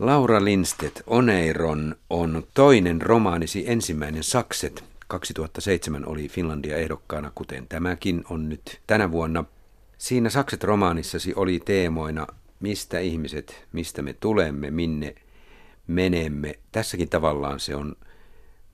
Laura 0.00 0.44
Lindstedt, 0.44 1.02
Oneiron 1.06 1.96
on 2.10 2.42
toinen 2.54 3.02
romaanisi 3.02 3.64
ensimmäinen 3.66 4.22
Sakset. 4.22 4.84
2007 5.08 6.06
oli 6.06 6.28
Finlandia 6.28 6.76
ehdokkaana, 6.76 7.32
kuten 7.34 7.66
tämäkin 7.68 8.24
on 8.30 8.48
nyt 8.48 8.80
tänä 8.86 9.10
vuonna. 9.10 9.44
Siinä 9.98 10.30
Sakset-romaanissasi 10.30 11.32
oli 11.36 11.60
teemoina, 11.64 12.26
mistä 12.60 12.98
ihmiset, 12.98 13.66
mistä 13.72 14.02
me 14.02 14.12
tulemme, 14.12 14.70
minne 14.70 15.14
menemme. 15.86 16.58
Tässäkin 16.72 17.08
tavallaan 17.08 17.60
se 17.60 17.76
on 17.76 17.96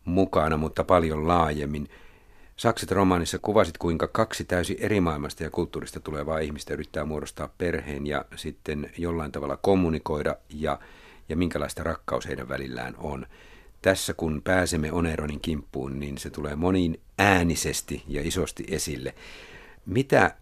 mukana, 0.05 0.57
mutta 0.57 0.85
paljon 0.85 1.29
laajemmin. 1.29 1.89
Sakset 2.57 2.91
romaanissa 2.91 3.39
kuvasit, 3.39 3.79
kuinka 3.79 4.07
kaksi 4.07 4.45
täysin 4.45 4.77
eri 4.81 5.01
maailmasta 5.01 5.43
ja 5.43 5.51
kulttuurista 5.51 6.01
tulevaa 6.01 6.39
ihmistä 6.39 6.75
yrittää 6.75 7.05
muodostaa 7.05 7.49
perheen 7.59 8.07
ja 8.07 8.25
sitten 8.37 8.91
jollain 8.99 9.33
tavalla 9.33 9.57
kommunikoida 9.57 10.37
ja, 10.51 10.79
ja 11.29 11.37
minkälaista 11.37 11.83
rakkaus 11.83 12.27
heidän 12.27 12.49
välillään 12.49 12.95
on. 12.99 13.27
Tässä 13.83 14.15
kun 14.15 14.43
pääsemme 14.45 14.93
Oneronin 14.93 15.41
kimppuun, 15.41 16.01
niin 16.01 16.19
se 16.19 16.31
tulee 16.31 16.57
monin 16.57 17.01
äänisesti 17.19 18.03
ja 18.09 18.23
isosti 18.25 18.65
esille. 18.69 19.15
Mitä 19.87 20.35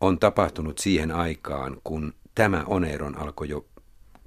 on 0.00 0.18
tapahtunut 0.18 0.78
siihen 0.78 1.12
aikaan, 1.12 1.76
kun 1.84 2.14
tämä 2.34 2.64
Oneron 2.66 3.18
alkoi 3.18 3.48
jo 3.48 3.66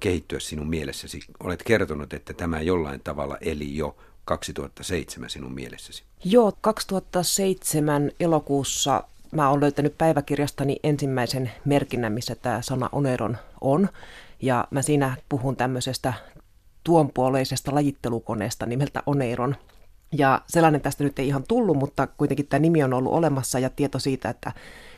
kehittyä 0.00 0.40
sinun 0.40 0.68
mielessäsi? 0.68 1.20
Olet 1.40 1.62
kertonut, 1.62 2.12
että 2.12 2.32
tämä 2.32 2.60
jollain 2.60 3.00
tavalla 3.00 3.38
eli 3.40 3.76
jo 3.76 3.96
2007 4.24 5.30
sinun 5.30 5.52
mielessäsi? 5.52 6.02
Joo, 6.24 6.52
2007 6.60 8.10
elokuussa 8.20 9.04
mä 9.34 9.50
oon 9.50 9.60
löytänyt 9.60 9.98
päiväkirjastani 9.98 10.76
ensimmäisen 10.82 11.52
merkinnän, 11.64 12.12
missä 12.12 12.34
tämä 12.34 12.62
sana 12.62 12.88
Oneron 12.92 13.38
on. 13.60 13.88
Ja 14.42 14.68
mä 14.70 14.82
siinä 14.82 15.16
puhun 15.28 15.56
tämmöisestä 15.56 16.14
tuonpuoleisesta 16.84 17.74
lajittelukoneesta 17.74 18.66
nimeltä 18.66 19.02
Oneron. 19.06 19.56
Ja 20.12 20.42
sellainen 20.46 20.80
tästä 20.80 21.04
nyt 21.04 21.18
ei 21.18 21.28
ihan 21.28 21.44
tullut, 21.48 21.76
mutta 21.76 22.06
kuitenkin 22.06 22.46
tämä 22.46 22.60
nimi 22.60 22.82
on 22.82 22.94
ollut 22.94 23.12
olemassa 23.12 23.58
ja 23.58 23.70
tieto 23.70 23.98
siitä, 23.98 24.28
että 24.28 24.52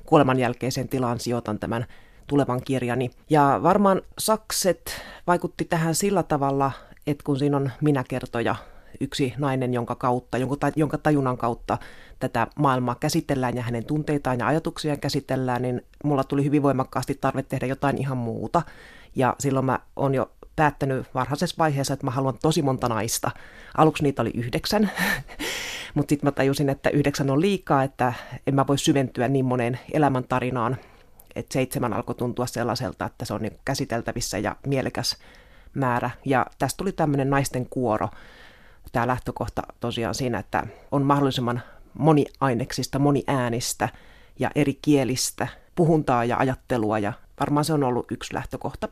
kuoleman 0.06 0.38
jälkeiseen 0.38 0.88
tilaan 0.88 1.20
sijoitan 1.20 1.58
tämän 1.58 1.86
tulevan 2.26 2.62
kirjani. 2.62 3.10
Ja 3.30 3.60
varmaan 3.62 4.02
sakset 4.18 5.02
vaikutti 5.26 5.64
tähän 5.64 5.94
sillä 5.94 6.22
tavalla, 6.22 6.72
että 7.06 7.24
kun 7.24 7.38
siinä 7.38 7.56
on 7.56 7.70
minäkertoja 7.80 8.56
yksi 9.00 9.34
nainen, 9.38 9.74
jonka 9.74 9.94
kautta, 9.94 10.38
jonka 10.76 10.98
tajunnan 10.98 11.36
kautta 11.38 11.78
tätä 12.18 12.46
maailmaa 12.56 12.94
käsitellään 12.94 13.56
ja 13.56 13.62
hänen 13.62 13.84
tunteitaan 13.84 14.38
ja 14.38 14.46
ajatuksiaan 14.46 15.00
käsitellään, 15.00 15.62
niin 15.62 15.82
mulla 16.04 16.24
tuli 16.24 16.44
hyvin 16.44 16.62
voimakkaasti 16.62 17.14
tarve 17.20 17.42
tehdä 17.42 17.66
jotain 17.66 17.98
ihan 17.98 18.16
muuta. 18.16 18.62
Ja 19.16 19.36
silloin 19.38 19.66
mä 19.66 19.78
oon 19.96 20.14
jo 20.14 20.30
päättänyt 20.56 21.06
varhaisessa 21.14 21.56
vaiheessa, 21.58 21.94
että 21.94 22.06
mä 22.06 22.10
haluan 22.10 22.38
tosi 22.42 22.62
monta 22.62 22.88
naista. 22.88 23.30
Aluksi 23.76 24.02
niitä 24.02 24.22
oli 24.22 24.30
yhdeksän, 24.34 24.90
mutta 25.94 26.10
sitten 26.10 26.26
mä 26.26 26.32
tajusin, 26.32 26.68
että 26.68 26.90
yhdeksän 26.90 27.30
on 27.30 27.40
liikaa, 27.40 27.82
että 27.82 28.12
en 28.46 28.54
mä 28.54 28.66
voi 28.66 28.78
syventyä 28.78 29.28
niin 29.28 29.44
moneen 29.44 29.78
elämäntarinaan, 29.92 30.76
että 31.36 31.52
seitsemän 31.52 31.92
alkoi 31.92 32.14
tuntua 32.14 32.46
sellaiselta, 32.46 33.06
että 33.06 33.24
se 33.24 33.34
on 33.34 33.42
niin 33.42 33.58
käsiteltävissä 33.64 34.38
ja 34.38 34.56
mielekäs 34.66 35.16
määrä. 35.74 36.10
Ja 36.24 36.46
tästä 36.58 36.76
tuli 36.76 36.92
tämmöinen 36.92 37.30
naisten 37.30 37.66
kuoro, 37.70 38.08
tämä 38.92 39.06
lähtökohta 39.06 39.62
tosiaan 39.80 40.14
siinä, 40.14 40.38
että 40.38 40.66
on 40.92 41.02
mahdollisimman 41.02 41.62
moniaineksista, 41.94 42.98
moniäänistä 42.98 43.88
ja 44.38 44.50
eri 44.54 44.78
kielistä 44.82 45.48
puhuntaa 45.74 46.24
ja 46.24 46.36
ajattelua 46.36 46.98
ja 46.98 47.12
varmaan 47.40 47.64
se 47.64 47.72
on 47.72 47.84
ollut 47.84 48.10
yksi 48.10 48.34
lähtökohta. 48.34 48.88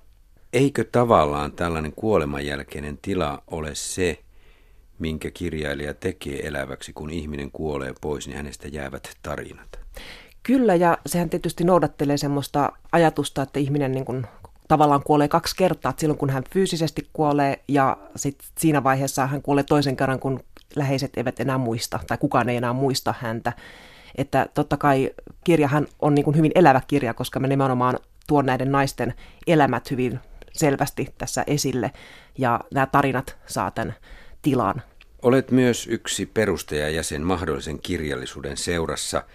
Eikö 0.55 0.85
tavallaan 0.93 1.53
tällainen 1.53 1.93
kuoleman 1.93 2.47
jälkeinen 2.47 2.99
tila 3.03 3.43
ole 3.47 3.75
se, 3.75 4.19
minkä 4.99 5.31
kirjailija 5.31 5.95
tekee 5.95 6.47
eläväksi, 6.47 6.93
kun 6.93 7.11
ihminen 7.11 7.51
kuolee 7.51 7.95
pois, 8.01 8.27
niin 8.27 8.37
hänestä 8.37 8.69
jäävät 8.69 9.17
tarinat? 9.23 9.79
Kyllä, 10.43 10.75
ja 10.75 10.99
sehän 11.07 11.31
tietysti 11.31 11.65
noudattelee 11.65 12.17
semmoista 12.17 12.73
ajatusta, 12.93 13.43
että 13.43 13.59
ihminen 13.59 13.93
niin 13.93 14.05
kuin 14.05 14.27
tavallaan 14.69 15.03
kuolee 15.03 15.29
kaksi 15.29 15.57
kertaa, 15.57 15.91
että 15.91 16.01
silloin 16.01 16.19
kun 16.19 16.31
hän 16.31 16.45
fyysisesti 16.53 17.09
kuolee 17.13 17.63
ja 17.69 17.97
sit 18.17 18.39
siinä 18.59 18.85
vaiheessa 18.85 19.27
hän 19.27 19.43
kuolee 19.43 19.65
toisen 19.65 19.97
kerran, 19.97 20.21
kun 20.21 20.41
läheiset 20.77 21.17
eivät 21.17 21.41
enää 21.41 21.59
muista 21.59 22.01
tai 22.07 22.19
kukaan 22.19 22.49
ei 22.49 22.57
enää 22.57 22.73
muista 22.73 23.15
häntä. 23.19 23.53
Että 24.19 24.47
totta 24.55 24.77
kai 24.77 25.11
kirjahan 25.45 25.87
on 26.03 26.15
niin 26.15 26.25
kuin 26.25 26.37
hyvin 26.37 26.53
elävä 26.55 26.81
kirja, 26.87 27.15
koska 27.15 27.41
me 27.41 27.49
nimenomaan 27.49 27.99
tuon 28.27 28.47
näiden 28.47 28.73
naisten 28.73 29.15
elämät 29.47 29.91
hyvin 29.91 30.21
selvästi 30.55 31.15
tässä 31.19 31.45
esille 31.47 31.91
ja 32.39 32.61
nämä 32.75 32.87
tarinat 32.87 33.37
saa 33.47 33.71
tämän 33.71 33.95
tilan. 34.43 34.83
Olet 35.23 35.51
myös 35.51 35.87
yksi 35.87 36.27
perustajajäsen 36.27 37.23
mahdollisen 37.23 37.79
kirjallisuuden 37.79 38.57
seurassa– 38.57 39.23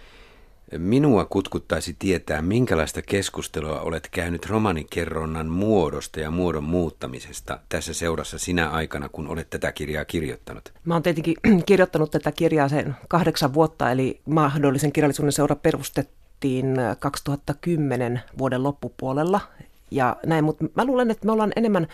Minua 0.78 1.24
kutkuttaisi 1.24 1.96
tietää, 1.98 2.42
minkälaista 2.42 3.02
keskustelua 3.02 3.80
olet 3.80 4.08
käynyt 4.10 4.46
romanikerronnan 4.46 5.46
muodosta 5.46 6.20
ja 6.20 6.30
muodon 6.30 6.64
muuttamisesta 6.64 7.60
tässä 7.68 7.94
seurassa 7.94 8.38
sinä 8.38 8.70
aikana, 8.70 9.08
kun 9.08 9.28
olet 9.28 9.50
tätä 9.50 9.72
kirjaa 9.72 10.04
kirjoittanut. 10.04 10.72
Mä 10.84 10.94
oon 10.94 11.02
tietenkin 11.02 11.36
kirjoittanut 11.66 12.10
tätä 12.10 12.32
kirjaa 12.32 12.68
sen 12.68 12.96
kahdeksan 13.08 13.54
vuotta, 13.54 13.90
eli 13.90 14.20
mahdollisen 14.26 14.92
kirjallisuuden 14.92 15.32
seura 15.32 15.56
perustettiin 15.56 16.76
2010 16.98 18.20
vuoden 18.38 18.62
loppupuolella. 18.62 19.40
Ja 19.90 20.16
näin, 20.26 20.44
mutta 20.44 20.64
mä 20.74 20.84
luulen, 20.84 21.10
että 21.10 21.26
me 21.26 21.32
ollaan 21.32 21.52
enemmän, 21.56 21.86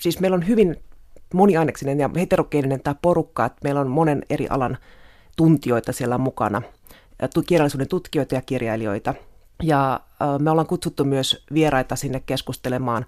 siis 0.00 0.20
meillä 0.20 0.34
on 0.34 0.48
hyvin 0.48 0.76
moniaineksinen 1.34 2.00
ja 2.00 2.10
heterogeeninen 2.16 2.80
tämä 2.80 2.96
porukka, 3.02 3.44
että 3.44 3.60
meillä 3.64 3.80
on 3.80 3.90
monen 3.90 4.22
eri 4.30 4.46
alan 4.50 4.78
tuntijoita 5.36 5.92
siellä 5.92 6.18
mukana– 6.18 6.62
kirjallisuuden 7.46 7.88
tutkijoita 7.88 8.34
ja 8.34 8.42
kirjailijoita. 8.42 9.14
Ja 9.62 10.00
me 10.38 10.50
ollaan 10.50 10.66
kutsuttu 10.66 11.04
myös 11.04 11.44
vieraita 11.54 11.96
sinne 11.96 12.22
keskustelemaan, 12.26 13.06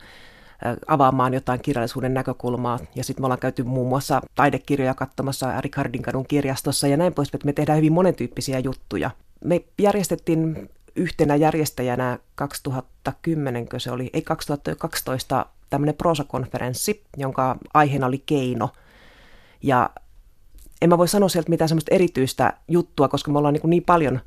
avaamaan 0.86 1.34
jotain 1.34 1.60
kirjallisuuden 1.62 2.14
näkökulmaa. 2.14 2.78
Ja 2.94 3.04
sitten 3.04 3.22
me 3.22 3.26
ollaan 3.26 3.40
käyty 3.40 3.62
muun 3.62 3.88
muassa 3.88 4.20
taidekirjoja 4.34 4.94
katsomassa 4.94 5.60
Ricardinkadun 5.60 6.26
kirjastossa 6.26 6.86
ja 6.86 6.96
näin 6.96 7.14
pois, 7.14 7.28
että 7.34 7.46
me 7.46 7.52
tehdään 7.52 7.76
hyvin 7.76 7.92
monentyyppisiä 7.92 8.58
juttuja. 8.58 9.10
Me 9.44 9.64
järjestettiin 9.78 10.70
yhtenä 10.96 11.36
järjestäjänä 11.36 12.18
2010, 12.34 13.68
kun 13.68 13.80
se 13.80 13.90
oli, 13.90 14.10
ei 14.12 14.22
2012, 14.22 15.46
tämmöinen 15.70 15.94
prosakonferenssi, 15.94 17.04
jonka 17.16 17.56
aiheena 17.74 18.06
oli 18.06 18.22
keino. 18.26 18.68
Ja 19.62 19.90
en 20.82 20.88
mä 20.88 20.98
voi 20.98 21.08
sanoa 21.08 21.28
sieltä 21.28 21.50
mitään 21.50 21.68
semmoista 21.68 21.94
erityistä 21.94 22.52
juttua, 22.68 23.08
koska 23.08 23.30
me 23.30 23.38
ollaan 23.38 23.54
niin, 23.54 23.70
niin 23.70 23.84
paljon 23.84 24.20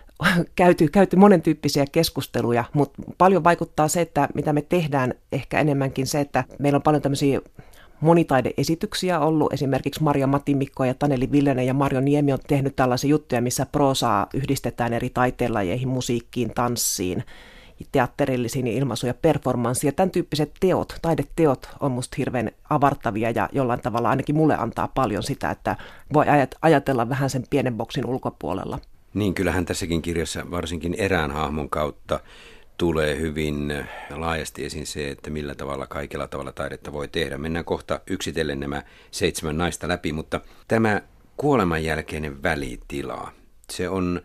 käyty, 0.56 0.88
käyty 0.88 1.16
monen 1.16 1.42
tyyppisiä 1.42 1.84
keskusteluja, 1.92 2.64
mutta 2.72 3.02
paljon 3.18 3.44
vaikuttaa 3.44 3.88
se, 3.88 4.00
että 4.00 4.28
mitä 4.34 4.52
me 4.52 4.62
tehdään, 4.62 5.14
ehkä 5.32 5.60
enemmänkin 5.60 6.06
se, 6.06 6.20
että 6.20 6.44
meillä 6.58 6.76
on 6.76 6.82
paljon 6.82 7.02
tämmöisiä 7.02 7.40
monitaideesityksiä 8.00 9.20
ollut. 9.20 9.52
Esimerkiksi 9.52 10.02
Maria 10.02 10.26
Matimikko 10.26 10.84
ja 10.84 10.94
Taneli 10.94 11.32
Villenen 11.32 11.66
ja 11.66 11.74
Marjo 11.74 12.00
Niemi 12.00 12.32
on 12.32 12.38
tehnyt 12.48 12.76
tällaisia 12.76 13.10
juttuja, 13.10 13.42
missä 13.42 13.66
proosaa 13.66 14.26
yhdistetään 14.34 14.92
eri 14.92 15.10
taiteenlajeihin, 15.10 15.88
musiikkiin, 15.88 16.54
tanssiin– 16.54 17.24
teatterillisiin 17.92 18.66
ilmaisuja, 18.66 19.14
performanssia. 19.14 19.92
Tämän 19.92 20.10
tyyppiset 20.10 20.52
teot, 20.60 20.96
taideteot 21.02 21.68
on 21.80 21.92
musta 21.92 22.14
hirveän 22.18 22.50
avartavia 22.70 23.30
ja 23.30 23.48
jollain 23.52 23.80
tavalla 23.80 24.10
ainakin 24.10 24.36
mulle 24.36 24.56
antaa 24.56 24.88
paljon 24.88 25.22
sitä, 25.22 25.50
että 25.50 25.76
voi 26.12 26.26
ajatella 26.62 27.08
vähän 27.08 27.30
sen 27.30 27.44
pienen 27.50 27.76
boksin 27.76 28.06
ulkopuolella. 28.06 28.78
Niin, 29.14 29.34
kyllähän 29.34 29.64
tässäkin 29.64 30.02
kirjassa 30.02 30.50
varsinkin 30.50 30.94
erään 30.94 31.30
hahmon 31.30 31.70
kautta 31.70 32.20
tulee 32.78 33.18
hyvin 33.18 33.84
laajasti 34.10 34.64
esiin 34.64 34.86
se, 34.86 35.10
että 35.10 35.30
millä 35.30 35.54
tavalla 35.54 35.86
kaikella 35.86 36.28
tavalla 36.28 36.52
taidetta 36.52 36.92
voi 36.92 37.08
tehdä. 37.08 37.38
Mennään 37.38 37.64
kohta 37.64 38.00
yksitellen 38.06 38.60
nämä 38.60 38.82
seitsemän 39.10 39.58
naista 39.58 39.88
läpi, 39.88 40.12
mutta 40.12 40.40
tämä 40.68 41.02
kuoleman 41.36 41.84
jälkeinen 41.84 42.42
välitila, 42.42 43.32
se 43.70 43.88
on 43.88 44.22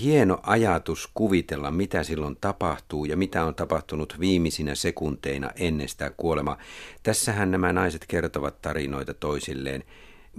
hieno 0.00 0.40
ajatus 0.42 1.10
kuvitella, 1.14 1.70
mitä 1.70 2.02
silloin 2.02 2.36
tapahtuu 2.40 3.04
ja 3.04 3.16
mitä 3.16 3.44
on 3.44 3.54
tapahtunut 3.54 4.16
viimeisinä 4.20 4.74
sekunteina 4.74 5.50
ennen 5.56 5.88
sitä 5.88 6.10
kuolemaa. 6.16 6.58
Tässähän 7.02 7.50
nämä 7.50 7.72
naiset 7.72 8.04
kertovat 8.08 8.62
tarinoita 8.62 9.14
toisilleen 9.14 9.84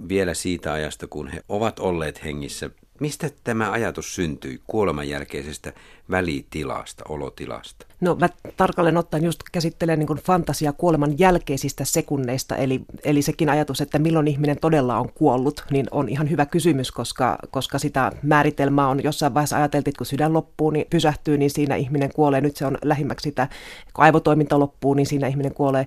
vielä 0.08 0.34
siitä 0.34 0.72
ajasta, 0.72 1.06
kun 1.06 1.28
he 1.28 1.42
ovat 1.48 1.78
olleet 1.78 2.24
hengissä 2.24 2.70
Mistä 3.00 3.30
tämä 3.44 3.70
ajatus 3.70 4.14
syntyi 4.14 4.60
kuoleman 4.66 5.08
jälkeisestä 5.08 5.72
välitilasta, 6.10 7.04
olotilasta? 7.08 7.86
No 8.00 8.14
mä 8.14 8.28
tarkalleen 8.56 8.96
ottaen 8.96 9.24
just 9.24 9.40
käsittelen 9.52 9.98
niin 9.98 10.08
fantasia 10.08 10.72
kuoleman 10.72 11.18
jälkeisistä 11.18 11.84
sekunneista, 11.84 12.56
eli, 12.56 12.80
eli 13.04 13.22
sekin 13.22 13.48
ajatus, 13.48 13.80
että 13.80 13.98
milloin 13.98 14.28
ihminen 14.28 14.58
todella 14.60 14.98
on 14.98 15.12
kuollut, 15.12 15.64
niin 15.70 15.86
on 15.90 16.08
ihan 16.08 16.30
hyvä 16.30 16.46
kysymys, 16.46 16.92
koska, 16.92 17.38
koska 17.50 17.78
sitä 17.78 18.12
määritelmää 18.22 18.88
on 18.88 19.04
jossain 19.04 19.34
vaiheessa 19.34 19.56
ajateltu, 19.56 19.90
että 19.90 19.98
kun 19.98 20.06
sydän 20.06 20.32
loppuu, 20.32 20.70
niin 20.70 20.86
pysähtyy, 20.90 21.38
niin 21.38 21.50
siinä 21.50 21.76
ihminen 21.76 22.12
kuolee. 22.12 22.40
Nyt 22.40 22.56
se 22.56 22.66
on 22.66 22.78
lähimmäksi 22.82 23.24
sitä, 23.24 23.48
kun 23.94 24.04
aivotoiminta 24.04 24.58
loppuu, 24.58 24.94
niin 24.94 25.06
siinä 25.06 25.26
ihminen 25.26 25.54
kuolee. 25.54 25.86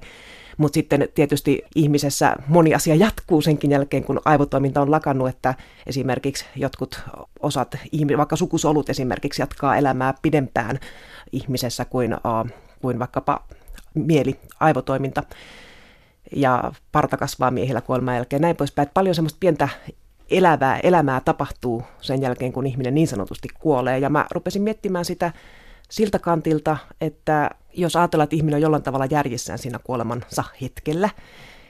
Mutta 0.60 0.74
sitten 0.74 1.10
tietysti 1.16 1.62
ihmisessä 1.76 2.36
moni 2.48 2.74
asia 2.74 2.96
jatkuu 2.96 3.42
senkin 3.42 3.72
jälkeen, 3.72 4.04
kun 4.04 4.22
aivotoiminta 4.26 4.82
on 4.82 4.92
lakannut, 4.92 5.30
että 5.30 5.54
esimerkiksi 5.88 6.46
jotkut 6.56 7.02
osat, 7.40 7.78
vaikka 8.18 8.36
sukusolut 8.36 8.90
esimerkiksi 8.90 9.42
jatkaa 9.42 9.78
elämää 9.78 10.14
pidempään 10.22 10.80
ihmisessä 11.32 11.86
kuin, 11.86 12.18
kuin 12.82 13.00
vaikkapa 13.00 13.44
mieli, 13.94 14.40
aivotoiminta 14.60 15.24
ja 16.36 16.72
parta 16.92 17.18
kasvaa 17.18 17.52
miehillä 17.52 17.82
kuoleman 17.82 18.16
jälkeen, 18.16 18.42
näin 18.42 18.56
poispäin. 18.56 18.84
Että 18.84 18.94
paljon 18.94 19.16
semmoista 19.16 19.38
pientä 19.40 19.70
elävää 20.30 20.80
elämää 20.84 21.22
tapahtuu 21.26 21.84
sen 22.02 22.22
jälkeen, 22.22 22.54
kun 22.54 22.68
ihminen 22.68 22.96
niin 22.96 23.08
sanotusti 23.08 23.48
kuolee. 23.60 24.00
Ja 24.00 24.10
mä 24.10 24.26
rupesin 24.32 24.62
miettimään 24.62 25.06
sitä 25.06 25.32
siltä 25.90 26.20
kantilta, 26.20 26.78
että 27.02 27.50
jos 27.74 27.96
ajatellaan, 27.96 28.24
että 28.24 28.36
ihminen 28.36 28.56
on 28.56 28.62
jollain 28.62 28.84
tavalla 28.84 29.06
järjissään 29.06 29.60
siinä 29.60 29.80
kuolemansa 29.84 30.44
hetkellä, 30.62 31.10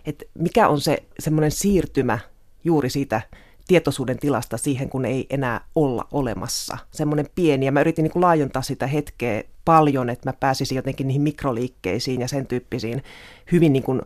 että 0.06 0.26
mikä 0.34 0.68
on 0.68 0.82
se 0.82 1.04
semmoinen 1.20 1.52
siirtymä 1.52 2.20
juuri 2.64 2.90
siitä 2.90 3.22
tietoisuuden 3.68 4.20
tilasta 4.20 4.58
siihen, 4.58 4.90
kun 4.90 5.06
ei 5.06 5.28
enää 5.30 5.62
olla 5.76 6.08
olemassa. 6.12 6.78
Semmoinen 6.92 7.28
pieni, 7.36 7.66
ja 7.66 7.72
mä 7.72 7.82
yritin 7.82 8.04
niin 8.04 8.12
kuin 8.12 8.24
laajentaa 8.24 8.62
sitä 8.62 8.88
hetkeä 8.88 9.44
paljon, 9.66 10.10
että 10.10 10.30
mä 10.30 10.34
pääsisin 10.40 10.76
jotenkin 10.76 11.08
niihin 11.08 11.22
mikroliikkeisiin 11.22 12.22
ja 12.22 12.28
sen 12.28 12.48
tyyppisiin 12.48 13.04
hyvin 13.52 13.74
niin 13.74 13.84
kuin 13.84 14.02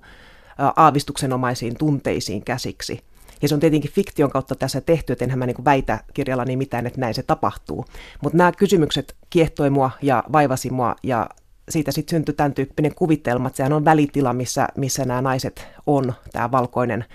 aavistuksenomaisiin 0.75 1.77
tunteisiin 1.77 2.45
käsiksi. 2.45 2.99
Ja 3.43 3.49
se 3.49 3.55
on 3.55 3.59
tietenkin 3.59 3.91
fiktion 3.91 4.29
kautta 4.29 4.55
tässä 4.55 4.81
tehty, 4.81 5.13
että 5.13 5.25
enhän 5.25 5.39
mä 5.39 5.45
niin 5.45 5.65
väitä 5.65 5.99
kirjallani 6.13 6.55
mitään, 6.55 6.87
että 6.87 6.99
näin 6.99 7.13
se 7.13 7.23
tapahtuu. 7.23 7.85
Mutta 8.21 8.37
nämä 8.37 8.51
kysymykset 8.51 9.15
kiehtoi 9.29 9.69
mua 9.69 9.91
ja 10.01 10.23
vaivasi 10.31 10.69
mua 10.69 10.95
ja 11.03 11.29
siitä 11.69 11.91
sitten 11.91 12.17
syntyi 12.17 12.35
tämän 12.35 12.53
tyyppinen 12.53 12.95
kuvitelma, 12.95 13.47
että 13.47 13.57
sehän 13.57 13.73
on 13.73 13.85
välitila, 13.85 14.33
missä, 14.33 14.67
missä 14.77 15.05
nämä 15.05 15.21
naiset 15.21 15.67
on, 15.87 16.13
tämä 16.31 16.51
valkoinen 16.51 17.05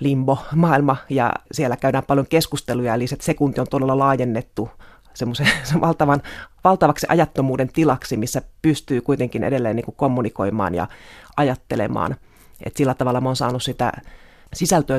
limbo-maailma, 0.00 0.96
ja 1.10 1.32
siellä 1.52 1.76
käydään 1.76 2.04
paljon 2.06 2.26
keskusteluja, 2.26 2.94
eli 2.94 3.06
se 3.06 3.16
sekunti 3.20 3.60
on 3.60 3.66
todella 3.70 3.98
laajennettu 3.98 4.70
semmoisen 5.14 5.46
valtavan, 5.80 6.22
valtavaksi 6.64 7.06
ajattomuuden 7.10 7.68
tilaksi, 7.72 8.16
missä 8.16 8.42
pystyy 8.62 9.00
kuitenkin 9.00 9.44
edelleen 9.44 9.76
niin 9.76 9.84
kuin 9.84 9.96
kommunikoimaan 9.96 10.74
ja 10.74 10.88
ajattelemaan. 11.36 12.16
Et 12.66 12.76
sillä 12.76 12.94
tavalla 12.94 13.20
mä 13.20 13.28
oon 13.28 13.36
saanut 13.36 13.62
sitä 13.62 13.92
sisältöä 14.52 14.98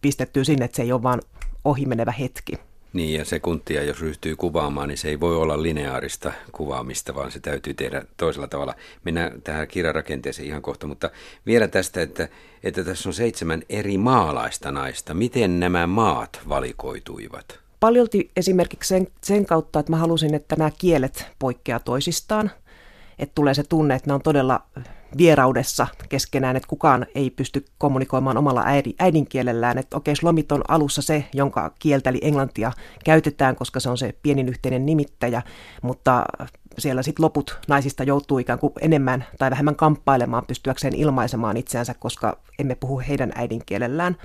pistettyä 0.00 0.44
sinne, 0.44 0.64
että 0.64 0.76
se 0.76 0.82
ei 0.82 0.92
ole 0.92 1.02
vaan 1.02 1.22
ohimenevä 1.64 2.12
hetki. 2.12 2.52
Niin, 2.92 3.18
ja 3.18 3.24
sekuntia, 3.24 3.82
jos 3.82 4.00
ryhtyy 4.00 4.36
kuvaamaan, 4.36 4.88
niin 4.88 4.98
se 4.98 5.08
ei 5.08 5.20
voi 5.20 5.36
olla 5.36 5.62
lineaarista 5.62 6.32
kuvaamista, 6.52 7.14
vaan 7.14 7.30
se 7.30 7.40
täytyy 7.40 7.74
tehdä 7.74 8.02
toisella 8.16 8.46
tavalla. 8.46 8.74
Mennään 9.04 9.42
tähän 9.42 9.68
kirjarakenteeseen 9.68 10.48
ihan 10.48 10.62
kohta, 10.62 10.86
mutta 10.86 11.10
vielä 11.46 11.68
tästä, 11.68 12.02
että, 12.02 12.28
että 12.62 12.84
tässä 12.84 13.08
on 13.08 13.14
seitsemän 13.14 13.62
eri 13.68 13.98
maalaista 13.98 14.72
naista. 14.72 15.14
Miten 15.14 15.60
nämä 15.60 15.86
maat 15.86 16.40
valikoituivat? 16.48 17.58
Paljolti 17.80 18.30
esimerkiksi 18.36 18.88
sen, 18.88 19.06
sen 19.22 19.46
kautta, 19.46 19.80
että 19.80 19.92
mä 19.92 19.96
halusin, 19.96 20.34
että 20.34 20.56
nämä 20.56 20.70
kielet 20.78 21.26
poikkeaa 21.38 21.80
toisistaan. 21.80 22.50
Että 23.18 23.32
tulee 23.34 23.54
se 23.54 23.62
tunne, 23.62 23.94
että 23.94 24.10
ne 24.10 24.14
on 24.14 24.22
todella 24.22 24.62
vieraudessa 25.18 25.86
keskenään, 26.08 26.56
että 26.56 26.68
kukaan 26.68 27.06
ei 27.14 27.30
pysty 27.30 27.64
kommunikoimaan 27.78 28.36
omalla 28.36 28.62
äidin, 28.66 28.94
äidinkielellään. 28.98 29.78
Että 29.78 29.96
okei, 29.96 30.16
slomit 30.16 30.52
on 30.52 30.62
alussa 30.68 31.02
se, 31.02 31.24
jonka 31.32 31.72
kieltä 31.78 32.10
eli 32.10 32.18
englantia 32.22 32.72
käytetään, 33.04 33.56
koska 33.56 33.80
se 33.80 33.88
on 33.88 33.98
se 33.98 34.14
pienin 34.22 34.48
yhteinen 34.48 34.86
nimittäjä, 34.86 35.42
mutta 35.82 36.24
siellä 36.78 37.02
sitten 37.02 37.24
loput 37.24 37.58
naisista 37.68 38.04
joutuu 38.04 38.38
ikään 38.38 38.58
kuin 38.58 38.72
enemmän 38.80 39.24
tai 39.38 39.50
vähemmän 39.50 39.76
kamppailemaan 39.76 40.44
pystyäkseen 40.46 40.94
ilmaisemaan 40.94 41.56
itseänsä, 41.56 41.94
koska 41.94 42.38
emme 42.58 42.74
puhu 42.74 43.02
heidän 43.08 43.32
äidinkielellään. 43.34 44.16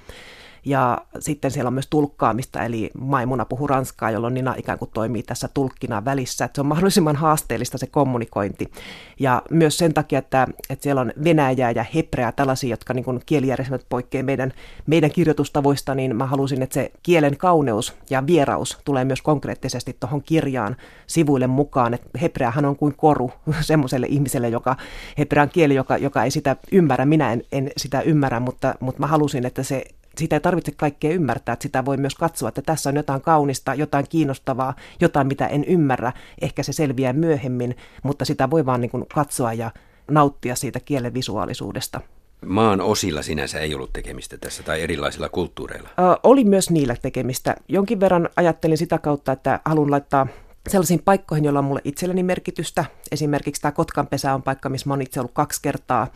Ja 0.66 0.98
sitten 1.20 1.52
siellä 1.52 1.68
on 1.68 1.74
myös 1.74 1.88
tulkkaamista, 1.88 2.64
eli 2.64 2.90
Maimuna 2.98 3.46
puhuu 3.46 3.68
ranskaa, 3.68 4.12
jolloin 4.12 4.34
Nina 4.34 4.56
ikään 4.58 4.80
kuin 4.80 4.92
toimii 4.94 5.24
tässä 5.24 5.50
tulkkina 5.54 6.06
välissä. 6.06 6.46
Että 6.46 6.56
se 6.56 6.62
on 6.62 6.68
mahdollisimman 6.68 7.16
haasteellista 7.16 7.78
se 7.78 7.88
kommunikointi. 7.88 8.72
Ja 9.20 9.42
myös 9.52 9.78
sen 9.78 9.94
takia, 9.94 10.20
että, 10.20 10.48
että 10.70 10.84
siellä 10.84 11.02
on 11.02 11.14
venäjää 11.24 11.72
ja 11.72 11.86
hebreaa, 11.96 12.32
tällaisia, 12.32 12.70
jotka 12.70 12.94
niin 12.94 13.06
kielijärjestelmät 13.26 13.86
poikkeavat 13.90 14.26
meidän, 14.26 14.54
meidän 14.88 15.12
kirjoitustavoista, 15.12 15.96
niin 15.96 16.16
mä 16.16 16.26
halusin, 16.26 16.62
että 16.62 16.74
se 16.74 16.92
kielen 17.04 17.38
kauneus 17.38 17.96
ja 18.10 18.28
vieraus 18.28 18.78
tulee 18.86 19.06
myös 19.06 19.22
konkreettisesti 19.22 19.98
tuohon 20.00 20.24
kirjaan 20.24 20.76
sivuille 21.08 21.48
mukaan. 21.48 21.94
Että 21.94 22.20
hebreahan 22.22 22.66
on 22.66 22.76
kuin 22.76 22.96
koru 22.96 23.32
semmoiselle 23.62 24.08
ihmiselle, 24.10 24.50
joka 24.50 24.76
hebrean 25.18 25.50
kieli, 25.50 25.76
joka, 25.76 25.98
joka 25.98 26.24
ei 26.24 26.32
sitä 26.32 26.56
ymmärrä. 26.72 27.06
Minä 27.06 27.34
en, 27.34 27.44
en 27.52 27.72
sitä 27.78 28.02
ymmärrä, 28.02 28.40
mutta, 28.40 28.76
mutta 28.80 29.00
mä 29.00 29.08
halusin, 29.08 29.46
että 29.46 29.64
se 29.64 29.84
sitä 30.18 30.36
ei 30.36 30.40
tarvitse 30.40 30.72
kaikkea 30.72 31.12
ymmärtää, 31.12 31.54
että 31.54 31.64
sitä 31.64 31.86
voi 31.86 31.98
myös 31.98 32.16
katsoa, 32.16 32.50
että 32.50 32.62
tässä 32.62 32.90
on 32.90 32.96
jotain 32.96 33.22
kaunista, 33.22 33.74
jotain 33.74 34.06
kiinnostavaa, 34.10 34.74
jotain 35.02 35.28
mitä 35.28 35.48
en 35.48 35.64
ymmärrä, 35.64 36.14
ehkä 36.42 36.64
se 36.64 36.74
selviää 36.74 37.14
myöhemmin, 37.14 37.78
mutta 38.04 38.26
sitä 38.26 38.50
voi 38.50 38.66
vaan 38.66 38.82
niin 38.82 38.92
kuin 38.92 39.06
katsoa 39.14 39.54
ja 39.54 39.72
nauttia 40.12 40.56
siitä 40.56 40.80
kielen 40.80 41.14
visuaalisuudesta. 41.14 42.02
Maan 42.46 42.82
osilla 42.82 43.22
sinänsä 43.22 43.60
ei 43.60 43.76
ollut 43.76 43.94
tekemistä 43.94 44.38
tässä 44.38 44.64
tai 44.64 44.82
erilaisilla 44.82 45.30
kulttuureilla? 45.30 45.90
Ö, 45.90 46.20
oli 46.24 46.44
myös 46.44 46.70
niillä 46.70 46.96
tekemistä. 47.02 47.56
Jonkin 47.68 48.00
verran 48.00 48.30
ajattelin 48.36 48.78
sitä 48.78 48.98
kautta, 48.98 49.32
että 49.32 49.60
haluan 49.66 49.92
laittaa 49.92 50.28
sellaisiin 50.68 51.02
paikkoihin, 51.06 51.46
joilla 51.46 51.60
on 51.60 51.66
mulle 51.66 51.82
itselleni 51.84 52.24
merkitystä. 52.24 52.86
Esimerkiksi 53.12 53.62
tämä 53.62 53.72
Kotkanpesä 53.72 54.34
on 54.34 54.44
paikka, 54.44 54.70
missä 54.70 54.90
mä 54.90 54.94
oon 54.94 55.02
itse 55.02 55.20
ollut 55.20 55.34
kaksi 55.34 55.62
kertaa 55.62 56.08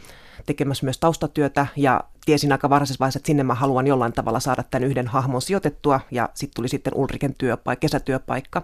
tekemässä 0.45 0.85
myös 0.85 0.97
taustatyötä 0.97 1.67
ja 1.75 2.03
tiesin 2.25 2.51
aika 2.51 2.69
varhaisessa 2.69 2.99
vaiheessa, 2.99 3.17
että 3.17 3.27
sinne 3.27 3.43
mä 3.43 3.53
haluan 3.53 3.87
jollain 3.87 4.13
tavalla 4.13 4.39
saada 4.39 4.63
tämän 4.63 4.83
yhden 4.83 5.07
hahmon 5.07 5.41
sijoitettua 5.41 5.99
ja 6.11 6.29
sitten 6.33 6.55
tuli 6.55 6.67
sitten 6.67 6.93
Ulriken 6.95 7.35
työpaikka, 7.37 7.79
kesätyöpaikka. 7.79 8.61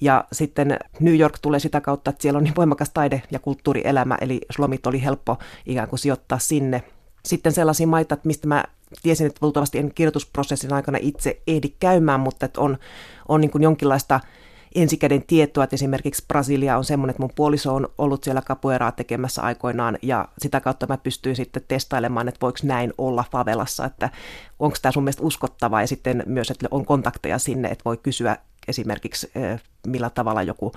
Ja 0.00 0.24
sitten 0.32 0.78
New 1.00 1.18
York 1.18 1.38
tulee 1.38 1.60
sitä 1.60 1.80
kautta, 1.80 2.10
että 2.10 2.22
siellä 2.22 2.38
on 2.38 2.44
niin 2.44 2.56
voimakas 2.56 2.90
taide- 2.90 3.22
ja 3.30 3.38
kulttuurielämä, 3.38 4.18
eli 4.20 4.40
slomit 4.50 4.86
oli 4.86 5.04
helppo 5.04 5.38
ikään 5.66 5.88
kuin 5.88 5.98
sijoittaa 5.98 6.38
sinne. 6.38 6.82
Sitten 7.24 7.52
sellaisia 7.52 7.86
maita, 7.86 8.16
mistä 8.24 8.48
mä 8.48 8.64
tiesin, 9.02 9.26
että 9.26 9.38
luultavasti 9.42 9.78
en 9.78 9.94
kirjoitusprosessin 9.94 10.72
aikana 10.72 10.98
itse 11.00 11.42
ehdi 11.46 11.68
käymään, 11.80 12.20
mutta 12.20 12.46
että 12.46 12.60
on, 12.60 12.78
on 13.28 13.40
niin 13.40 13.50
kuin 13.50 13.62
jonkinlaista 13.62 14.20
ensikäden 14.74 15.22
tietoa, 15.26 15.64
että 15.64 15.76
esimerkiksi 15.76 16.24
Brasilia 16.28 16.78
on 16.78 16.84
semmoinen, 16.84 17.10
että 17.10 17.22
mun 17.22 17.30
puoliso 17.34 17.74
on 17.74 17.88
ollut 17.98 18.24
siellä 18.24 18.42
kapueraa 18.42 18.92
tekemässä 18.92 19.42
aikoinaan 19.42 19.98
ja 20.02 20.28
sitä 20.38 20.60
kautta 20.60 20.86
mä 20.86 20.96
pystyin 20.96 21.36
sitten 21.36 21.62
testailemaan, 21.68 22.28
että 22.28 22.38
voiko 22.42 22.58
näin 22.62 22.92
olla 22.98 23.24
favelassa, 23.32 23.84
että 23.84 24.10
onko 24.58 24.76
tämä 24.82 24.92
sun 24.92 25.04
mielestä 25.04 25.22
uskottavaa 25.22 25.80
ja 25.80 25.86
sitten 25.86 26.22
myös, 26.26 26.50
että 26.50 26.68
on 26.70 26.86
kontakteja 26.86 27.38
sinne, 27.38 27.68
että 27.68 27.84
voi 27.84 27.96
kysyä 27.96 28.36
esimerkiksi 28.68 29.32
millä 29.86 30.10
tavalla 30.10 30.42
joku, 30.42 30.72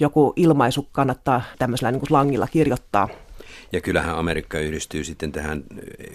joku 0.00 0.32
ilmaisu 0.36 0.88
kannattaa 0.92 1.42
tämmöisellä 1.58 1.90
niin 1.90 2.00
kuin 2.00 2.12
langilla 2.12 2.46
kirjoittaa. 2.46 3.08
Ja 3.72 3.80
kyllähän 3.80 4.18
Amerikka 4.18 4.58
yhdistyy 4.58 5.04
sitten 5.04 5.32
tähän 5.32 5.64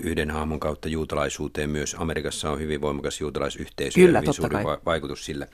yhden 0.04 0.32
hahmon 0.32 0.60
kautta 0.60 0.90
juutalaisuuteen 0.90 1.70
myös. 1.70 1.96
Amerikassa 2.00 2.52
on 2.52 2.60
hyvin 2.60 2.82
voimakas 2.82 3.22
juutalaisyhteisö 3.22 3.96
Kyllä, 3.96 4.18
ja 4.18 4.22
hyvin 4.22 4.34
suuri 4.34 4.64
kai. 4.64 4.78
vaikutus 4.86 5.26
sillä. 5.26 5.48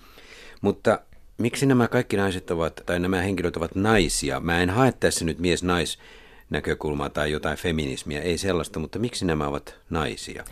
Mutta 0.62 1.00
miksi 1.38 1.66
nämä 1.66 1.88
kaikki 1.88 2.18
naiset 2.18 2.52
ovat, 2.52 2.82
tai 2.86 3.00
nämä 3.00 3.22
henkilöt 3.22 3.58
ovat 3.58 3.76
naisia? 3.76 4.40
Mä 4.40 4.62
en 4.62 4.70
hae 4.70 4.92
tässä 4.92 5.26
nyt 5.26 5.40
mies-nais 5.40 6.00
näkökulmaa 6.50 7.10
tai 7.10 7.32
jotain 7.32 7.58
feminismiä, 7.58 8.22
ei 8.22 8.38
sellaista, 8.38 8.80
mutta 8.80 9.00
miksi 9.00 9.26
nämä 9.26 9.48
ovat 9.48 9.76
naisia? 9.90 10.44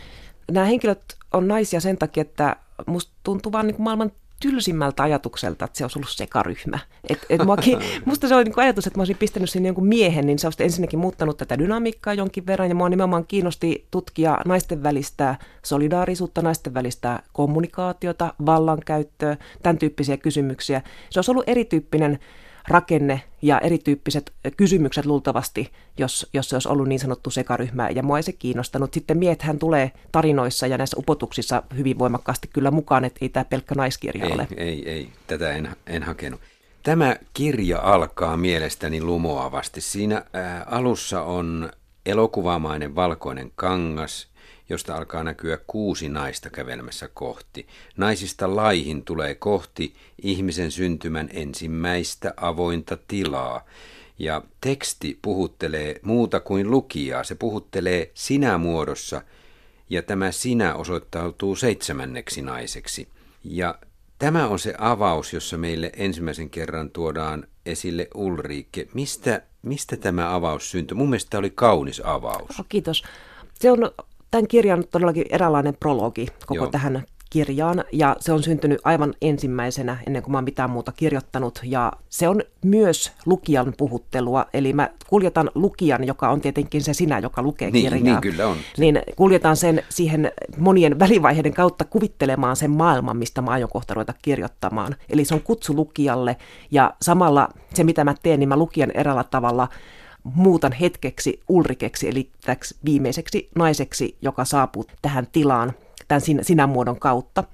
Nämä 0.50 0.66
henkilöt 0.66 1.16
on 1.32 1.48
naisia 1.48 1.80
sen 1.80 1.98
takia, 1.98 2.20
että 2.20 2.56
musta 2.86 3.12
tuntuu 3.22 3.52
vaan 3.52 3.66
niin 3.66 3.82
maailman 3.82 4.12
tylsimmältä 4.40 5.02
ajatukselta, 5.02 5.64
että 5.64 5.78
se 5.78 5.84
olisi 5.84 5.98
ollut 5.98 6.10
sekaryhmä. 6.10 6.78
Et, 7.08 7.18
et 7.30 7.44
muakin, 7.44 7.78
musta 8.04 8.28
se 8.28 8.34
oli 8.34 8.44
niin 8.44 8.54
ajatus, 8.56 8.86
että 8.86 8.98
mä 8.98 9.00
olisin 9.00 9.16
pistänyt 9.16 9.50
sinne 9.50 9.68
jonkun 9.68 9.86
miehen, 9.86 10.26
niin 10.26 10.38
se 10.38 10.46
olisi 10.46 10.64
ensinnäkin 10.64 10.98
muuttanut 10.98 11.36
tätä 11.36 11.58
dynamiikkaa 11.58 12.14
jonkin 12.14 12.46
verran, 12.46 12.68
ja 12.68 12.74
mua 12.74 12.88
nimenomaan 12.88 13.26
kiinnosti 13.26 13.86
tutkia 13.90 14.38
naisten 14.44 14.82
välistä 14.82 15.36
solidaarisuutta, 15.62 16.42
naisten 16.42 16.74
välistä 16.74 17.22
kommunikaatiota, 17.32 18.34
vallankäyttöä, 18.46 19.36
tämän 19.62 19.78
tyyppisiä 19.78 20.16
kysymyksiä. 20.16 20.82
Se 21.10 21.18
olisi 21.18 21.30
ollut 21.30 21.48
erityyppinen 21.48 22.18
rakenne 22.68 23.22
ja 23.42 23.58
erityyppiset 23.58 24.32
kysymykset 24.56 25.06
luultavasti, 25.06 25.72
jos, 25.98 26.26
jos 26.32 26.48
se 26.48 26.56
olisi 26.56 26.68
ollut 26.68 26.88
niin 26.88 27.00
sanottu 27.00 27.30
sekaryhmä, 27.30 27.90
ja 27.90 28.02
mua 28.02 28.16
ei 28.16 28.22
se 28.22 28.32
kiinnostanut. 28.32 28.94
Sitten 28.94 29.18
miehethän 29.18 29.58
tulee 29.58 29.92
tarinoissa 30.12 30.66
ja 30.66 30.78
näissä 30.78 30.96
upotuksissa 30.98 31.62
hyvin 31.76 31.98
voimakkaasti 31.98 32.48
kyllä 32.52 32.70
mukaan, 32.70 33.04
että 33.04 33.18
ei 33.22 33.28
tämä 33.28 33.44
pelkkä 33.44 33.74
naiskirja 33.74 34.26
ei, 34.26 34.32
ole. 34.32 34.48
Ei, 34.56 34.90
ei, 34.90 35.08
tätä 35.26 35.52
en, 35.52 35.68
en 35.86 36.02
hakenut. 36.02 36.40
Tämä 36.82 37.16
kirja 37.34 37.80
alkaa 37.80 38.36
mielestäni 38.36 39.02
lumoavasti. 39.02 39.80
Siinä 39.80 40.24
ää, 40.32 40.66
alussa 40.70 41.22
on 41.22 41.70
elokuvaamainen 42.06 42.94
valkoinen 42.94 43.52
kangas, 43.54 44.28
josta 44.68 44.96
alkaa 44.96 45.24
näkyä 45.24 45.58
kuusi 45.66 46.08
naista 46.08 46.50
kävelemässä 46.50 47.08
kohti. 47.14 47.66
Naisista 47.96 48.56
laihin 48.56 49.04
tulee 49.04 49.34
kohti 49.34 49.94
ihmisen 50.22 50.70
syntymän 50.70 51.28
ensimmäistä 51.32 52.34
avointa 52.36 52.98
tilaa. 53.08 53.64
Ja 54.18 54.42
teksti 54.60 55.18
puhuttelee 55.22 56.00
muuta 56.02 56.40
kuin 56.40 56.70
lukijaa. 56.70 57.24
Se 57.24 57.34
puhuttelee 57.34 58.10
sinä 58.14 58.58
muodossa 58.58 59.22
ja 59.90 60.02
tämä 60.02 60.32
sinä 60.32 60.74
osoittautuu 60.74 61.56
seitsemänneksi 61.56 62.42
naiseksi. 62.42 63.08
Ja 63.44 63.78
tämä 64.18 64.48
on 64.48 64.58
se 64.58 64.74
avaus, 64.78 65.32
jossa 65.32 65.58
meille 65.58 65.92
ensimmäisen 65.96 66.50
kerran 66.50 66.90
tuodaan 66.90 67.46
esille 67.66 68.08
Ulrike. 68.14 68.88
Mistä, 68.94 69.42
mistä 69.62 69.96
tämä 69.96 70.34
avaus 70.34 70.70
syntyi? 70.70 70.94
Mun 70.94 71.10
mielestä 71.10 71.30
tämä 71.30 71.38
oli 71.38 71.50
kaunis 71.50 72.02
avaus. 72.04 72.60
Oh, 72.60 72.66
kiitos. 72.68 73.04
Se 73.54 73.70
on 73.70 73.90
tämän 74.30 74.48
kirjan 74.48 74.84
todellakin 74.90 75.26
eräänlainen 75.30 75.76
prologi 75.80 76.26
koko 76.46 76.54
Joo. 76.54 76.66
tähän 76.66 77.02
kirjaan 77.30 77.84
ja 77.92 78.16
se 78.20 78.32
on 78.32 78.42
syntynyt 78.42 78.80
aivan 78.84 79.14
ensimmäisenä 79.22 79.98
ennen 80.06 80.22
kuin 80.22 80.32
mä 80.32 80.38
oon 80.38 80.44
mitään 80.44 80.70
muuta 80.70 80.92
kirjoittanut 80.92 81.60
ja 81.64 81.92
se 82.08 82.28
on 82.28 82.42
myös 82.64 83.12
lukijan 83.26 83.74
puhuttelua, 83.78 84.46
eli 84.54 84.72
mä 84.72 84.90
kuljetan 85.06 85.50
lukijan, 85.54 86.04
joka 86.06 86.28
on 86.28 86.40
tietenkin 86.40 86.82
se 86.82 86.94
sinä, 86.94 87.18
joka 87.18 87.42
lukee 87.42 87.70
niin, 87.70 87.84
kirjaa. 87.84 88.20
Niin, 88.20 88.20
kyllä 88.20 88.46
on. 88.46 88.56
Niin 88.78 89.02
kuljetan 89.16 89.56
sen 89.56 89.82
siihen 89.88 90.32
monien 90.58 90.98
välivaiheiden 91.04 91.54
kautta 91.54 91.84
kuvittelemaan 91.84 92.56
sen 92.56 92.70
maailman, 92.70 93.16
mistä 93.16 93.42
mä 93.42 93.50
aion 93.50 93.68
kohta 93.68 93.94
ruveta 93.94 94.14
kirjoittamaan. 94.22 94.96
Eli 95.08 95.24
se 95.24 95.34
on 95.34 95.42
kutsu 95.42 95.76
lukijalle 95.76 96.36
ja 96.70 96.94
samalla 97.02 97.48
se 97.74 97.84
mitä 97.84 98.04
mä 98.04 98.14
teen, 98.22 98.40
niin 98.40 98.48
mä 98.48 98.56
lukijan 98.56 98.90
erällä 98.94 99.24
tavalla 99.24 99.68
muutan 100.34 100.72
hetkeksi 100.72 101.40
Ulrikeksi, 101.48 102.08
eli 102.08 102.30
täksi 102.44 102.76
viimeiseksi 102.84 103.50
naiseksi, 103.54 104.16
joka 104.22 104.44
saapuu 104.44 104.86
tähän 105.02 105.26
tilaan 105.32 105.72
tämän 106.08 106.22
sinä 106.42 106.66
muodon 106.66 107.00
kautta. 107.00 107.44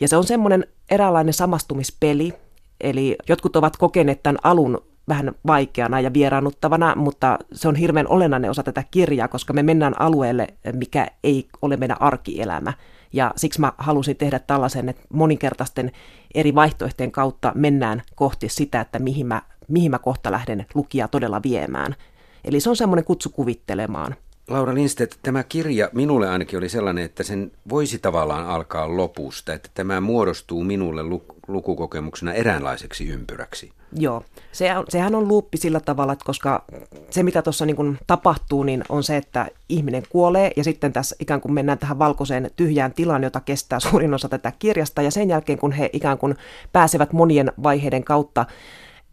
Ja 0.00 0.08
se 0.08 0.16
on 0.16 0.24
semmoinen 0.24 0.66
eräänlainen 0.90 1.34
samastumispeli, 1.34 2.34
eli 2.80 3.16
jotkut 3.28 3.56
ovat 3.56 3.76
kokeneet 3.76 4.22
tämän 4.22 4.38
alun 4.42 4.84
vähän 5.08 5.32
vaikeana 5.46 6.00
ja 6.00 6.12
vieraannuttavana, 6.12 6.94
mutta 6.96 7.38
se 7.52 7.68
on 7.68 7.76
hirveän 7.76 8.08
olennainen 8.08 8.50
osa 8.50 8.62
tätä 8.62 8.84
kirjaa, 8.90 9.28
koska 9.28 9.52
me 9.52 9.62
mennään 9.62 10.00
alueelle, 10.00 10.48
mikä 10.72 11.06
ei 11.24 11.48
ole 11.62 11.76
meidän 11.76 12.02
arkielämä. 12.02 12.72
Ja 13.12 13.32
siksi 13.36 13.60
mä 13.60 13.72
halusin 13.78 14.16
tehdä 14.16 14.38
tällaisen, 14.38 14.88
että 14.88 15.02
moninkertaisten 15.12 15.92
eri 16.34 16.54
vaihtoehtojen 16.54 17.12
kautta 17.12 17.52
mennään 17.54 18.02
kohti 18.14 18.48
sitä, 18.48 18.80
että 18.80 18.98
mihin 18.98 19.26
mä, 19.26 19.42
mihin 19.68 19.90
mä 19.90 19.98
kohta 19.98 20.32
lähden 20.32 20.66
lukijaa 20.74 21.08
todella 21.08 21.42
viemään. 21.42 21.96
Eli 22.44 22.60
se 22.60 22.70
on 22.70 22.76
semmoinen 22.76 23.04
kutsu 23.04 23.30
kuvittelemaan. 23.30 24.16
Laura 24.48 24.74
Lindstedt, 24.74 25.18
tämä 25.22 25.44
kirja 25.44 25.88
minulle 25.92 26.28
ainakin 26.28 26.58
oli 26.58 26.68
sellainen, 26.68 27.04
että 27.04 27.22
sen 27.22 27.52
voisi 27.68 27.98
tavallaan 27.98 28.46
alkaa 28.46 28.96
lopusta, 28.96 29.52
että 29.52 29.68
tämä 29.74 30.00
muodostuu 30.00 30.64
minulle 30.64 31.02
lukukokemuksena 31.48 32.32
eräänlaiseksi 32.32 33.08
ympyräksi. 33.08 33.72
Joo, 33.96 34.24
se 34.52 34.76
on, 34.76 34.84
sehän 34.88 35.14
on 35.14 35.28
luuppi 35.28 35.58
sillä 35.58 35.80
tavalla, 35.80 36.12
että 36.12 36.24
koska 36.24 36.64
se 37.10 37.22
mitä 37.22 37.42
tuossa 37.42 37.66
niin 37.66 37.98
tapahtuu, 38.06 38.62
niin 38.62 38.84
on 38.88 39.02
se, 39.02 39.16
että 39.16 39.46
ihminen 39.68 40.02
kuolee 40.08 40.50
ja 40.56 40.64
sitten 40.64 40.92
tässä 40.92 41.16
ikään 41.20 41.40
kuin 41.40 41.52
mennään 41.52 41.78
tähän 41.78 41.98
valkoiseen 41.98 42.50
tyhjään 42.56 42.92
tilaan, 42.92 43.22
jota 43.22 43.40
kestää 43.40 43.80
suurin 43.80 44.14
osa 44.14 44.28
tätä 44.28 44.52
kirjasta 44.58 45.02
ja 45.02 45.10
sen 45.10 45.28
jälkeen 45.28 45.58
kun 45.58 45.72
he 45.72 45.90
ikään 45.92 46.18
kuin 46.18 46.34
pääsevät 46.72 47.12
monien 47.12 47.52
vaiheiden 47.62 48.04
kautta 48.04 48.46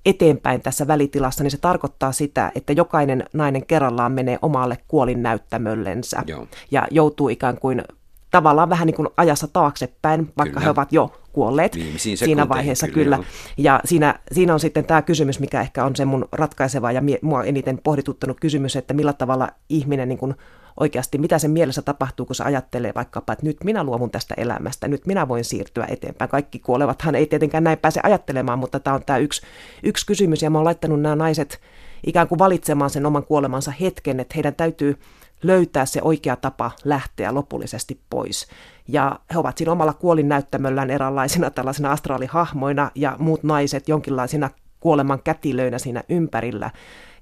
eteenpäin 0.05 0.61
tässä 0.61 0.87
välitilassa, 0.87 1.43
niin 1.43 1.51
se 1.51 1.57
tarkoittaa 1.57 2.11
sitä, 2.11 2.51
että 2.55 2.73
jokainen 2.73 3.23
nainen 3.33 3.65
kerrallaan 3.65 4.11
menee 4.11 4.39
omalle 4.41 4.77
kuolin 4.87 5.23
näyttämöllensä 5.23 6.23
Joo. 6.27 6.47
ja 6.71 6.87
joutuu 6.91 7.29
ikään 7.29 7.57
kuin 7.59 7.83
tavallaan 8.31 8.69
vähän 8.69 8.85
niin 8.85 8.95
kuin 8.95 9.07
ajassa 9.17 9.47
taaksepäin, 9.47 10.33
vaikka 10.37 10.53
kyllä. 10.53 10.63
he 10.63 10.69
ovat 10.69 10.93
jo 10.93 11.11
kuolleet 11.33 11.77
siinä 11.97 12.49
vaiheessa 12.49 12.87
kyllä. 12.87 13.15
kyllä. 13.15 13.29
Ja 13.57 13.79
siinä, 13.85 14.19
siinä 14.31 14.53
on 14.53 14.59
sitten 14.59 14.85
tämä 14.85 15.01
kysymys, 15.01 15.39
mikä 15.39 15.61
ehkä 15.61 15.85
on 15.85 15.95
se 15.95 16.05
mun 16.05 16.27
ratkaiseva 16.31 16.91
ja 16.91 17.01
mua 17.21 17.43
eniten 17.43 17.79
pohdituttanut 17.83 18.39
kysymys, 18.39 18.75
että 18.75 18.93
millä 18.93 19.13
tavalla 19.13 19.49
ihminen 19.69 20.09
niin 20.09 20.19
kuin 20.19 20.35
oikeasti, 20.79 21.17
mitä 21.17 21.39
sen 21.39 21.51
mielessä 21.51 21.81
tapahtuu, 21.81 22.25
kun 22.25 22.35
se 22.35 22.43
ajattelee 22.43 22.91
vaikkapa, 22.95 23.33
että 23.33 23.45
nyt 23.45 23.63
minä 23.63 23.83
luovun 23.83 24.11
tästä 24.11 24.33
elämästä, 24.37 24.87
nyt 24.87 25.05
minä 25.07 25.27
voin 25.27 25.43
siirtyä 25.43 25.85
eteenpäin. 25.89 26.29
Kaikki 26.29 26.59
kuolevathan 26.59 27.15
ei 27.15 27.25
tietenkään 27.25 27.63
näin 27.63 27.77
pääse 27.77 27.99
ajattelemaan, 28.03 28.59
mutta 28.59 28.79
tämä 28.79 28.95
on 28.95 29.05
tämä 29.05 29.19
yksi, 29.19 29.41
yksi 29.83 30.05
kysymys, 30.05 30.41
ja 30.41 30.49
mä 30.49 30.57
oon 30.57 30.65
laittanut 30.65 31.01
nämä 31.01 31.15
naiset 31.15 31.61
ikään 32.05 32.27
kuin 32.27 32.39
valitsemaan 32.39 32.89
sen 32.89 33.05
oman 33.05 33.25
kuolemansa 33.25 33.71
hetken, 33.71 34.19
että 34.19 34.35
heidän 34.35 34.55
täytyy 34.55 34.99
löytää 35.43 35.85
se 35.85 36.01
oikea 36.03 36.35
tapa 36.35 36.71
lähteä 36.83 37.33
lopullisesti 37.33 37.99
pois. 38.09 38.47
Ja 38.87 39.19
he 39.33 39.39
ovat 39.39 39.57
siinä 39.57 39.71
omalla 39.71 39.93
kuolinnäyttämöllään 39.93 40.89
eräänlaisina 40.89 41.49
tällaisina 41.49 41.91
astraalihahmoina 41.91 42.91
ja 42.95 43.15
muut 43.19 43.43
naiset 43.43 43.89
jonkinlaisina 43.89 44.49
kuoleman 44.79 45.23
kätilöinä 45.23 45.79
siinä 45.79 46.03
ympärillä. 46.09 46.71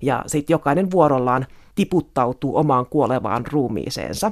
Ja 0.02 0.24
sitten 0.28 0.54
jokainen 0.54 0.92
vuorollaan 0.92 1.46
tiputtautuu 1.76 2.58
omaan 2.58 2.86
kuolevaan 2.86 3.46
ruumiiseensa, 3.52 4.32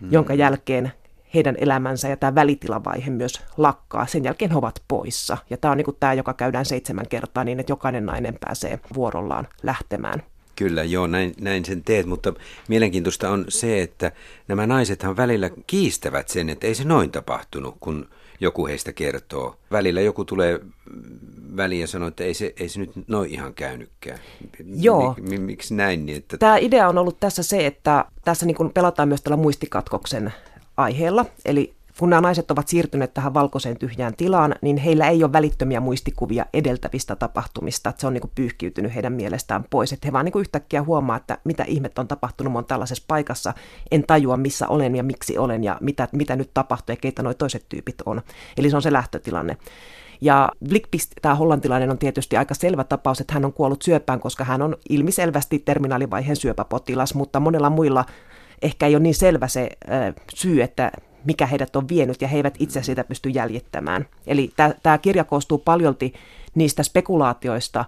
mm. 0.00 0.12
jonka 0.12 0.34
jälkeen 0.34 0.92
heidän 1.34 1.56
elämänsä 1.58 2.08
ja 2.08 2.16
tämä 2.16 2.34
välitilavaihe 2.34 3.10
myös 3.10 3.42
lakkaa. 3.56 4.06
Sen 4.06 4.24
jälkeen 4.24 4.50
he 4.50 4.56
ovat 4.56 4.82
poissa. 4.88 5.38
Ja 5.50 5.56
tämä 5.56 5.72
on 5.72 5.78
niin 5.78 5.96
tämä, 6.00 6.14
joka 6.14 6.34
käydään 6.34 6.64
seitsemän 6.64 7.08
kertaa 7.08 7.44
niin, 7.44 7.60
että 7.60 7.72
jokainen 7.72 8.06
nainen 8.06 8.38
pääsee 8.40 8.80
vuorollaan 8.94 9.48
lähtemään. 9.62 10.22
Kyllä, 10.60 10.84
joo, 10.84 11.06
näin, 11.06 11.34
näin 11.40 11.64
sen 11.64 11.84
teet, 11.84 12.06
mutta 12.06 12.32
mielenkiintoista 12.68 13.30
on 13.30 13.44
se, 13.48 13.82
että 13.82 14.12
nämä 14.48 14.66
naisethan 14.66 15.16
välillä 15.16 15.50
kiistävät 15.66 16.28
sen, 16.28 16.48
että 16.48 16.66
ei 16.66 16.74
se 16.74 16.84
noin 16.84 17.10
tapahtunut, 17.10 17.76
kun 17.80 18.08
joku 18.40 18.66
heistä 18.66 18.92
kertoo. 18.92 19.56
Välillä 19.72 20.00
joku 20.00 20.24
tulee 20.24 20.60
väliin 21.56 21.80
ja 21.80 21.86
sanoo, 21.86 22.08
että 22.08 22.24
ei 22.24 22.34
se, 22.34 22.54
ei 22.60 22.68
se 22.68 22.80
nyt 22.80 22.90
noin 23.08 23.30
ihan 23.30 23.54
käynytkään. 23.54 24.18
Joo. 24.74 25.14
Mik, 25.20 25.40
miksi 25.40 25.74
näin? 25.74 26.06
Niin 26.06 26.18
että... 26.18 26.38
Tämä 26.38 26.56
idea 26.56 26.88
on 26.88 26.98
ollut 26.98 27.20
tässä 27.20 27.42
se, 27.42 27.66
että 27.66 28.04
tässä 28.24 28.46
niin 28.46 28.72
pelataan 28.74 29.08
myös 29.08 29.22
tällä 29.22 29.36
muistikatkoksen 29.36 30.32
aiheella. 30.76 31.26
Eli 31.44 31.74
kun 32.00 32.10
nämä 32.10 32.20
naiset 32.20 32.50
ovat 32.50 32.68
siirtyneet 32.68 33.14
tähän 33.14 33.34
valkoiseen 33.34 33.76
tyhjään 33.76 34.16
tilaan, 34.16 34.54
niin 34.62 34.76
heillä 34.76 35.08
ei 35.08 35.24
ole 35.24 35.32
välittömiä 35.32 35.80
muistikuvia 35.80 36.46
edeltävistä 36.54 37.16
tapahtumista. 37.16 37.90
Että 37.90 38.00
se 38.00 38.06
on 38.06 38.12
niin 38.12 38.20
kuin 38.20 38.30
pyyhkiytynyt 38.34 38.94
heidän 38.94 39.12
mielestään 39.12 39.64
pois. 39.70 39.92
Että 39.92 40.08
he 40.08 40.12
vaan 40.12 40.24
niin 40.24 40.32
kuin 40.32 40.40
yhtäkkiä 40.40 40.82
huomaa, 40.82 41.16
että 41.16 41.38
mitä 41.44 41.64
ihmettä 41.66 42.00
on 42.00 42.08
tapahtunut, 42.08 42.56
on 42.56 42.64
tällaisessa 42.64 43.04
paikassa. 43.08 43.54
En 43.90 44.04
tajua, 44.06 44.36
missä 44.36 44.68
olen 44.68 44.96
ja 44.96 45.02
miksi 45.02 45.38
olen 45.38 45.64
ja 45.64 45.78
mitä, 45.80 46.08
mitä 46.12 46.36
nyt 46.36 46.50
tapahtuu 46.54 46.92
ja 46.92 46.96
keitä 46.96 47.22
nuo 47.22 47.34
toiset 47.34 47.66
tyypit 47.68 48.02
on. 48.06 48.22
Eli 48.56 48.70
se 48.70 48.76
on 48.76 48.82
se 48.82 48.92
lähtötilanne. 48.92 49.56
Ja 50.20 50.48
Blickpist, 50.68 51.12
tämä 51.22 51.34
hollantilainen, 51.34 51.90
on 51.90 51.98
tietysti 51.98 52.36
aika 52.36 52.54
selvä 52.54 52.84
tapaus, 52.84 53.20
että 53.20 53.34
hän 53.34 53.44
on 53.44 53.52
kuollut 53.52 53.82
syöpään, 53.82 54.20
koska 54.20 54.44
hän 54.44 54.62
on 54.62 54.76
ilmiselvästi 54.88 55.58
terminaalivaiheen 55.58 56.36
syöpäpotilas, 56.36 57.14
mutta 57.14 57.40
monella 57.40 57.70
muilla 57.70 58.04
ehkä 58.62 58.86
ei 58.86 58.94
ole 58.94 59.02
niin 59.02 59.14
selvä 59.14 59.48
se 59.48 59.68
äh, 59.90 60.14
syy, 60.34 60.62
että 60.62 60.92
mikä 61.24 61.46
heidät 61.46 61.76
on 61.76 61.88
vienyt, 61.88 62.22
ja 62.22 62.28
he 62.28 62.36
eivät 62.36 62.54
itse 62.58 62.82
sitä 62.82 63.04
pysty 63.04 63.28
jäljittämään. 63.28 64.06
Eli 64.26 64.52
tämä 64.82 64.98
kirja 64.98 65.24
koostuu 65.24 65.58
paljolti 65.58 66.14
niistä 66.54 66.82
spekulaatioista, 66.82 67.84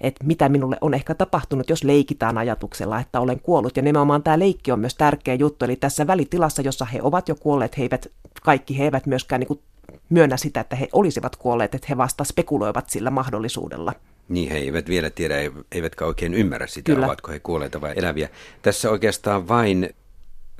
että 0.00 0.24
mitä 0.24 0.48
minulle 0.48 0.76
on 0.80 0.94
ehkä 0.94 1.14
tapahtunut, 1.14 1.70
jos 1.70 1.84
leikitään 1.84 2.38
ajatuksella, 2.38 3.00
että 3.00 3.20
olen 3.20 3.40
kuollut. 3.40 3.76
Ja 3.76 3.82
nimenomaan 3.82 4.22
tämä 4.22 4.38
leikki 4.38 4.72
on 4.72 4.80
myös 4.80 4.94
tärkeä 4.94 5.34
juttu, 5.34 5.64
eli 5.64 5.76
tässä 5.76 6.06
välitilassa, 6.06 6.62
jossa 6.62 6.84
he 6.84 6.98
ovat 7.02 7.28
jo 7.28 7.34
kuolleet, 7.34 7.78
he 7.78 7.82
eivät, 7.82 8.06
kaikki 8.42 8.78
he 8.78 8.84
eivät 8.84 9.06
myöskään 9.06 9.40
niin 9.40 9.48
kuin 9.48 9.60
myönnä 10.08 10.36
sitä, 10.36 10.60
että 10.60 10.76
he 10.76 10.88
olisivat 10.92 11.36
kuolleet, 11.36 11.74
että 11.74 11.86
he 11.90 11.96
vasta 11.96 12.24
spekuloivat 12.24 12.90
sillä 12.90 13.10
mahdollisuudella. 13.10 13.92
Niin, 14.28 14.50
he 14.50 14.58
eivät 14.58 14.88
vielä 14.88 15.10
tiedä, 15.10 15.34
eivätkä 15.72 16.06
oikein 16.06 16.34
ymmärrä 16.34 16.66
sitä, 16.66 16.92
Kyllä. 16.92 17.06
ovatko 17.06 17.32
he 17.32 17.40
kuolleita 17.40 17.80
vai 17.80 17.92
eläviä. 17.96 18.28
Tässä 18.62 18.90
oikeastaan 18.90 19.48
vain 19.48 19.90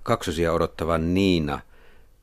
kaksosia 0.03 0.53
odottava 0.53 0.99
Niina– 0.99 1.61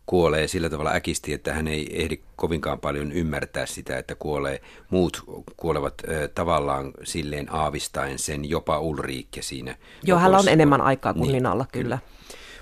kuolee 0.09 0.47
sillä 0.47 0.69
tavalla 0.69 0.91
äkisti, 0.91 1.33
että 1.33 1.53
hän 1.53 1.67
ei 1.67 2.03
ehdi 2.03 2.19
kovinkaan 2.35 2.79
paljon 2.79 3.11
ymmärtää 3.11 3.65
sitä, 3.65 3.97
että 3.97 4.15
kuolee. 4.15 4.61
Muut 4.89 5.23
kuolevat 5.57 5.93
äh, 6.09 6.29
tavallaan 6.35 6.91
silleen 7.03 7.47
aavistaen 7.53 8.19
sen, 8.19 8.49
jopa 8.49 8.79
Ulriikke 8.79 9.41
siinä. 9.41 9.75
Joo, 10.03 10.19
hänellä 10.19 10.37
on 10.37 10.47
enemmän 10.47 10.81
aikaa 10.81 11.13
kuin 11.13 11.21
niin, 11.21 11.31
Linalla, 11.31 11.65
kyllä. 11.71 11.99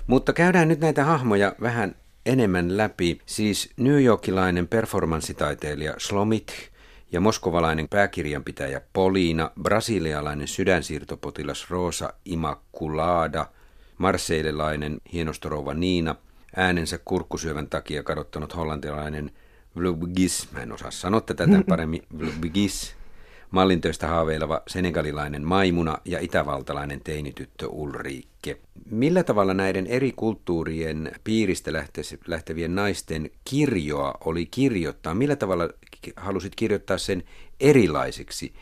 Mutta 0.06 0.32
käydään 0.32 0.68
nyt 0.68 0.80
näitä 0.80 1.04
hahmoja 1.04 1.54
vähän 1.60 1.94
enemmän 2.26 2.76
läpi. 2.76 3.20
Siis 3.26 3.70
New 3.76 4.02
Yorkilainen 4.02 4.68
performanssitaiteilija 4.68 5.94
Slomit 5.98 6.52
ja 7.12 7.20
moskovalainen 7.20 7.88
pääkirjanpitäjä 7.88 8.80
Poliina, 8.92 9.50
brasilialainen 9.62 10.48
sydänsiirtopotilas 10.48 11.70
Rosa 11.70 12.12
Immaculada, 12.24 13.46
marseilelainen 13.98 15.00
hienostorouva 15.12 15.74
Niina– 15.74 16.14
äänensä 16.58 16.98
kurkkusyövän 17.04 17.68
takia 17.68 18.02
kadottanut 18.02 18.56
hollantilainen 18.56 19.30
Vlubgis, 19.76 20.52
mä 20.52 20.62
en 20.62 20.72
osaa 20.72 20.90
sanoa 20.90 21.20
tätä 21.20 21.44
tämän 21.44 21.64
paremmin, 21.68 22.02
Vlubgis, 22.18 22.94
mallintöistä 23.50 24.06
haaveileva 24.06 24.62
senegalilainen 24.68 25.44
maimuna 25.44 25.98
ja 26.04 26.20
itävaltalainen 26.20 27.00
teinityttö 27.00 27.68
Ulrike. 27.68 28.58
Millä 28.90 29.24
tavalla 29.24 29.54
näiden 29.54 29.86
eri 29.86 30.12
kulttuurien 30.16 31.12
piiristä 31.24 31.70
lähtevien 32.26 32.74
naisten 32.74 33.30
kirjoa 33.44 34.14
oli 34.24 34.46
kirjoittaa? 34.46 35.14
Millä 35.14 35.36
tavalla 35.36 35.68
halusit 36.16 36.54
kirjoittaa 36.54 36.98
sen 36.98 37.22
erilaisiksi 37.60 38.52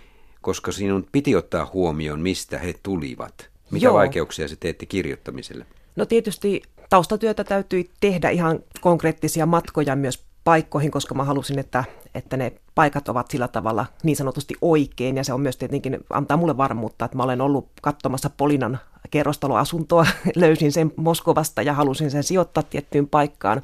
koska 0.46 0.72
sinun 0.72 1.06
piti 1.12 1.36
ottaa 1.36 1.70
huomioon, 1.72 2.20
mistä 2.20 2.58
he 2.58 2.74
tulivat. 2.82 3.50
Mitä 3.70 3.84
Joo. 3.84 3.94
vaikeuksia 3.94 4.48
se 4.48 4.56
teetti 4.56 4.86
kirjoittamiselle? 4.86 5.66
No 5.96 6.06
tietysti 6.06 6.62
taustatyötä 6.90 7.44
täytyi 7.44 7.90
tehdä 8.00 8.30
ihan 8.30 8.60
konkreettisia 8.80 9.46
matkoja 9.46 9.96
myös 9.96 10.26
paikkoihin, 10.44 10.90
koska 10.90 11.14
mä 11.14 11.24
halusin, 11.24 11.58
että, 11.58 11.84
että 12.14 12.36
ne 12.36 12.52
paikat 12.74 13.08
ovat 13.08 13.30
sillä 13.30 13.48
tavalla 13.48 13.86
niin 14.02 14.16
sanotusti 14.16 14.54
oikein. 14.60 15.16
Ja 15.16 15.24
se 15.24 15.32
on 15.32 15.40
myös 15.40 15.56
tietenkin, 15.56 15.98
antaa 16.10 16.36
mulle 16.36 16.56
varmuutta, 16.56 17.04
että 17.04 17.16
mä 17.16 17.22
olen 17.22 17.40
ollut 17.40 17.68
katsomassa 17.82 18.30
Polinan 18.30 18.78
kerrostaloasuntoa, 19.10 20.06
löysin 20.36 20.72
sen 20.72 20.92
Moskovasta 20.96 21.62
ja 21.62 21.74
halusin 21.74 22.10
sen 22.10 22.22
sijoittaa 22.22 22.62
tiettyyn 22.62 23.08
paikkaan, 23.08 23.62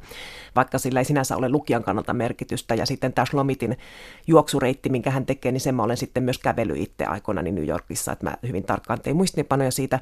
vaikka 0.55 0.77
sillä 0.77 0.99
ei 0.99 1.05
sinänsä 1.05 1.37
ole 1.37 1.49
lukijan 1.49 1.83
kannalta 1.83 2.13
merkitystä. 2.13 2.75
Ja 2.75 2.85
sitten 2.85 3.13
tämä 3.13 3.25
Shlomitin 3.25 3.77
juoksureitti, 4.27 4.89
minkä 4.89 5.11
hän 5.11 5.25
tekee, 5.25 5.51
niin 5.51 5.61
sen 5.61 5.75
mä 5.75 5.83
olen 5.83 5.97
sitten 5.97 6.23
myös 6.23 6.37
kävellyt 6.37 6.77
itse 6.77 7.05
aikoinani 7.05 7.51
New 7.51 7.67
Yorkissa, 7.67 8.11
että 8.11 8.25
mä 8.25 8.37
hyvin 8.47 8.63
tarkkaan 8.63 9.01
tein 9.01 9.15
muistinpanoja 9.15 9.71
siitä. 9.71 9.99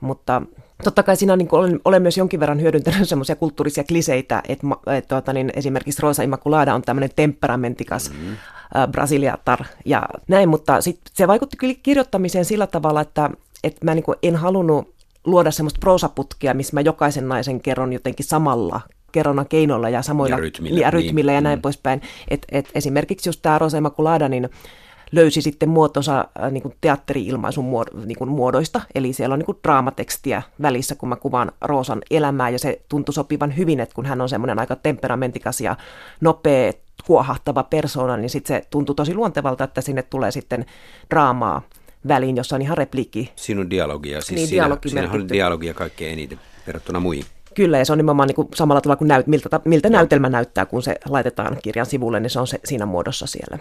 Mutta 0.00 0.42
totta 0.84 1.02
kai 1.02 1.16
siinä 1.16 1.36
niin 1.36 1.48
olen, 1.52 1.80
olen 1.84 2.02
myös 2.02 2.18
jonkin 2.18 2.40
verran 2.40 2.60
hyödyntänyt 2.60 3.08
semmoisia 3.08 3.36
kulttuurisia 3.36 3.84
kliseitä, 3.84 4.42
että, 4.48 4.66
että 4.86 5.08
tuota, 5.08 5.32
niin 5.32 5.50
esimerkiksi 5.54 6.02
Rosa 6.02 6.22
Immaculada 6.22 6.74
on 6.74 6.82
tämmöinen 6.82 7.10
temperamentikas 7.16 8.10
mm-hmm. 8.10 8.36
brasiliatar 8.92 9.64
ja 9.84 10.02
näin, 10.28 10.48
mutta 10.48 10.80
sit 10.80 11.00
se 11.12 11.28
vaikutti 11.28 11.56
kyllä 11.56 11.74
kirjoittamiseen 11.82 12.44
sillä 12.44 12.66
tavalla, 12.66 13.00
että, 13.00 13.30
että 13.64 13.84
mä 13.84 13.94
niin 13.94 14.04
en 14.22 14.36
halunnut 14.36 14.94
luoda 15.24 15.50
semmoista 15.50 15.80
proosaputkia, 15.80 16.54
missä 16.54 16.74
mä 16.74 16.80
jokaisen 16.80 17.28
naisen 17.28 17.60
kerron 17.60 17.92
jotenkin 17.92 18.26
samalla 18.26 18.80
kerronnan 19.12 19.48
keinoilla 19.48 19.88
ja 19.88 20.02
samoilla 20.02 20.36
ja 20.36 20.40
rytmillä, 20.40 20.80
ja, 20.80 20.90
rytmillä 20.90 21.32
niin. 21.32 21.36
ja 21.36 21.40
näin 21.40 21.58
mm. 21.58 21.62
poispäin. 21.62 22.02
Et, 22.28 22.46
et 22.52 22.70
esimerkiksi 22.74 23.28
just 23.28 23.42
tämä 23.42 23.58
Rosa 23.58 23.76
Immaculada, 23.76 24.28
niin 24.28 24.48
löysi 25.14 25.42
sitten 25.42 25.68
muotonsa 25.68 26.28
äh, 26.42 26.52
niin 26.52 26.62
kuin 26.62 26.74
teatteri-ilmaisun 26.80 27.64
niin 28.04 28.18
kuin 28.18 28.30
muodoista, 28.30 28.80
eli 28.94 29.12
siellä 29.12 29.32
on 29.32 29.38
niin 29.38 29.46
kuin 29.46 29.58
draamatekstiä 29.62 30.42
välissä, 30.62 30.94
kun 30.94 31.08
mä 31.08 31.16
kuvaan 31.16 31.52
Roosan 31.60 32.02
elämää, 32.10 32.50
ja 32.50 32.58
se 32.58 32.80
tuntui 32.88 33.14
sopivan 33.14 33.56
hyvin, 33.56 33.80
että 33.80 33.94
kun 33.94 34.06
hän 34.06 34.20
on 34.20 34.28
semmoinen 34.28 34.58
aika 34.58 34.76
temperamentikas 34.76 35.60
ja 35.60 35.76
nopea, 36.20 36.72
kuohahtava 37.06 37.62
persona, 37.62 38.16
niin 38.16 38.30
sitten 38.30 38.56
se 38.56 38.66
tuntui 38.70 38.94
tosi 38.94 39.14
luontevalta, 39.14 39.64
että 39.64 39.80
sinne 39.80 40.02
tulee 40.02 40.30
sitten 40.30 40.66
draamaa 41.10 41.62
väliin, 42.08 42.36
jossa 42.36 42.56
on 42.56 42.62
ihan 42.62 42.78
repliikki. 42.78 43.32
Sinun 43.36 43.70
dialogia, 43.70 44.20
siis 44.20 44.36
niin, 44.36 44.48
siinä, 44.48 44.64
dialogi 44.64 44.88
siinä 44.88 45.10
on 45.10 45.28
dialogia 45.28 45.74
kaikkein 45.74 46.12
eniten 46.12 46.40
verrattuna 46.66 47.00
muihin. 47.00 47.24
Kyllä, 47.54 47.78
ja 47.78 47.84
se 47.84 47.92
on 47.92 47.98
nimenomaan 47.98 48.26
niin 48.26 48.36
kuin 48.36 48.48
samalla 48.54 48.80
tavalla 48.80 48.96
kuin 48.96 49.08
näyt, 49.08 49.26
miltä, 49.26 49.60
miltä 49.64 49.90
näytelmä 49.90 50.28
näyttää, 50.28 50.66
kun 50.66 50.82
se 50.82 50.96
laitetaan 51.08 51.56
kirjan 51.62 51.86
sivulle, 51.86 52.20
niin 52.20 52.30
se 52.30 52.40
on 52.40 52.46
se, 52.46 52.60
siinä 52.64 52.86
muodossa 52.86 53.26
siellä. 53.26 53.58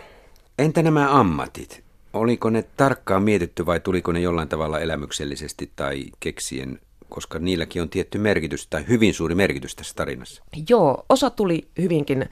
Entä 0.59 0.83
nämä 0.83 1.19
ammatit? 1.19 1.83
Oliko 2.13 2.49
ne 2.49 2.63
tarkkaan 2.77 3.23
mietitty 3.23 3.65
vai 3.65 3.79
tuliko 3.79 4.11
ne 4.11 4.19
jollain 4.19 4.47
tavalla 4.47 4.79
elämyksellisesti 4.79 5.71
tai 5.75 6.05
keksien, 6.19 6.79
koska 7.09 7.39
niilläkin 7.39 7.81
on 7.81 7.89
tietty 7.89 8.17
merkitys 8.17 8.67
tai 8.67 8.87
hyvin 8.87 9.13
suuri 9.13 9.35
merkitys 9.35 9.75
tässä 9.75 9.93
tarinassa? 9.95 10.43
Joo, 10.69 11.05
osa 11.09 11.29
tuli 11.29 11.67
hyvinkin 11.81 12.29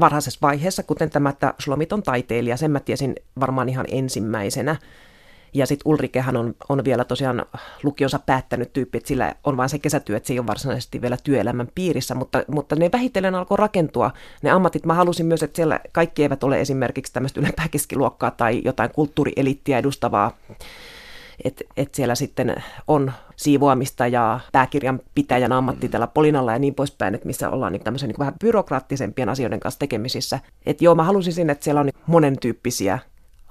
varhaisessa 0.00 0.38
vaiheessa, 0.42 0.82
kuten 0.82 1.10
tämä, 1.10 1.28
että 1.28 1.54
Slomit 1.58 1.92
on 1.92 2.02
taiteilija, 2.02 2.56
sen 2.56 2.70
mä 2.70 2.80
tiesin 2.80 3.14
varmaan 3.40 3.68
ihan 3.68 3.86
ensimmäisenä. 3.88 4.76
Ja 5.54 5.66
sitten 5.66 5.90
Ulrikehän 5.90 6.36
on, 6.36 6.54
on 6.68 6.84
vielä 6.84 7.04
tosiaan 7.04 7.46
lukionsa 7.82 8.18
päättänyt 8.18 8.72
tyyppi, 8.72 8.98
että 8.98 9.08
sillä 9.08 9.34
on 9.44 9.56
vain 9.56 9.68
se 9.68 9.78
kesätyö, 9.78 10.16
että 10.16 10.26
se 10.26 10.32
ei 10.32 10.38
ole 10.38 10.46
varsinaisesti 10.46 11.02
vielä 11.02 11.16
työelämän 11.24 11.68
piirissä, 11.74 12.14
mutta, 12.14 12.44
mutta 12.48 12.76
ne 12.76 12.90
vähitellen 12.92 13.34
alkoi 13.34 13.56
rakentua. 13.56 14.10
Ne 14.42 14.50
ammatit, 14.50 14.86
mä 14.86 14.94
halusin 14.94 15.26
myös, 15.26 15.42
että 15.42 15.56
siellä 15.56 15.80
kaikki 15.92 16.22
eivät 16.22 16.44
ole 16.44 16.60
esimerkiksi 16.60 17.12
tämmöistä 17.12 17.40
ylempää 17.40 17.68
keskiluokkaa 17.68 18.30
tai 18.30 18.62
jotain 18.64 18.90
kulttuurielittiä 18.90 19.78
edustavaa 19.78 20.36
että 21.44 21.64
et 21.76 21.94
siellä 21.94 22.14
sitten 22.14 22.54
on 22.88 23.12
siivoamista 23.36 24.06
ja 24.06 24.40
pääkirjan 24.52 25.00
pitäjän 25.14 25.52
ammatti 25.52 25.88
tällä 25.88 26.06
Polinalla 26.06 26.52
ja 26.52 26.58
niin 26.58 26.74
poispäin, 26.74 27.14
että 27.14 27.26
missä 27.26 27.50
ollaan 27.50 27.72
niin 27.72 27.84
tämmöisen 27.84 28.08
niin 28.08 28.18
vähän 28.18 28.34
byrokraattisempien 28.40 29.28
asioiden 29.28 29.60
kanssa 29.60 29.78
tekemisissä. 29.78 30.40
Että 30.66 30.84
joo, 30.84 30.94
mä 30.94 31.04
halusin 31.04 31.50
että 31.50 31.64
siellä 31.64 31.80
on 31.80 31.86
niin 31.86 32.04
monen 32.06 32.38
tyyppisiä 32.38 32.98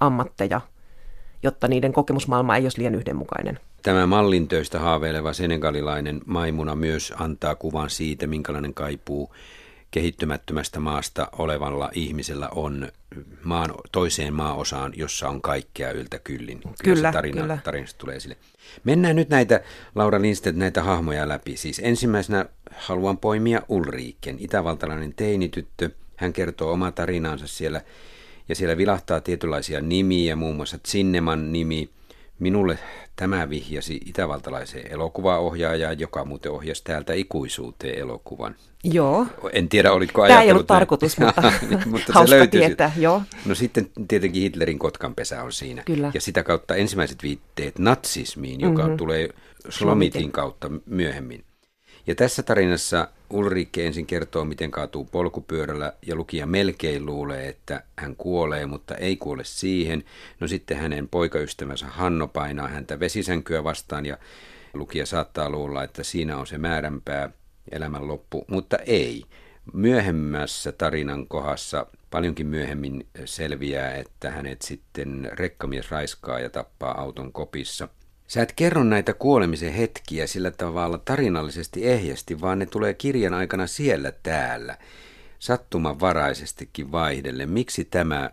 ammatteja, 0.00 0.60
jotta 1.44 1.68
niiden 1.68 1.92
kokemusmaailma 1.92 2.56
ei 2.56 2.62
olisi 2.62 2.78
liian 2.78 2.94
yhdenmukainen. 2.94 3.60
Tämä 3.82 4.06
mallintöistä 4.06 4.78
haaveileva 4.78 5.32
senegalilainen 5.32 6.20
maimuna 6.26 6.74
myös 6.74 7.12
antaa 7.18 7.54
kuvan 7.54 7.90
siitä, 7.90 8.26
minkälainen 8.26 8.74
kaipuu 8.74 9.34
kehittymättömästä 9.90 10.80
maasta 10.80 11.28
olevalla 11.38 11.90
ihmisellä 11.92 12.48
on 12.54 12.88
maan, 13.44 13.74
toiseen 13.92 14.34
maaosaan, 14.34 14.92
jossa 14.96 15.28
on 15.28 15.42
kaikkea 15.42 15.90
yltä 15.90 16.18
kyllin. 16.18 16.60
Kyllä, 16.60 16.74
kyllä, 16.82 17.12
tarina, 17.12 17.40
kyllä. 17.40 17.58
tarinasta 17.64 17.98
tulee 17.98 18.16
esille. 18.16 18.36
Mennään 18.84 19.16
nyt 19.16 19.28
näitä, 19.28 19.60
Laura 19.94 20.22
Lindstedt, 20.22 20.56
näitä 20.56 20.82
hahmoja 20.82 21.28
läpi. 21.28 21.56
Siis 21.56 21.80
ensimmäisenä 21.84 22.46
haluan 22.76 23.18
poimia 23.18 23.62
Ulriiken, 23.68 24.36
itävaltalainen 24.38 25.14
teinityttö. 25.14 25.90
Hän 26.16 26.32
kertoo 26.32 26.72
oma 26.72 26.92
tarinansa 26.92 27.46
siellä 27.46 27.80
ja 28.48 28.54
siellä 28.54 28.76
vilahtaa 28.76 29.20
tietynlaisia 29.20 29.80
nimiä, 29.80 30.36
muun 30.36 30.56
muassa 30.56 30.78
Zinneman 30.88 31.52
nimi. 31.52 31.90
Minulle 32.38 32.78
tämä 33.16 33.48
vihjasi 33.48 34.00
itävaltalaiseen 34.06 34.92
elokuvaohjaajaan, 34.92 35.98
joka 35.98 36.24
muuten 36.24 36.52
ohjasi 36.52 36.84
täältä 36.84 37.12
ikuisuuteen 37.12 37.98
elokuvan. 37.98 38.56
Joo. 38.84 39.26
En 39.52 39.68
tiedä, 39.68 39.88
ajatellut. 39.90 40.28
Tämä 40.28 40.42
ei 40.42 40.50
ollut 40.50 40.66
tarkoitus, 40.66 41.18
mutta, 41.18 41.52
mutta 41.90 42.12
hauska 42.12 42.38
se 42.38 42.46
tietää, 42.46 42.92
joo. 42.96 43.22
No 43.46 43.54
sitten 43.54 43.90
tietenkin 44.08 44.42
Hitlerin 44.42 44.78
kotkanpesä 44.78 45.42
on 45.42 45.52
siinä. 45.52 45.82
Kyllä. 45.82 46.10
Ja 46.14 46.20
sitä 46.20 46.42
kautta 46.42 46.74
ensimmäiset 46.74 47.22
viitteet 47.22 47.78
natsismiin, 47.78 48.60
joka 48.60 48.82
mm-hmm. 48.82 48.96
tulee 48.96 49.28
Slomitin 49.68 50.32
kautta 50.32 50.70
myöhemmin. 50.86 51.44
Ja 52.06 52.14
tässä 52.14 52.42
tarinassa 52.42 53.08
Ulrike 53.30 53.86
ensin 53.86 54.06
kertoo, 54.06 54.44
miten 54.44 54.70
kaatuu 54.70 55.04
polkupyörällä 55.04 55.92
ja 56.06 56.14
lukija 56.14 56.46
melkein 56.46 57.06
luulee, 57.06 57.48
että 57.48 57.82
hän 57.96 58.16
kuolee, 58.16 58.66
mutta 58.66 58.94
ei 58.94 59.16
kuole 59.16 59.44
siihen. 59.44 60.04
No 60.40 60.48
sitten 60.48 60.76
hänen 60.76 61.08
poikaystävänsä 61.08 61.86
Hanno 61.86 62.28
painaa 62.28 62.68
häntä 62.68 63.00
vesisänkyä 63.00 63.64
vastaan 63.64 64.06
ja 64.06 64.18
lukija 64.74 65.06
saattaa 65.06 65.50
luulla, 65.50 65.82
että 65.82 66.02
siinä 66.02 66.36
on 66.36 66.46
se 66.46 66.58
määränpää 66.58 67.30
elämän 67.72 68.08
loppu, 68.08 68.44
mutta 68.48 68.76
ei. 68.76 69.24
Myöhemmässä 69.72 70.72
tarinan 70.72 71.26
kohdassa 71.26 71.86
paljonkin 72.10 72.46
myöhemmin 72.46 73.06
selviää, 73.24 73.94
että 73.94 74.30
hänet 74.30 74.62
sitten 74.62 75.30
rekkamies 75.32 75.90
raiskaa 75.90 76.40
ja 76.40 76.50
tappaa 76.50 77.00
auton 77.00 77.32
kopissa– 77.32 77.88
Sä 78.26 78.42
et 78.42 78.52
kerro 78.56 78.84
näitä 78.84 79.14
kuolemisen 79.14 79.72
hetkiä 79.72 80.26
sillä 80.26 80.50
tavalla 80.50 80.98
tarinallisesti 80.98 81.88
ehjästi, 81.88 82.40
vaan 82.40 82.58
ne 82.58 82.66
tulee 82.66 82.94
kirjan 82.94 83.34
aikana 83.34 83.66
siellä 83.66 84.12
täällä, 84.22 84.78
sattumanvaraisestikin 85.38 86.92
vaihdelle. 86.92 87.46
Miksi 87.46 87.84
tämä 87.84 88.30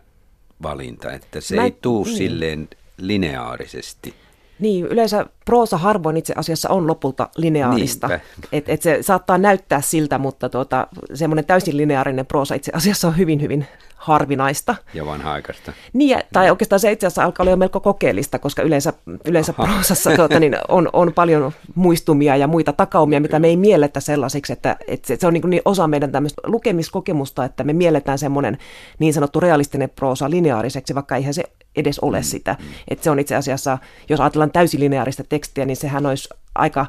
valinta, 0.62 1.12
että 1.12 1.40
se 1.40 1.56
Mä, 1.56 1.64
ei 1.64 1.70
tuu 1.70 2.04
niin. 2.04 2.16
silleen 2.16 2.68
lineaarisesti? 2.96 4.14
Niin, 4.62 4.86
yleensä 4.86 5.26
proosa 5.44 5.78
harvoin 5.78 6.16
itse 6.16 6.34
asiassa 6.36 6.68
on 6.68 6.86
lopulta 6.86 7.28
lineaarista. 7.36 8.20
Et, 8.52 8.68
et 8.68 8.82
se 8.82 8.98
saattaa 9.00 9.38
näyttää 9.38 9.80
siltä, 9.80 10.18
mutta 10.18 10.48
tuota, 10.48 10.86
semmoinen 11.14 11.44
täysin 11.44 11.76
lineaarinen 11.76 12.26
proosa 12.26 12.54
itse 12.54 12.72
asiassa 12.74 13.08
on 13.08 13.16
hyvin, 13.16 13.42
hyvin 13.42 13.66
harvinaista. 13.96 14.74
Ja 14.94 15.06
vanha-aikaista. 15.06 15.72
Niin, 15.92 16.18
tai 16.32 16.50
oikeastaan 16.50 16.80
se 16.80 16.92
itse 16.92 17.06
asiassa 17.06 17.24
alkaa 17.24 17.44
olla 17.44 17.50
jo 17.50 17.56
melko 17.56 17.80
kokeellista, 17.80 18.38
koska 18.38 18.62
yleensä, 18.62 18.92
yleensä 19.24 19.52
proosassa 19.52 20.10
tuota, 20.16 20.40
niin 20.40 20.56
on, 20.68 20.88
on 20.92 21.12
paljon 21.12 21.52
muistumia 21.74 22.36
ja 22.36 22.46
muita 22.46 22.72
takaumia, 22.72 23.20
mitä 23.20 23.38
me 23.38 23.48
ei 23.48 23.56
mielletä 23.56 24.00
sellaisiksi, 24.00 24.52
että, 24.52 24.76
että 24.88 25.16
se 25.18 25.26
on 25.26 25.32
niin, 25.32 25.50
niin 25.50 25.62
osa 25.64 25.88
meidän 25.88 26.12
tämmöistä 26.12 26.42
lukemiskokemusta, 26.46 27.44
että 27.44 27.64
me 27.64 27.72
mielletään 27.72 28.18
semmoinen 28.18 28.58
niin 28.98 29.14
sanottu 29.14 29.40
realistinen 29.40 29.90
proosa 29.90 30.30
lineaariseksi, 30.30 30.94
vaikka 30.94 31.16
eihän 31.16 31.34
se 31.34 31.42
edes 31.76 31.98
ole 31.98 32.18
mm. 32.18 32.24
sitä. 32.24 32.56
Että 32.88 33.04
se 33.04 33.10
on 33.10 33.18
itse 33.18 33.36
asiassa, 33.36 33.78
jos 34.08 34.20
ajatellaan 34.20 34.52
täysin 34.52 34.80
lineaarista 34.80 35.24
tekstiä, 35.24 35.64
niin 35.64 35.76
sehän 35.76 36.06
olisi 36.06 36.28
aika 36.54 36.86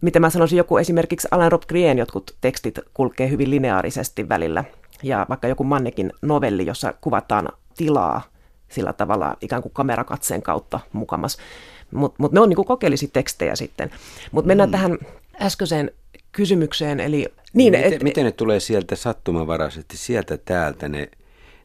miten 0.00 0.22
mä 0.22 0.30
sanoisin, 0.30 0.56
joku 0.56 0.78
esimerkiksi 0.78 1.28
Alan 1.30 1.52
Rob 1.52 1.62
Green 1.68 1.98
jotkut 1.98 2.34
tekstit 2.40 2.78
kulkee 2.94 3.30
hyvin 3.30 3.50
lineaarisesti 3.50 4.28
välillä 4.28 4.64
ja 5.02 5.26
vaikka 5.28 5.48
joku 5.48 5.64
Mannekin 5.64 6.12
novelli, 6.22 6.66
jossa 6.66 6.94
kuvataan 7.00 7.48
tilaa 7.76 8.22
sillä 8.68 8.92
tavalla 8.92 9.36
ikään 9.40 9.62
kuin 9.62 9.72
kamerakatseen 9.72 10.42
kautta 10.42 10.80
mukamas. 10.92 11.38
Mutta 11.90 12.16
mut 12.18 12.32
ne 12.32 12.40
on 12.40 12.48
niinku 12.48 12.64
kokeellisia 12.64 13.08
tekstejä 13.12 13.56
sitten. 13.56 13.90
Mutta 14.32 14.46
mennään 14.46 14.68
mm. 14.68 14.72
tähän 14.72 14.98
äskeiseen 15.40 15.90
kysymykseen. 16.32 17.00
Eli, 17.00 17.26
niin, 17.52 17.72
miten, 17.72 17.92
et, 17.94 18.02
miten 18.02 18.24
ne 18.24 18.32
tulee 18.32 18.60
sieltä 18.60 18.96
sattumanvaraisesti, 18.96 19.96
sieltä 19.96 20.36
täältä 20.36 20.88
ne, 20.88 21.08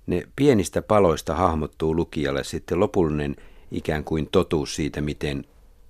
ne 0.10 0.24
pienistä 0.36 0.82
paloista 0.82 1.36
hahmottuu 1.36 1.96
lukijalle 1.96 2.44
sitten 2.44 2.80
lopullinen 2.80 3.36
ikään 3.72 4.04
kuin 4.04 4.28
totuus 4.32 4.76
siitä, 4.76 5.02
miten 5.02 5.46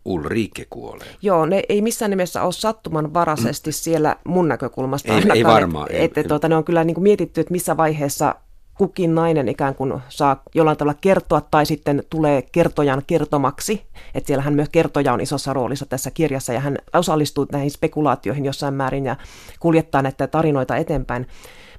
Ulrike 0.06 0.66
kuolee. 0.70 1.08
Joo, 1.22 1.46
ne 1.46 1.64
ei 1.70 1.82
missään 1.82 2.10
nimessä 2.10 2.44
ole 2.44 2.52
sattumanvaraisesti 2.52 3.72
siellä 3.86 4.16
mun 4.24 4.48
näkökulmasta. 4.48 5.14
Ei, 5.14 5.24
ei 5.34 5.44
varmaan. 5.44 5.88
Että, 5.92 6.22
että 6.22 6.30
tuota, 6.30 6.50
ne 6.50 6.56
on 6.56 6.64
kyllä 6.64 6.84
niin 6.84 6.96
kuin 6.96 7.04
mietitty, 7.04 7.42
että 7.42 7.52
missä 7.52 7.78
vaiheessa 7.78 8.36
kukin 8.78 9.16
nainen 9.16 9.50
ikään 9.50 9.76
kuin 9.76 9.94
saa 10.10 10.44
jollain 10.56 10.78
tavalla 10.78 10.98
kertoa 11.02 11.42
tai 11.42 11.66
sitten 11.66 12.04
tulee 12.10 12.42
kertojan 12.42 13.02
kertomaksi. 13.08 13.82
Että 14.16 14.28
siellähän 14.28 14.54
myös 14.54 14.70
kertoja 14.70 15.14
on 15.14 15.22
isossa 15.22 15.54
roolissa 15.54 15.86
tässä 15.86 16.12
kirjassa 16.12 16.54
ja 16.54 16.60
hän 16.60 16.78
osallistuu 16.94 17.48
näihin 17.52 17.72
spekulaatioihin 17.72 18.46
jossain 18.46 18.74
määrin 18.74 19.06
ja 19.06 19.16
kuljettaa 19.60 20.02
näitä 20.02 20.28
tarinoita 20.28 20.76
eteenpäin. 20.76 21.28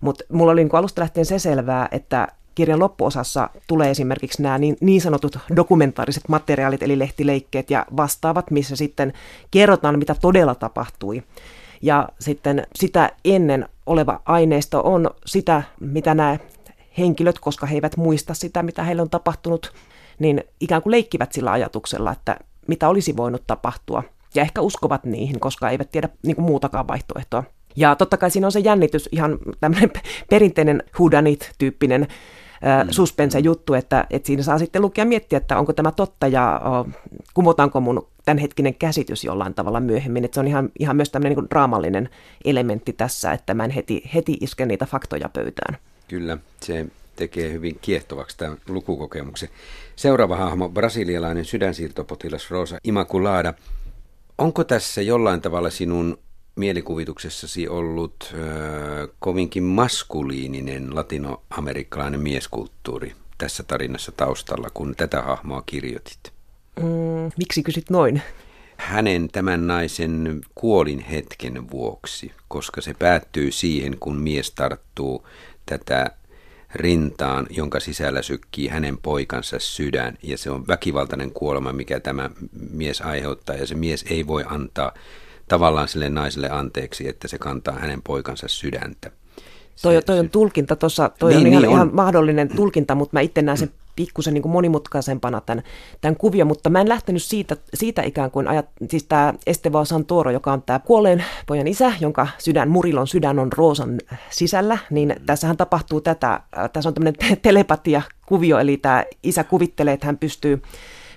Mutta 0.01 0.25
mulla 0.33 0.53
oli 0.53 0.65
niin 0.65 0.75
alusta 0.75 1.01
lähtien 1.01 1.27
se 1.27 1.39
selvää, 1.39 1.89
että 1.93 2.29
kirjan 2.55 2.79
loppuosassa 2.79 3.51
tulee 3.67 3.91
esimerkiksi 3.91 4.43
nämä 4.43 4.59
niin, 4.59 4.77
niin 4.81 5.01
sanotut 5.01 5.39
dokumentaariset 5.57 6.29
materiaalit, 6.29 6.83
eli 6.83 6.99
lehtileikkeet 6.99 7.71
ja 7.71 7.87
vastaavat, 7.97 8.51
missä 8.51 8.77
sitten 8.77 9.13
kerrotaan, 9.51 9.99
mitä 9.99 10.15
todella 10.21 10.55
tapahtui. 10.55 11.23
Ja 11.83 12.09
sitten 12.21 12.67
sitä 12.75 13.11
ennen 13.25 13.69
oleva 13.87 14.21
aineisto 14.25 14.81
on 14.85 15.11
sitä, 15.27 15.63
mitä 15.81 16.15
nämä 16.15 16.39
henkilöt, 16.99 17.39
koska 17.39 17.67
he 17.67 17.75
eivät 17.75 17.97
muista 17.97 18.35
sitä, 18.35 18.63
mitä 18.63 18.83
heille 18.83 19.03
on 19.03 19.11
tapahtunut, 19.11 19.73
niin 20.19 20.45
ikään 20.61 20.83
kuin 20.83 20.91
leikkivät 20.91 21.33
sillä 21.33 21.53
ajatuksella, 21.53 22.13
että 22.13 22.37
mitä 22.67 22.89
olisi 22.89 23.17
voinut 23.17 23.43
tapahtua. 23.47 24.03
Ja 24.35 24.43
ehkä 24.43 24.61
uskovat 24.61 25.05
niihin, 25.05 25.41
koska 25.41 25.71
eivät 25.71 25.91
tiedä 25.91 26.09
niin 26.23 26.37
kuin 26.37 26.47
muutakaan 26.47 26.89
vaihtoehtoa. 26.89 27.45
Ja 27.77 27.97
totta 27.97 28.17
kai 28.17 28.31
siinä 28.31 28.47
on 28.47 28.53
se 28.53 28.61
jännitys, 28.61 29.09
ihan 29.13 29.39
tämmöinen 29.61 29.91
perinteinen 30.31 30.83
hudanit-tyyppinen 30.99 32.01
mm. 32.01 32.91
suspense-juttu, 32.91 33.75
että, 33.75 34.07
että 34.11 34.27
siinä 34.27 34.43
saa 34.43 34.59
sitten 34.59 34.83
lukea 34.83 35.05
miettiä, 35.05 35.37
että 35.37 35.59
onko 35.59 35.73
tämä 35.73 35.93
totta 35.93 36.27
ja 36.27 36.61
uh, 36.81 36.93
kumotaanko 37.35 37.81
mun 37.81 38.07
tämänhetkinen 38.25 38.75
käsitys 38.75 39.25
jollain 39.25 39.55
tavalla 39.55 39.81
myöhemmin. 39.81 40.25
Että 40.25 40.35
se 40.35 40.41
on 40.41 40.49
ihan, 40.49 40.71
ihan 40.79 40.97
myös 40.97 41.11
tämmöinen 41.11 41.39
niin 41.39 41.51
draamallinen 41.51 42.09
elementti 42.45 42.93
tässä, 42.93 43.33
että 43.33 43.55
mä 43.55 43.65
en 43.65 43.71
heti, 43.71 44.11
heti 44.15 44.37
iske 44.41 44.67
niitä 44.67 44.87
faktoja 44.87 45.29
pöytään. 45.29 45.79
Kyllä, 46.09 46.39
se 46.61 46.87
tekee 47.17 47.53
hyvin 47.53 47.79
kiehtovaksi 47.81 48.39
tämän 48.39 48.59
lukukokemuksen. 48.69 49.49
Seuraava 49.97 50.37
hahmo, 50.37 50.69
brasilialainen 50.69 51.45
sydänsiirtopotilas 51.45 52.51
Rosa 52.51 52.79
Immaculada. 52.85 53.55
Onko 54.39 54.65
tässä 54.65 55.03
jollain 55.03 55.41
tavalla 55.41 55.71
sinun 55.71 56.19
mielikuvituksessasi 56.57 57.69
ollut 57.69 58.35
äh, 58.35 59.09
kovinkin 59.19 59.63
maskuliininen 59.63 60.95
latinoamerikkalainen 60.95 62.21
mieskulttuuri 62.21 63.13
tässä 63.39 63.63
tarinassa 63.63 64.13
taustalla, 64.13 64.69
kun 64.75 64.95
tätä 64.97 65.23
hahmoa 65.23 65.63
kirjoitit? 65.67 66.33
Mm, 66.77 67.31
miksi 67.39 67.63
kysyt 67.63 67.91
noin? 67.91 68.23
Hänen 68.77 69.29
tämän 69.33 69.67
naisen 69.67 70.41
kuolin 70.55 71.01
hetken 71.01 71.71
vuoksi, 71.71 72.33
koska 72.49 72.81
se 72.81 72.95
päättyy 72.95 73.53
siihen, 73.53 73.97
kun 74.01 74.17
mies 74.17 74.51
tarttuu 74.51 75.27
tätä 75.67 76.11
rintaan, 76.75 77.47
jonka 77.51 77.81
sisällä 77.81 78.23
sykkii 78.23 78.69
hänen 78.69 78.99
poikansa 78.99 79.59
sydän. 79.59 80.19
Ja 80.23 80.39
se 80.39 80.51
on 80.51 80.69
väkivaltainen 80.69 81.31
kuolema, 81.31 81.73
mikä 81.73 82.01
tämä 82.01 82.31
mies 82.71 83.01
aiheuttaa. 83.01 83.57
Ja 83.57 83.67
se 83.67 83.75
mies 83.75 84.05
ei 84.11 84.27
voi 84.27 84.45
antaa 84.47 84.93
tavallaan 85.51 85.89
sille 85.89 86.09
naiselle 86.09 86.51
anteeksi, 86.51 87.09
että 87.09 87.29
se 87.29 87.39
kantaa 87.39 87.79
hänen 87.79 88.03
poikansa 88.03 88.49
sydäntä. 88.49 89.11
Toi, 89.83 90.03
toi 90.03 90.19
on 90.19 90.31
tulkinta 90.31 90.77
tuossa, 90.77 91.11
toi 91.19 91.31
niin, 91.31 91.41
on, 91.41 91.47
ihan, 91.47 91.63
niin, 91.63 91.69
on 91.69 91.75
ihan 91.75 91.91
mahdollinen 91.93 92.49
tulkinta, 92.57 92.95
mutta 92.95 93.17
mä 93.17 93.21
itse 93.21 93.43
näen 93.43 93.59
sen 93.59 93.71
pikkusen 93.97 94.35
niin 94.35 94.49
monimutkaisempana 94.49 95.41
tämän, 95.41 95.65
tämän 96.01 96.17
kuvion, 96.17 96.49
mutta 96.49 96.71
mä 96.71 96.81
en 96.81 96.89
lähtenyt 96.89 97.23
siitä, 97.23 97.57
siitä 97.75 98.03
ikään 98.03 98.31
kuin, 98.31 98.49
ajat, 98.49 98.67
siis 98.91 99.05
tämä 99.05 99.35
Estevao 99.47 99.85
Santoro, 99.85 100.31
joka 100.31 100.53
on 100.53 100.63
tämä 100.63 100.79
kuolleen 100.79 101.25
pojan 101.47 101.69
isä, 101.69 101.93
jonka 102.01 102.27
sydän, 102.39 102.71
Murilon 102.71 103.07
sydän 103.07 103.39
on 103.39 103.53
Roosan 103.53 103.99
sisällä, 104.31 104.79
niin 104.91 105.09
mm. 105.09 105.27
tässähän 105.27 105.57
tapahtuu 105.57 106.01
tätä, 106.01 106.41
tässä 106.73 106.89
on 106.89 106.95
tämmöinen 106.95 107.15
telepatia-kuvio, 107.43 108.59
eli 108.59 108.77
tämä 108.77 109.05
isä 109.23 109.45
kuvittelee, 109.45 109.95
että 109.95 110.07
hän 110.07 110.19
pystyy 110.19 110.63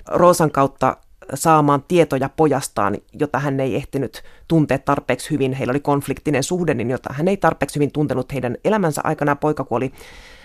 Roosan 0.07 0.51
kautta 0.51 0.97
saamaan 1.33 1.83
tietoja 1.87 2.29
pojastaan, 2.29 2.97
jota 3.13 3.39
hän 3.39 3.59
ei 3.59 3.75
ehtinyt 3.75 4.23
tuntea 4.47 4.79
tarpeeksi 4.79 5.31
hyvin. 5.31 5.53
Heillä 5.53 5.71
oli 5.71 5.79
konfliktinen 5.79 6.43
suhde, 6.43 6.73
niin 6.73 6.89
jota 6.89 7.13
hän 7.13 7.27
ei 7.27 7.37
tarpeeksi 7.37 7.75
hyvin 7.75 7.91
tuntenut 7.91 8.33
heidän 8.33 8.57
elämänsä 8.65 9.01
aikana. 9.03 9.35
Poika 9.35 9.63
kuoli 9.63 9.91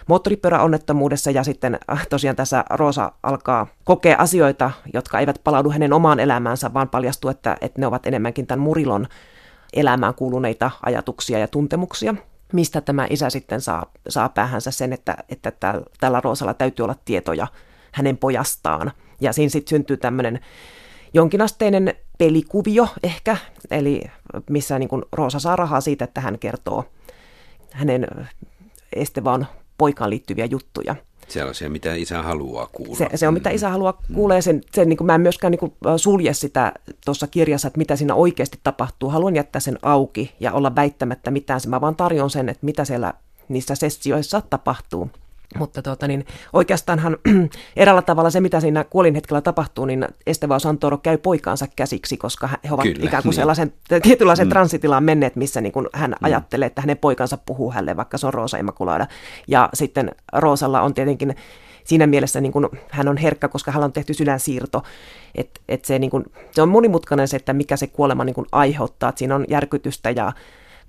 moottoripyöräonnettomuudessa 0.06 1.30
ja 1.30 1.44
sitten 1.44 1.78
äh, 1.92 2.06
tosiaan 2.06 2.36
tässä 2.36 2.64
Roosa 2.70 3.12
alkaa 3.22 3.66
kokea 3.84 4.16
asioita, 4.18 4.70
jotka 4.92 5.20
eivät 5.20 5.40
palaudu 5.44 5.70
hänen 5.70 5.92
omaan 5.92 6.20
elämäänsä, 6.20 6.74
vaan 6.74 6.88
paljastuu, 6.88 7.30
että, 7.30 7.56
että 7.60 7.80
ne 7.80 7.86
ovat 7.86 8.06
enemmänkin 8.06 8.46
tämän 8.46 8.62
Murilon 8.62 9.06
elämään 9.72 10.14
kuuluneita 10.14 10.70
ajatuksia 10.82 11.38
ja 11.38 11.48
tuntemuksia 11.48 12.14
mistä 12.52 12.80
tämä 12.80 13.06
isä 13.10 13.30
sitten 13.30 13.60
saa, 13.60 13.86
saa 14.08 14.28
päähänsä 14.28 14.70
sen, 14.70 14.92
että, 14.92 15.16
että 15.28 15.52
tällä 16.00 16.20
Roosalla 16.20 16.54
täytyy 16.54 16.82
olla 16.82 16.96
tietoja 17.04 17.46
hänen 17.92 18.16
pojastaan. 18.16 18.92
Ja 19.20 19.32
siinä 19.32 19.50
sitten 19.50 19.70
syntyy 19.70 19.96
tämmöinen 19.96 20.40
jonkinasteinen 21.14 21.94
pelikuvio 22.18 22.88
ehkä, 23.02 23.36
eli 23.70 24.02
missä 24.50 24.78
niin 24.78 24.88
kuin 24.88 25.02
Roosa 25.12 25.38
saa 25.38 25.56
rahaa 25.56 25.80
siitä, 25.80 26.04
että 26.04 26.20
hän 26.20 26.38
kertoo 26.38 26.84
hänen 27.72 28.06
Estevan 28.92 29.46
poikaan 29.78 30.10
liittyviä 30.10 30.44
juttuja. 30.44 30.94
Sellaisia, 31.28 31.70
mitä 31.70 31.94
isä 31.94 32.22
haluaa 32.22 32.68
kuulla. 32.72 32.96
Se, 32.96 33.08
se 33.14 33.28
on, 33.28 33.34
mitä 33.34 33.50
isä 33.50 33.68
haluaa 33.68 34.02
mm. 34.08 34.14
kuulla, 34.14 34.34
ja 34.34 34.42
sen, 34.42 34.60
sen, 34.74 34.88
niin 34.88 34.96
kuin 34.96 35.06
mä 35.06 35.14
en 35.14 35.20
myöskään 35.20 35.50
niin 35.50 35.58
kuin 35.58 35.72
sulje 35.96 36.34
sitä 36.34 36.72
tuossa 37.04 37.26
kirjassa, 37.26 37.68
että 37.68 37.78
mitä 37.78 37.96
siinä 37.96 38.14
oikeasti 38.14 38.58
tapahtuu. 38.62 39.10
Haluan 39.10 39.36
jättää 39.36 39.60
sen 39.60 39.78
auki 39.82 40.34
ja 40.40 40.52
olla 40.52 40.74
väittämättä 40.74 41.30
mitään. 41.30 41.60
Mä 41.66 41.80
vaan 41.80 41.96
tarjon 41.96 42.30
sen, 42.30 42.48
että 42.48 42.66
mitä 42.66 42.84
siellä 42.84 43.14
niissä 43.48 43.74
sessioissa 43.74 44.42
tapahtuu. 44.50 45.10
Mutta 45.58 45.82
tuota, 45.82 46.08
niin 46.08 46.26
oikeastaanhan 46.52 47.16
erällä 47.76 48.02
tavalla 48.02 48.30
se, 48.30 48.40
mitä 48.40 48.60
siinä 48.60 48.84
kuolin 48.84 49.14
hetkellä 49.14 49.40
tapahtuu, 49.40 49.84
niin 49.84 50.06
Estevao 50.26 50.58
Santoro 50.58 50.98
käy 50.98 51.18
poikaansa 51.18 51.66
käsiksi, 51.76 52.16
koska 52.16 52.48
he 52.48 52.74
ovat 52.74 52.82
Kyllä, 52.82 53.06
ikään 53.06 53.22
kuin 53.22 53.30
niin. 53.30 53.36
sellaisen 53.36 53.72
tietynlaisen 54.02 54.46
mm. 54.46 54.50
transitilaan 54.50 55.04
menneet, 55.04 55.36
missä 55.36 55.60
niin 55.60 55.72
kuin 55.72 55.86
hän 55.92 56.10
mm. 56.10 56.16
ajattelee, 56.26 56.66
että 56.66 56.80
hänen 56.80 56.98
poikansa 56.98 57.36
puhuu 57.36 57.72
hänelle, 57.72 57.96
vaikka 57.96 58.18
se 58.18 58.26
on 58.26 58.34
Roosa 58.34 58.56
Immaculada. 58.56 59.06
Ja 59.46 59.68
sitten 59.74 60.10
Roosalla 60.32 60.80
on 60.80 60.94
tietenkin 60.94 61.36
siinä 61.84 62.06
mielessä 62.06 62.40
niin 62.40 62.52
kuin, 62.52 62.66
hän 62.90 63.08
on 63.08 63.16
herkkä, 63.16 63.48
koska 63.48 63.72
hän 63.72 63.84
on 63.84 63.92
tehty 63.92 64.14
sydänsiirto. 64.14 64.82
Et, 65.34 65.60
et 65.68 65.84
se, 65.84 65.98
niin 65.98 66.10
kuin, 66.10 66.24
se 66.50 66.62
on 66.62 66.68
monimutkainen 66.68 67.28
se, 67.28 67.36
että 67.36 67.52
mikä 67.52 67.76
se 67.76 67.86
kuolema 67.86 68.24
niin 68.24 68.34
kuin 68.34 68.46
aiheuttaa. 68.52 69.10
Et 69.10 69.18
siinä 69.18 69.34
on 69.34 69.44
järkytystä 69.48 70.10
ja 70.10 70.32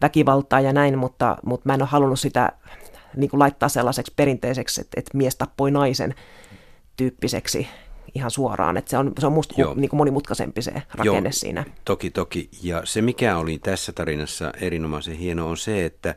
väkivaltaa 0.02 0.62
ja 0.62 0.74
näin, 0.74 0.98
mutta, 0.98 1.38
mutta 1.46 1.70
mä 1.70 1.74
en 1.74 1.82
ole 1.82 1.90
halunnut 1.92 2.20
sitä 2.20 2.52
niin 3.16 3.30
kuin 3.30 3.40
laittaa 3.40 3.70
sellaiseksi 3.70 4.14
perinteiseksi, 4.16 4.82
että, 4.82 5.00
että 5.00 5.18
mies 5.18 5.36
tappoi 5.36 5.72
naisen 5.72 6.16
tyyppiseksi 6.98 7.68
ihan 8.16 8.32
suoraan. 8.32 8.78
Että 8.78 8.92
se 8.92 8.98
on, 8.98 9.12
se 9.20 9.26
on 9.28 9.34
musta 9.34 9.56
niin 9.76 9.90
kuin 9.90 9.98
monimutkaisempi 9.98 10.62
se 10.62 10.72
rakenne 10.92 11.30
Joo, 11.30 11.32
siinä. 11.32 11.66
Toki, 11.86 12.10
toki. 12.10 12.50
Ja 12.64 12.82
se 12.86 13.02
mikä 13.02 13.38
oli 13.38 13.60
tässä 13.60 13.92
tarinassa 13.92 14.54
erinomaisen 14.62 15.16
hieno 15.16 15.50
on 15.50 15.58
se, 15.58 15.86
että 15.86 16.16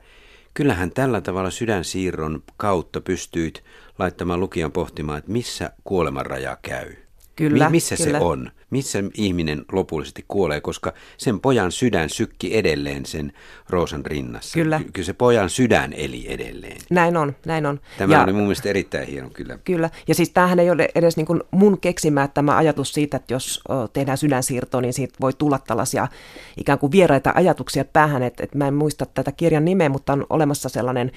kyllähän 0.55 0.91
tällä 0.91 1.21
tavalla 1.21 1.51
sydänsiirron 1.51 2.43
kautta 2.57 3.01
pystyit 3.01 3.65
laittamaan 3.99 4.41
lukijan 4.41 4.73
pohtimaan, 4.73 5.19
että 5.19 5.33
missä 5.33 5.73
kuolemanraja 5.85 6.59
käy. 6.63 6.95
Kyllä, 7.37 7.71
missä 7.71 7.97
kyllä. 7.97 8.19
se 8.19 8.25
on? 8.25 8.51
Missä 8.73 8.99
ihminen 9.15 9.65
lopullisesti 9.73 10.25
kuolee, 10.29 10.61
koska 10.61 10.93
sen 11.17 11.41
pojan 11.41 11.73
sydän 11.73 12.11
sykki 12.11 12.57
edelleen 12.57 13.07
sen 13.07 13.33
Roosan 13.69 14.07
rinnassa. 14.07 14.55
Kyllä. 14.55 14.79
Ky- 14.79 14.91
kyllä 14.93 15.07
se 15.07 15.13
pojan 15.13 15.51
sydän 15.51 15.93
eli 15.93 16.27
edelleen. 16.29 16.77
Näin 16.91 17.17
on, 17.17 17.37
näin 17.47 17.67
on. 17.67 17.81
Tämä 17.99 18.15
ja, 18.15 18.23
oli 18.23 18.33
mun 18.33 18.43
mielestä 18.43 18.69
erittäin 18.69 19.09
hieno 19.09 19.31
kyllä. 19.31 19.59
Kyllä, 19.65 19.91
ja 20.09 20.15
siis 20.15 20.31
tämähän 20.31 20.59
ei 20.59 20.71
ole 20.71 20.89
edes 20.95 21.17
niin 21.17 21.27
kuin 21.27 21.41
mun 21.51 21.81
keksimä 21.81 22.29
tämä 22.29 22.57
ajatus 22.57 22.93
siitä, 22.93 23.17
että 23.17 23.35
jos 23.35 23.65
tehdään 23.93 24.19
sydänsiirto, 24.19 24.81
niin 24.81 24.93
siitä 24.93 25.15
voi 25.21 25.33
tulla 25.33 25.59
tällaisia 25.59 26.09
ikään 26.57 26.79
kuin 26.79 26.93
vieraita 26.93 27.33
ajatuksia 27.35 27.85
päähän, 27.85 28.23
että, 28.23 28.45
että 28.45 28.59
mä 28.59 28.69
en 28.69 28.75
muista 28.75 29.07
tätä 29.07 29.33
kirjan 29.33 29.65
nimeä, 29.65 29.89
mutta 29.89 30.13
on 30.13 30.27
olemassa 30.31 30.69
sellainen 30.69 31.13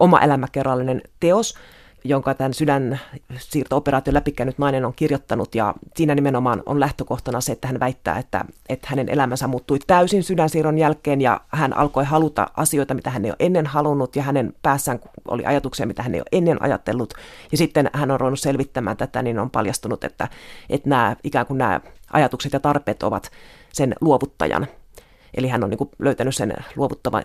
oma 0.00 0.20
elämäkerrallinen 0.20 1.02
teos, 1.20 1.54
jonka 2.08 2.34
tämän 2.34 2.54
sydänsiirto-operaation 2.54 4.14
läpikäynyt 4.14 4.58
nainen 4.58 4.84
on 4.84 4.92
kirjoittanut, 4.96 5.54
ja 5.54 5.74
siinä 5.96 6.14
nimenomaan 6.14 6.62
on 6.66 6.80
lähtökohtana 6.80 7.40
se, 7.40 7.52
että 7.52 7.68
hän 7.68 7.80
väittää, 7.80 8.18
että, 8.18 8.44
että 8.68 8.86
hänen 8.90 9.08
elämänsä 9.08 9.46
muuttui 9.46 9.78
täysin 9.86 10.22
sydänsiirron 10.22 10.78
jälkeen, 10.78 11.20
ja 11.20 11.40
hän 11.48 11.76
alkoi 11.76 12.04
haluta 12.04 12.50
asioita, 12.56 12.94
mitä 12.94 13.10
hän 13.10 13.24
ei 13.24 13.30
ole 13.30 13.36
ennen 13.38 13.66
halunnut, 13.66 14.16
ja 14.16 14.22
hänen 14.22 14.52
päässään 14.62 15.00
oli 15.28 15.46
ajatuksia, 15.46 15.86
mitä 15.86 16.02
hän 16.02 16.14
ei 16.14 16.20
ole 16.20 16.28
ennen 16.32 16.62
ajatellut, 16.62 17.14
ja 17.52 17.58
sitten 17.58 17.90
hän 17.92 18.10
on 18.10 18.20
ruvennut 18.20 18.40
selvittämään 18.40 18.96
tätä, 18.96 19.22
niin 19.22 19.38
on 19.38 19.50
paljastunut, 19.50 20.04
että, 20.04 20.28
että 20.70 20.88
nämä 20.88 21.16
ikään 21.24 21.46
kuin 21.46 21.58
nämä 21.58 21.80
ajatukset 22.12 22.52
ja 22.52 22.60
tarpeet 22.60 23.02
ovat 23.02 23.30
sen 23.72 23.94
luovuttajan 24.00 24.66
Eli 25.36 25.48
hän 25.48 25.64
on 25.64 25.70
niin 25.70 25.78
kuin 25.78 25.90
löytänyt 25.98 26.36
sen 26.36 26.54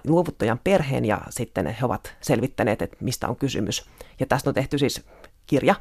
luovuttajan 0.07 0.59
perheen 0.63 1.05
ja 1.05 1.21
sitten 1.29 1.65
he 1.67 1.85
ovat 1.85 2.15
selvittäneet, 2.21 2.81
että 2.81 2.97
mistä 2.99 3.27
on 3.27 3.35
kysymys. 3.35 3.85
Ja 4.19 4.25
tästä 4.25 4.49
on 4.49 4.53
tehty 4.53 4.77
siis 4.77 5.01
kirja. 5.47 5.75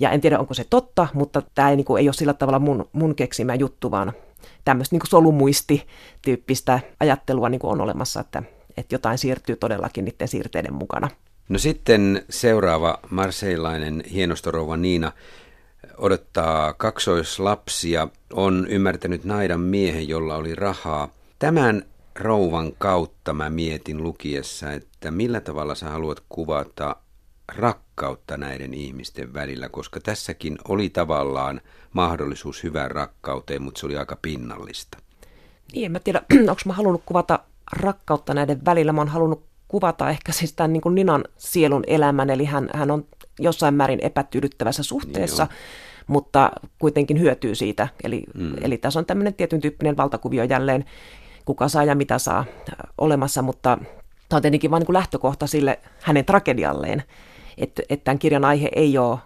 Ja 0.00 0.10
en 0.10 0.20
tiedä, 0.20 0.38
onko 0.38 0.54
se 0.54 0.64
totta, 0.70 1.08
mutta 1.14 1.42
tämä 1.54 1.70
ei, 1.70 1.76
niin 1.76 1.84
kuin, 1.84 2.00
ei 2.00 2.08
ole 2.08 2.14
sillä 2.14 2.34
tavalla 2.34 2.58
mun, 2.58 2.88
mun 2.92 3.14
keksimä 3.14 3.54
juttu, 3.54 3.90
vaan 3.90 4.12
tämmöistä 4.64 4.96
niin 4.96 5.08
solumuisti-tyyppistä 5.08 6.80
ajattelua 7.00 7.48
niin 7.48 7.58
kuin 7.58 7.70
on 7.70 7.80
olemassa, 7.80 8.20
että, 8.20 8.42
että 8.76 8.94
jotain 8.94 9.18
siirtyy 9.18 9.56
todellakin 9.56 10.04
niiden 10.04 10.28
siirteiden 10.28 10.74
mukana. 10.74 11.08
No 11.48 11.58
sitten 11.58 12.24
seuraava 12.30 12.98
marseilainen 13.10 14.02
hienostorouva 14.12 14.76
Niina 14.76 15.12
odottaa 15.98 16.72
kaksoislapsia, 16.72 18.08
on 18.32 18.66
ymmärtänyt 18.68 19.24
naidan 19.24 19.60
miehen, 19.60 20.08
jolla 20.08 20.36
oli 20.36 20.54
rahaa. 20.54 21.08
Tämän 21.38 21.82
rouvan 22.14 22.72
kautta 22.78 23.32
mä 23.32 23.50
mietin 23.50 24.02
lukiessa, 24.02 24.72
että 24.72 25.10
millä 25.10 25.40
tavalla 25.40 25.74
sä 25.74 25.88
haluat 25.88 26.22
kuvata 26.28 26.96
rakkautta 27.56 28.36
näiden 28.36 28.74
ihmisten 28.74 29.34
välillä, 29.34 29.68
koska 29.68 30.00
tässäkin 30.00 30.58
oli 30.68 30.90
tavallaan 30.90 31.60
mahdollisuus 31.92 32.62
hyvään 32.62 32.90
rakkauteen, 32.90 33.62
mutta 33.62 33.80
se 33.80 33.86
oli 33.86 33.96
aika 33.96 34.18
pinnallista. 34.22 34.98
Niin, 35.72 35.86
en 35.86 35.92
mä 35.92 36.00
tiedä, 36.00 36.22
onko 36.50 36.62
mä 36.64 36.72
halunnut 36.72 37.02
kuvata 37.06 37.38
rakkautta 37.72 38.34
näiden 38.34 38.64
välillä. 38.64 38.92
Mä 38.92 39.00
oon 39.00 39.08
halunnut 39.08 39.44
kuvata 39.68 40.10
ehkä 40.10 40.32
siis 40.32 40.52
tämän 40.52 40.72
niin 40.72 40.80
kuin 40.80 40.94
Ninan 40.94 41.24
sielun 41.36 41.84
elämän, 41.86 42.30
eli 42.30 42.44
hän, 42.44 42.70
hän 42.74 42.90
on 42.90 43.06
jossain 43.38 43.74
määrin 43.74 44.00
epätyydyttävässä 44.02 44.82
suhteessa, 44.82 45.44
niin 45.44 45.58
mutta 46.08 46.50
kuitenkin 46.78 47.20
hyötyy 47.20 47.54
siitä. 47.54 47.88
Eli, 48.04 48.24
mm. 48.34 48.54
eli 48.60 48.78
tässä 48.78 48.98
on 48.98 49.06
tämmöinen 49.06 49.34
tietyn 49.34 49.60
tyyppinen 49.60 49.96
valtakuvio 49.96 50.44
jälleen, 50.44 50.84
kuka 51.48 51.68
saa 51.68 51.84
ja 51.84 51.94
mitä 51.94 52.18
saa 52.18 52.44
olemassa, 52.98 53.42
mutta 53.42 53.78
tämä 54.28 54.36
on 54.36 54.42
tietenkin 54.42 54.70
vain 54.70 54.80
niin 54.80 54.94
lähtökohta 54.94 55.46
sille 55.46 55.78
hänen 56.02 56.24
tragedialleen, 56.24 57.02
että, 57.58 57.82
että 57.88 58.04
tämän 58.04 58.18
kirjan 58.18 58.44
aihe 58.44 58.70
ei 58.76 58.98
ole 58.98 59.18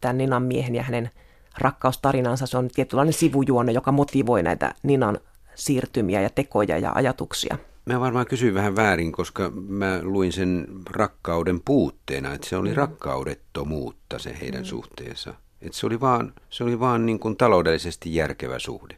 tämän 0.00 0.18
Ninan 0.18 0.42
miehen 0.42 0.74
ja 0.74 0.82
hänen 0.82 1.10
rakkaustarinansa, 1.58 2.46
se 2.46 2.58
on 2.58 2.68
tietynlainen 2.68 3.12
sivujuone, 3.12 3.72
joka 3.72 3.92
motivoi 3.92 4.42
näitä 4.42 4.74
Ninan 4.82 5.18
siirtymiä 5.54 6.20
ja 6.20 6.30
tekoja 6.30 6.78
ja 6.78 6.92
ajatuksia. 6.94 7.58
Mä 7.86 8.00
varmaan 8.00 8.26
kysyin 8.26 8.54
vähän 8.54 8.76
väärin, 8.76 9.12
koska 9.12 9.50
mä 9.68 10.00
luin 10.02 10.32
sen 10.32 10.66
rakkauden 10.90 11.60
puutteena, 11.64 12.34
että 12.34 12.48
se 12.48 12.56
oli 12.56 12.68
mm. 12.68 12.76
rakkaudettomuutta 12.76 14.18
se 14.18 14.36
heidän 14.40 14.60
mm. 14.60 14.66
suhteensa. 14.66 15.34
Että 15.62 15.78
se 15.78 15.86
oli 15.86 16.00
vaan, 16.00 16.32
se 16.50 16.64
oli 16.64 16.80
vaan 16.80 17.06
niin 17.06 17.18
kuin 17.18 17.36
taloudellisesti 17.36 18.14
järkevä 18.14 18.58
suhde. 18.58 18.96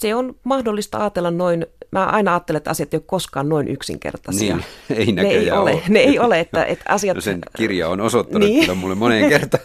Se 0.00 0.14
on 0.14 0.34
mahdollista 0.44 0.98
ajatella 0.98 1.30
noin, 1.30 1.66
mä 1.92 2.06
aina 2.06 2.32
ajattelen, 2.32 2.56
että 2.56 2.70
asiat 2.70 2.94
ei 2.94 2.98
ole 2.98 3.04
koskaan 3.06 3.48
noin 3.48 3.68
yksinkertaisia. 3.68 4.56
Niin, 4.56 4.64
ei 5.00 5.12
ne 5.12 5.22
ei 5.22 5.50
ole. 5.50 5.60
ole. 5.60 5.82
Ne 5.88 5.98
ei 5.98 6.18
ole, 6.18 6.40
että, 6.40 6.64
että 6.64 6.84
asiat... 6.88 7.14
No 7.14 7.20
sen 7.20 7.40
kirja 7.56 7.88
on 7.88 8.00
osoittanut 8.00 8.48
niin. 8.48 8.60
kyllä 8.60 8.74
mulle 8.74 8.94
moneen 8.94 9.28
kertaan. 9.38 9.64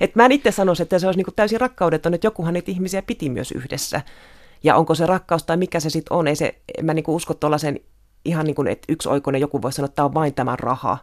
Et 0.00 0.14
mä 0.14 0.24
en 0.24 0.32
itse 0.32 0.50
sanoisi, 0.50 0.82
että 0.82 0.98
se 0.98 1.06
olisi 1.06 1.18
niin 1.18 1.24
kuin 1.24 1.34
täysin 1.34 1.60
rakkaudeton, 1.60 2.14
että 2.14 2.26
jokuhan 2.26 2.54
niitä 2.54 2.70
ihmisiä 2.70 3.02
piti 3.02 3.30
myös 3.30 3.52
yhdessä. 3.52 4.00
Ja 4.62 4.76
onko 4.76 4.94
se 4.94 5.06
rakkaus 5.06 5.42
tai 5.42 5.56
mikä 5.56 5.80
se 5.80 5.90
sitten 5.90 6.16
on, 6.16 6.28
ei 6.28 6.36
se, 6.36 6.54
mä 6.82 6.94
niin 6.94 7.04
kuin 7.04 7.16
usko 7.16 7.34
tuollaisen 7.34 7.80
ihan 8.24 8.46
niin 8.46 8.54
kuin, 8.54 8.68
että 8.68 8.92
yksi 8.92 9.08
oikoinen 9.08 9.40
joku 9.40 9.62
voi 9.62 9.72
sanoa, 9.72 9.86
että 9.86 9.96
tämä 9.96 10.06
on 10.06 10.14
vain 10.14 10.34
tämä 10.34 10.56
raha. 10.56 10.98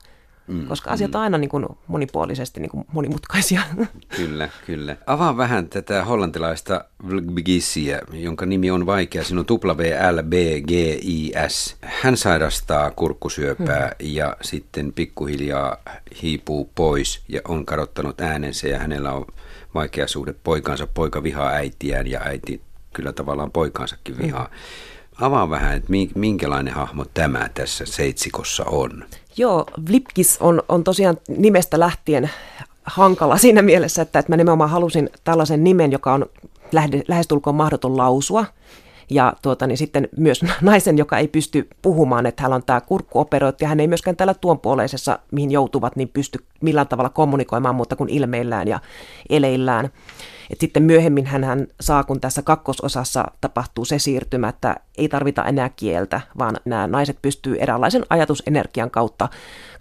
Mm, 0.47 0.67
koska 0.67 0.91
asiat 0.91 1.11
mm. 1.11 1.15
on 1.15 1.21
aina 1.21 1.37
niin 1.37 1.49
kuin 1.49 1.65
monipuolisesti 1.87 2.59
niin 2.59 2.69
kuin 2.69 2.85
monimutkaisia. 2.91 3.61
Kyllä, 4.17 4.49
kyllä. 4.65 4.97
Avaa 5.05 5.37
vähän 5.37 5.69
tätä 5.69 6.05
hollantilaista 6.05 6.85
Vlgbigisiä, 7.07 8.01
jonka 8.13 8.45
nimi 8.45 8.71
on 8.71 8.85
vaikea. 8.85 9.23
Siinä 9.23 9.39
on 9.39 9.45
WLBGIS. 9.77 10.17
Hän 11.81 12.17
sairastaa 12.17 12.91
kurkkusyöpää 12.91 13.87
mm. 13.87 13.93
ja 13.99 14.37
sitten 14.41 14.93
pikkuhiljaa 14.93 15.77
hiipuu 16.21 16.71
pois 16.75 17.23
ja 17.27 17.41
on 17.47 17.65
kadottanut 17.65 18.21
äänensä 18.21 18.67
ja 18.67 18.79
hänellä 18.79 19.11
on 19.11 19.25
vaikea 19.73 20.07
suhde 20.07 20.35
poikansa. 20.43 20.87
Poika 20.87 21.23
vihaa 21.23 21.49
äitiään 21.49 22.07
ja 22.07 22.21
äiti 22.23 22.61
kyllä 22.93 23.13
tavallaan 23.13 23.51
poikansakin 23.51 24.17
vihaa. 24.17 24.49
Mm. 24.51 25.25
Avaa 25.25 25.49
vähän, 25.49 25.77
että 25.77 25.91
minkälainen 26.15 26.73
hahmo 26.73 27.05
tämä 27.05 27.49
tässä 27.53 27.85
seitsikossa 27.85 28.63
on. 28.65 29.03
Joo, 29.37 29.65
Vlipkis 29.89 30.37
on, 30.41 30.63
on 30.69 30.83
tosiaan 30.83 31.17
nimestä 31.27 31.79
lähtien 31.79 32.29
hankala 32.83 33.37
siinä 33.47 33.61
mielessä, 33.61 34.01
että, 34.01 34.19
että 34.19 34.31
mä 34.31 34.37
nimenomaan 34.37 34.69
halusin 34.69 35.09
tällaisen 35.23 35.63
nimen, 35.63 35.91
joka 35.91 36.13
on 36.13 36.25
lähestulkoon 37.07 37.55
mahdoton 37.55 37.97
lausua. 37.97 38.45
Ja 39.09 39.33
tuota, 39.41 39.67
niin 39.67 39.77
sitten 39.77 40.09
myös 40.17 40.41
naisen, 40.61 40.97
joka 40.97 41.17
ei 41.17 41.27
pysty 41.27 41.67
puhumaan, 41.81 42.25
että 42.25 42.43
hän 42.43 42.53
on 42.53 42.63
tämä 42.63 42.81
kurkkuoperoitti, 42.81 43.65
ja 43.65 43.69
hän 43.69 43.79
ei 43.79 43.87
myöskään 43.87 44.15
täällä 44.15 44.33
tuonpuoleisessa, 44.33 45.19
mihin 45.31 45.51
joutuvat, 45.51 45.95
niin 45.95 46.09
pysty 46.09 46.39
millään 46.61 46.87
tavalla 46.87 47.09
kommunikoimaan 47.09 47.75
muuta 47.75 47.95
kuin 47.95 48.09
ilmeillään 48.09 48.67
ja 48.67 48.79
eleillään. 49.29 49.89
Et 50.49 50.59
sitten 50.59 50.83
myöhemmin 50.83 51.25
hän, 51.25 51.67
saa, 51.81 52.03
kun 52.03 52.21
tässä 52.21 52.41
kakkososassa 52.41 53.25
tapahtuu 53.41 53.85
se 53.85 53.99
siirtymä, 53.99 54.49
että 54.49 54.75
ei 54.97 55.09
tarvita 55.09 55.45
enää 55.45 55.69
kieltä, 55.69 56.21
vaan 56.39 56.57
nämä 56.65 56.87
naiset 56.87 57.17
pystyy 57.21 57.57
eräänlaisen 57.59 58.05
ajatusenergian 58.09 58.91
kautta 58.91 59.29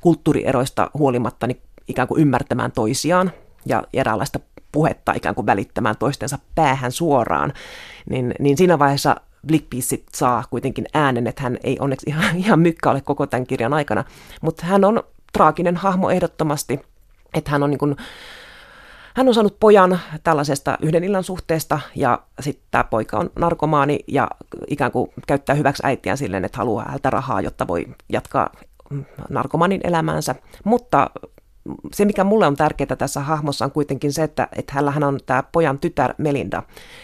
kulttuurieroista 0.01 0.91
huolimatta 0.95 1.47
niin 1.47 1.61
ikään 1.89 2.09
kuin 2.09 2.21
ymmärtämään 2.21 2.73
toisiaan 2.73 3.33
ja 3.67 3.83
eräänlaista 3.93 4.41
puhetta 4.73 5.13
ikään 5.13 5.35
kuin 5.35 5.47
välittämään 5.47 5.97
toistensa 5.99 6.39
päähän 6.55 6.93
suoraan, 6.93 7.53
niin, 8.11 8.35
niin 8.39 8.57
siinä 8.57 8.79
vaiheessa 8.79 9.17
Blickpiece 9.47 9.99
saa 10.15 10.45
kuitenkin 10.51 10.87
äänen, 10.95 11.27
että 11.27 11.43
hän 11.43 11.59
ei 11.65 11.77
onneksi 11.81 12.11
ihan, 12.11 12.37
ihan 12.45 12.61
mykkä 12.61 12.91
ole 12.91 13.01
koko 13.01 13.27
tämän 13.27 13.47
kirjan 13.47 13.75
aikana, 13.75 14.05
mutta 14.43 14.67
hän 14.67 14.85
on 14.85 15.03
traaginen 15.33 15.77
hahmo 15.77 16.11
ehdottomasti, 16.11 16.81
että 17.35 17.51
hän 17.51 17.63
on 17.63 17.71
niin 17.71 17.79
kuin 17.79 17.97
hän 19.17 19.29
on 19.29 19.35
saanut 19.35 19.61
pojan 19.61 20.01
tällaisesta 20.25 20.79
yhden 20.83 21.05
illan 21.05 21.25
suhteesta 21.25 21.81
ja 21.95 22.23
sitten 22.41 22.67
tämä 22.71 22.85
poika 22.85 23.19
on 23.19 23.31
narkomaani 23.39 23.99
ja 24.07 24.29
ikään 24.69 24.93
kuin 24.93 25.11
käyttää 25.27 25.55
hyväksi 25.55 25.83
äitiään 25.87 26.19
silleen, 26.19 26.45
että 26.45 26.59
haluaa 26.59 26.85
häntä 26.89 27.11
rahaa, 27.11 27.41
jotta 27.41 27.69
voi 27.69 27.87
jatkaa 28.09 28.51
narkomanin 29.31 29.81
elämäänsä. 29.85 30.35
Mutta 30.65 31.11
se, 31.93 32.05
mikä 32.05 32.25
mulle 32.25 32.47
on 32.47 32.57
tärkeää 32.57 32.97
tässä 32.97 33.21
hahmossa 33.21 33.65
on 33.65 33.71
kuitenkin 33.71 34.13
se, 34.13 34.23
että, 34.23 34.49
että 34.57 34.73
hänellähän 34.73 35.05
on 35.05 35.19
tämä 35.27 35.43
pojan 35.43 35.79
tytär 35.79 36.15
Melinda, 36.19 36.63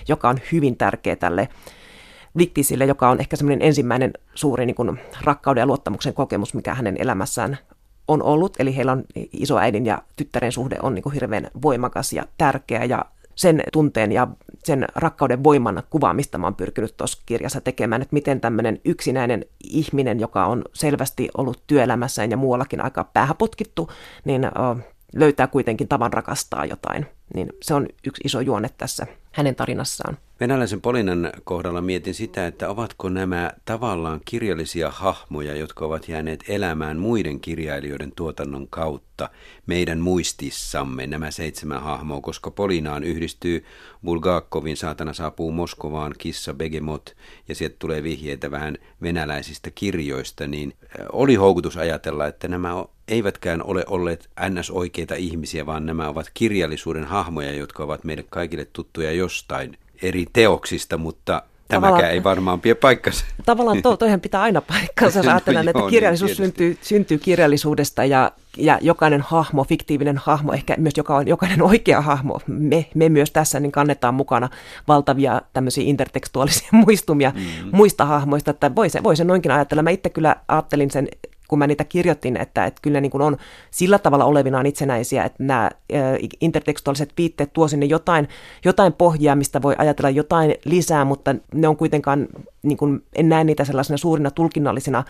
joka 0.09 0.29
on 0.29 0.38
hyvin 0.53 0.77
tärkeä 0.77 1.16
tälle 1.16 1.48
Viktisille, 2.37 2.85
joka 2.85 3.11
on 3.11 3.20
ehkä 3.20 3.37
semmoinen 3.37 3.66
ensimmäinen 3.66 4.12
suuri 4.35 4.66
niin 4.66 4.77
kuin, 4.77 5.01
rakkauden 5.25 5.62
ja 5.62 5.66
luottamuksen 5.66 6.14
kokemus, 6.14 6.55
mikä 6.55 6.75
hänen 6.75 6.96
elämässään 6.98 7.59
on 8.08 8.22
ollut, 8.22 8.56
eli 8.58 8.76
heillä 8.76 8.92
on 8.92 9.04
isoäidin 9.32 9.86
ja 9.86 10.02
tyttären 10.16 10.52
suhde 10.52 10.76
on 10.82 10.94
niin 10.94 11.02
kuin 11.02 11.12
hirveän 11.12 11.50
voimakas 11.62 12.12
ja 12.12 12.24
tärkeä 12.38 12.84
ja 12.84 13.04
sen 13.34 13.62
tunteen 13.72 14.12
ja 14.12 14.28
sen 14.64 14.84
rakkauden 14.94 15.44
voiman 15.44 15.82
kuvaamista 15.90 16.38
mä 16.38 16.46
oon 16.46 16.54
pyrkinyt 16.54 16.96
tuossa 16.96 17.22
kirjassa 17.26 17.60
tekemään, 17.60 18.02
että 18.02 18.14
miten 18.14 18.40
tämmöinen 18.40 18.80
yksinäinen 18.84 19.44
ihminen, 19.64 20.20
joka 20.20 20.46
on 20.46 20.64
selvästi 20.72 21.28
ollut 21.38 21.62
työelämässään 21.66 22.30
ja 22.30 22.36
muuallakin 22.36 22.80
aika 22.80 23.04
päähäpotkittu, 23.04 23.90
niin 24.24 24.48
löytää 25.14 25.46
kuitenkin 25.46 25.88
tavan 25.88 26.12
rakastaa 26.12 26.64
jotain. 26.64 27.06
Niin 27.34 27.48
se 27.62 27.74
on 27.74 27.88
yksi 28.06 28.22
iso 28.24 28.40
juone 28.40 28.70
tässä 28.78 29.06
hänen 29.32 29.54
tarinassaan. 29.54 30.18
Venäläisen 30.42 30.81
Polinan 30.81 31.33
kohdalla 31.44 31.81
mietin 31.81 32.14
sitä, 32.14 32.46
että 32.46 32.68
ovatko 32.68 33.09
nämä 33.09 33.50
tavallaan 33.64 34.20
kirjallisia 34.24 34.90
hahmoja, 34.90 35.57
jotka 35.57 35.85
ovat 35.85 36.09
jääneet 36.09 36.44
elämään 36.48 36.98
muiden 36.98 37.40
kirjailijoiden 37.40 38.12
tuotannon 38.16 38.68
kautta 38.68 39.31
meidän 39.66 40.00
muistissamme 40.00 41.07
nämä 41.07 41.31
seitsemän 41.31 41.83
hahmoa, 41.83 42.20
koska 42.20 42.50
Polinaan 42.50 43.05
yhdistyy 43.05 43.64
Bulgakovin 44.05 44.76
Saatana 44.76 45.12
saapuu 45.12 45.52
Moskovaan, 45.52 46.14
Kissa 46.18 46.55
Begemot 46.55 47.16
ja 47.48 47.55
sieltä 47.55 47.76
tulee 47.78 48.02
vihjeitä 48.02 48.50
vähän 48.50 48.78
venäläisistä 49.02 49.70
kirjoista, 49.74 50.46
niin 50.46 50.74
oli 51.12 51.35
houkutus 51.35 51.76
ajatella, 51.76 52.26
että 52.26 52.48
nämä 52.48 52.85
eivätkään 53.09 53.62
ole 53.62 53.85
olleet 53.87 54.31
ns-oikeita 54.48 55.14
ihmisiä, 55.14 55.66
vaan 55.66 55.87
nämä 55.87 56.09
ovat 56.09 56.31
kirjallisuuden 56.35 57.05
hahmoja, 57.05 57.52
jotka 57.52 57.85
ovat 57.85 58.05
meille 58.05 58.24
kaikille 58.31 58.64
tuttuja 58.64 59.12
jostain 59.12 59.78
eri 60.02 60.26
teoksista, 60.32 60.98
mutta 60.98 61.42
Tämäkään 61.80 62.12
ei 62.12 62.24
varmaan 62.24 62.60
pidä 62.60 62.74
paikkansa. 62.74 63.24
Tavallaan 63.46 63.82
to, 63.82 63.96
toihan 63.96 64.20
pitää 64.20 64.42
aina 64.42 64.60
paikkansa, 64.60 65.18
jos 65.18 65.28
ajatellaan, 65.28 65.66
no, 65.66 65.70
että 65.70 65.80
niin 65.80 65.90
kirjallisuus 65.90 66.28
niin 66.28 66.36
syntyy, 66.36 66.78
syntyy 66.80 67.18
kirjallisuudesta 67.18 68.04
ja, 68.04 68.32
ja 68.56 68.78
jokainen 68.80 69.20
hahmo, 69.20 69.64
fiktiivinen 69.64 70.18
hahmo, 70.18 70.52
ehkä 70.52 70.74
myös 70.78 70.94
joka 70.96 71.16
on, 71.16 71.28
jokainen 71.28 71.62
oikea 71.62 72.00
hahmo, 72.00 72.40
me, 72.46 72.86
me 72.94 73.08
myös 73.08 73.30
tässä 73.30 73.60
niin 73.60 73.72
kannetaan 73.72 74.14
mukana 74.14 74.48
valtavia 74.88 75.42
tämmöisiä 75.52 75.84
intertekstuaalisia 75.84 76.68
muistumia 76.86 77.32
mm. 77.34 77.68
muista 77.72 78.04
hahmoista, 78.04 78.50
että 78.50 78.74
voi 78.74 78.90
se, 78.90 79.02
voi 79.02 79.16
se 79.16 79.24
noinkin 79.24 79.50
ajatella. 79.50 79.82
Mä 79.82 79.90
itse 79.90 80.10
kyllä 80.10 80.36
ajattelin 80.48 80.90
sen 80.90 81.08
kun 81.52 81.58
mä 81.58 81.66
niitä 81.66 81.84
kirjoitin, 81.84 82.36
että, 82.36 82.66
että 82.66 82.82
kyllä 82.82 83.00
niin 83.00 83.10
kuin 83.10 83.22
on 83.22 83.36
sillä 83.70 83.98
tavalla 83.98 84.24
olevinaan 84.24 84.66
itsenäisiä, 84.66 85.24
että 85.24 85.42
nämä 85.42 85.70
intertekstuaaliset 86.40 87.12
viitteet 87.18 87.52
tuo 87.52 87.68
sinne 87.68 87.86
jotain, 87.86 88.28
jotain 88.64 88.92
pohjaa, 88.92 89.36
mistä 89.36 89.62
voi 89.62 89.74
ajatella 89.78 90.10
jotain 90.10 90.54
lisää, 90.64 91.04
mutta 91.04 91.34
ne 91.54 91.68
on 91.68 91.76
kuitenkaan, 91.76 92.28
niin 92.62 92.76
kuin, 92.76 93.02
en 93.14 93.28
näe 93.28 93.44
niitä 93.44 93.64
sellaisena 93.64 93.96
suurina 93.96 94.30
tulkinnallisina 94.30 95.04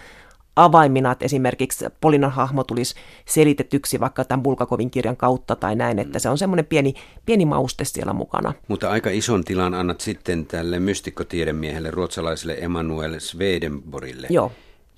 avaimina, 0.56 1.12
että 1.12 1.24
esimerkiksi 1.24 1.84
Polinan 2.00 2.30
hahmo 2.30 2.64
tulisi 2.64 2.94
selitetyksi 3.24 4.00
vaikka 4.00 4.24
tämän 4.24 4.42
Bulgakovin 4.42 4.90
kirjan 4.90 5.16
kautta 5.16 5.56
tai 5.56 5.76
näin, 5.76 5.98
että 5.98 6.18
se 6.18 6.28
on 6.28 6.38
semmoinen 6.38 6.66
pieni, 6.66 6.94
pieni 7.26 7.44
mauste 7.44 7.84
siellä 7.84 8.12
mukana. 8.12 8.52
Mutta 8.68 8.90
aika 8.90 9.10
ison 9.10 9.44
tilan 9.44 9.74
annat 9.74 10.00
sitten 10.00 10.46
tälle 10.46 10.80
mystikkotiedemiehelle, 10.80 11.90
ruotsalaiselle 11.90 12.56
Emanuel 12.60 13.14
Swedenborille. 13.18 14.26
Joo 14.30 14.52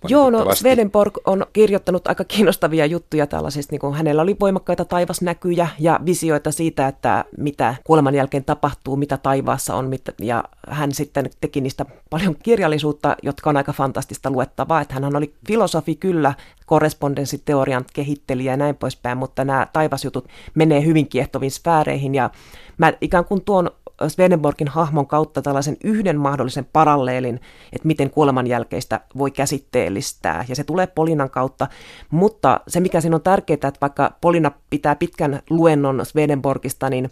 Joo, 0.09 0.31
no 0.31 0.55
Swedenborg 0.55 1.19
on 1.25 1.47
kirjoittanut 1.53 2.07
aika 2.07 2.25
kiinnostavia 2.25 2.87
juttuja 2.87 3.27
tällaisista, 3.27 3.73
niin 3.73 3.81
kuin 3.81 3.95
hänellä 3.95 4.23
oli 4.23 4.37
voimakkaita 4.41 4.85
taivasnäkyjä 4.85 5.69
ja 5.79 6.01
visioita 6.07 6.53
siitä, 6.53 6.89
että 6.89 7.25
mitä 7.39 7.75
kuoleman 7.85 8.15
jälkeen 8.15 8.45
tapahtuu, 8.45 8.97
mitä 8.97 9.17
taivaassa 9.17 9.75
on, 9.75 9.89
mitä, 9.89 10.13
ja 10.21 10.45
hän 10.69 10.93
sitten 10.93 11.31
teki 11.41 11.61
niistä 11.61 11.87
paljon 12.11 12.37
kirjallisuutta, 12.43 13.17
jotka 13.23 13.51
on 13.51 13.57
aika 13.57 13.73
fantastista 13.73 14.31
luettavaa, 14.31 14.81
että 14.81 14.95
hän 14.95 15.17
oli 15.17 15.35
filosofi 15.47 15.95
kyllä, 15.95 16.35
korrespondenssiteorian 16.67 17.85
kehittelijä 17.93 18.53
ja 18.53 18.57
näin 18.57 18.77
poispäin, 18.77 19.19
mutta 19.19 19.45
nämä 19.45 19.67
taivasjutut 19.73 20.29
menee 20.55 20.85
hyvin 20.85 21.09
kiehtoviin 21.09 21.51
sfääreihin 21.51 22.15
ja 22.15 22.31
mä 22.79 22.93
ikään 23.01 23.25
kuin 23.25 23.45
tuon 23.45 23.71
Swedenborgin 24.09 24.69
hahmon 24.69 25.07
kautta 25.07 25.43
tällaisen 25.43 25.77
yhden 25.85 26.21
mahdollisen 26.21 26.65
paralleelin, 26.73 27.41
että 27.73 27.87
miten 27.87 28.11
kuoleman 28.11 28.47
jälkeistä 28.47 29.01
voi 29.19 29.31
käsitteellistää. 29.31 30.45
Ja 30.49 30.57
se 30.57 30.65
tulee 30.65 30.87
Polinan 30.87 31.31
kautta, 31.31 31.67
mutta 32.11 32.61
se 32.69 32.81
mikä 32.81 33.01
siinä 33.01 33.17
on 33.17 33.23
tärkeää, 33.23 33.55
että 33.55 33.81
vaikka 33.81 34.13
Polina 34.21 34.51
pitää 34.71 34.97
pitkän 34.97 35.41
luennon 35.51 36.07
Swedenborgista, 36.07 36.91
niin 36.91 37.11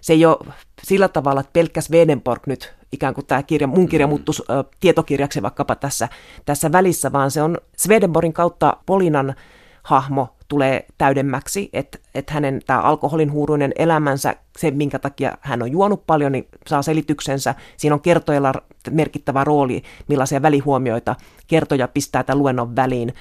se 0.00 0.12
ei 0.12 0.26
ole 0.26 0.36
sillä 0.82 1.08
tavalla, 1.08 1.40
että 1.40 1.52
pelkkä 1.52 1.80
Swedenborg 1.80 2.46
nyt 2.46 2.74
ikään 2.92 3.14
kuin 3.14 3.26
tämä 3.26 3.42
kirja, 3.42 3.66
mun 3.66 3.88
kirja 3.88 4.06
mm. 4.06 4.08
muuttuisi 4.08 4.42
ö, 4.50 4.64
tietokirjaksi 4.80 5.42
vaikkapa 5.42 5.74
tässä, 5.74 6.08
tässä 6.44 6.72
välissä, 6.72 7.12
vaan 7.12 7.30
se 7.30 7.42
on 7.42 7.58
Swedenborgin 7.76 8.32
kautta 8.32 8.76
Polinan 8.86 9.34
hahmo 9.82 10.28
tulee 10.48 10.86
täydemmäksi, 10.98 11.70
että, 11.72 11.98
että 12.14 12.32
hänen 12.32 12.60
tämä 12.66 12.80
alkoholin 12.80 13.32
huuruinen 13.32 13.72
elämänsä, 13.78 14.36
se 14.58 14.70
minkä 14.70 14.98
takia 14.98 15.38
hän 15.40 15.62
on 15.62 15.72
juonut 15.72 16.06
paljon, 16.06 16.32
niin 16.32 16.48
saa 16.66 16.82
selityksensä. 16.82 17.54
Siinä 17.76 17.94
on 17.94 18.00
kertojalla 18.00 18.52
merkittävä 18.90 19.44
rooli, 19.44 19.82
millaisia 20.08 20.42
välihuomioita 20.42 21.16
kertoja 21.46 21.88
pistää 21.88 22.22
tämän 22.24 22.38
luennon 22.38 22.76
väliin. 22.76 23.14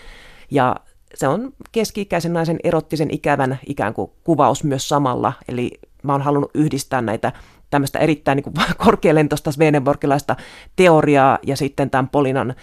Ja 0.51 0.75
se 1.13 1.27
on 1.27 1.53
keski-ikäisen 1.71 2.33
naisen 2.33 2.59
erottisen 2.63 3.11
ikävän 3.11 3.59
ikään 3.67 3.93
kuin 3.93 4.11
kuvaus 4.23 4.63
myös 4.63 4.89
samalla, 4.89 5.33
eli 5.47 5.71
mä 6.03 6.11
oon 6.11 6.21
halunnut 6.21 6.51
yhdistää 6.53 7.01
näitä 7.01 7.31
tämmöistä 7.69 7.99
erittäin 7.99 8.35
niin 8.35 8.53
korkealentoista 8.85 9.51
Swedenborgilaista 9.51 10.35
teoriaa 10.75 11.39
ja 11.43 11.57
sitten 11.57 11.89
tämän 11.89 12.09
Polinan 12.09 12.55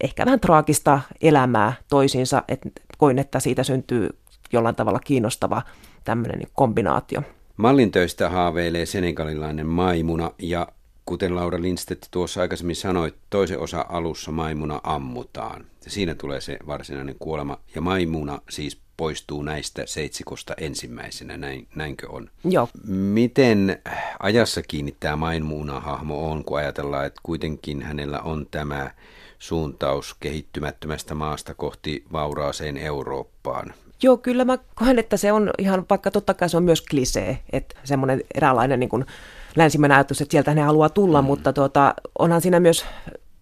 ehkä 0.00 0.24
vähän 0.24 0.40
traagista 0.40 1.00
elämää 1.20 1.72
toisiinsa, 1.88 2.42
että 2.48 2.68
koin, 2.98 3.18
että 3.18 3.40
siitä 3.40 3.62
syntyy 3.62 4.08
jollain 4.52 4.74
tavalla 4.74 4.98
kiinnostava 4.98 5.62
tämmöinen 6.04 6.38
niin 6.38 6.48
kombinaatio. 6.52 7.22
Mallintöistä 7.56 8.28
haaveilee 8.28 8.86
senegalilainen 8.86 9.66
maimuna 9.66 10.30
ja 10.38 10.68
kuten 11.04 11.36
Laura 11.36 11.62
Lindstedt 11.62 12.06
tuossa 12.10 12.40
aikaisemmin 12.40 12.76
sanoi, 12.76 13.14
toisen 13.30 13.58
osa 13.58 13.86
alussa 13.88 14.32
maimuna 14.32 14.80
ammutaan. 14.82 15.64
Siinä 15.80 16.14
tulee 16.14 16.40
se 16.40 16.58
varsinainen 16.66 17.16
kuolema 17.18 17.58
ja 17.74 17.80
maimuna 17.80 18.40
siis 18.50 18.80
poistuu 19.00 19.42
näistä 19.42 19.82
seitsikosta 19.86 20.54
ensimmäisenä, 20.58 21.36
näin, 21.36 21.66
näinkö 21.74 22.08
on? 22.10 22.30
Joo. 22.44 22.68
Miten 22.86 23.78
ajassa 24.18 24.62
kiinni 24.62 24.96
tämä 25.00 25.16
hahmo 25.80 26.30
on, 26.30 26.44
kun 26.44 26.58
ajatellaan, 26.58 27.06
että 27.06 27.20
kuitenkin 27.22 27.82
hänellä 27.82 28.20
on 28.20 28.46
tämä 28.50 28.90
suuntaus 29.38 30.16
kehittymättömästä 30.20 31.14
maasta 31.14 31.54
kohti 31.54 32.04
vauraaseen 32.12 32.76
Eurooppaan. 32.76 33.74
Joo, 34.02 34.16
kyllä 34.16 34.44
mä 34.44 34.58
koen, 34.74 34.98
että 34.98 35.16
se 35.16 35.32
on 35.32 35.50
ihan, 35.58 35.86
vaikka 35.90 36.10
totta 36.10 36.34
kai 36.34 36.48
se 36.48 36.56
on 36.56 36.64
myös 36.64 36.82
klisee, 36.82 37.38
että 37.52 37.76
semmoinen 37.84 38.20
eräänlainen 38.34 38.80
niin 38.80 38.90
kuin 38.90 39.06
länsimäinen 39.56 39.96
ajatus, 39.96 40.20
että 40.20 40.32
sieltä 40.32 40.54
ne 40.54 40.62
haluaa 40.62 40.88
tulla, 40.88 41.22
mm. 41.22 41.26
mutta 41.26 41.52
tuota, 41.52 41.94
onhan 42.18 42.40
siinä 42.40 42.60
myös 42.60 42.84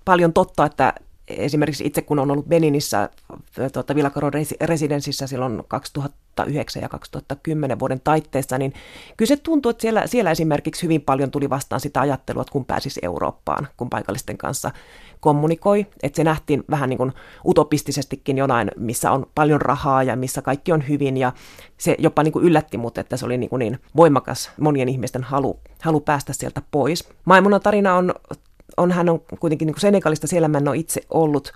paljon 0.05 0.33
totta, 0.33 0.65
että 0.65 0.95
esimerkiksi 1.29 1.87
itse 1.87 2.03
kun 2.03 2.19
on 2.19 2.31
ollut 2.31 2.49
Beninissä 2.49 3.11
tuota, 3.73 3.95
Villakaron 3.95 4.33
residenssissä 4.61 5.27
silloin 5.27 5.63
2009 5.69 6.83
ja 6.83 6.89
2010 6.89 7.79
vuoden 7.79 8.01
taitteessa, 8.05 8.59
niin 8.59 8.73
kyllä 9.17 9.29
se 9.29 9.37
tuntuu, 9.37 9.71
että 9.71 9.83
siellä, 9.83 10.07
siellä 10.07 10.31
esimerkiksi 10.31 10.83
hyvin 10.83 11.01
paljon 11.01 11.31
tuli 11.31 11.51
vastaan 11.51 11.81
sitä 11.81 12.01
ajattelua, 12.01 12.43
että 12.43 12.53
kun 12.53 12.65
pääsisi 12.65 13.01
Eurooppaan, 13.03 13.69
kun 13.77 13.91
paikallisten 13.91 14.39
kanssa 14.39 14.71
kommunikoi, 15.21 15.87
että 16.03 16.17
se 16.17 16.25
nähtiin 16.25 16.65
vähän 16.71 16.89
niin 16.89 16.99
kuin 16.99 17.13
utopistisestikin 17.45 18.39
jonain, 18.39 18.71
missä 18.77 19.11
on 19.11 19.27
paljon 19.35 19.61
rahaa 19.61 20.03
ja 20.03 20.17
missä 20.17 20.43
kaikki 20.43 20.73
on 20.73 20.89
hyvin 20.89 21.17
ja 21.17 21.33
se 21.79 21.97
jopa 21.99 22.23
niin 22.23 22.33
kuin 22.33 22.45
yllätti 22.45 22.79
mut, 22.79 22.99
että 22.99 23.17
se 23.17 23.27
oli 23.27 23.39
niin, 23.39 23.51
kuin 23.51 23.61
niin 23.61 23.79
voimakas 23.97 24.51
monien 24.61 24.89
ihmisten 24.89 25.23
halu, 25.23 25.61
halu 25.83 26.01
päästä 26.01 26.33
sieltä 26.33 26.63
pois. 26.71 27.09
Maimunan 27.25 27.61
tarina 27.61 27.95
on 27.95 28.15
on, 28.79 28.93
hän 28.93 29.09
on 29.09 29.21
kuitenkin 29.41 29.67
niin 29.67 29.81
Senegalista, 29.81 30.27
siellä 30.27 30.49
mä 30.49 30.59
en 30.59 30.69
ole 30.69 30.77
itse 30.77 31.01
ollut, 31.11 31.53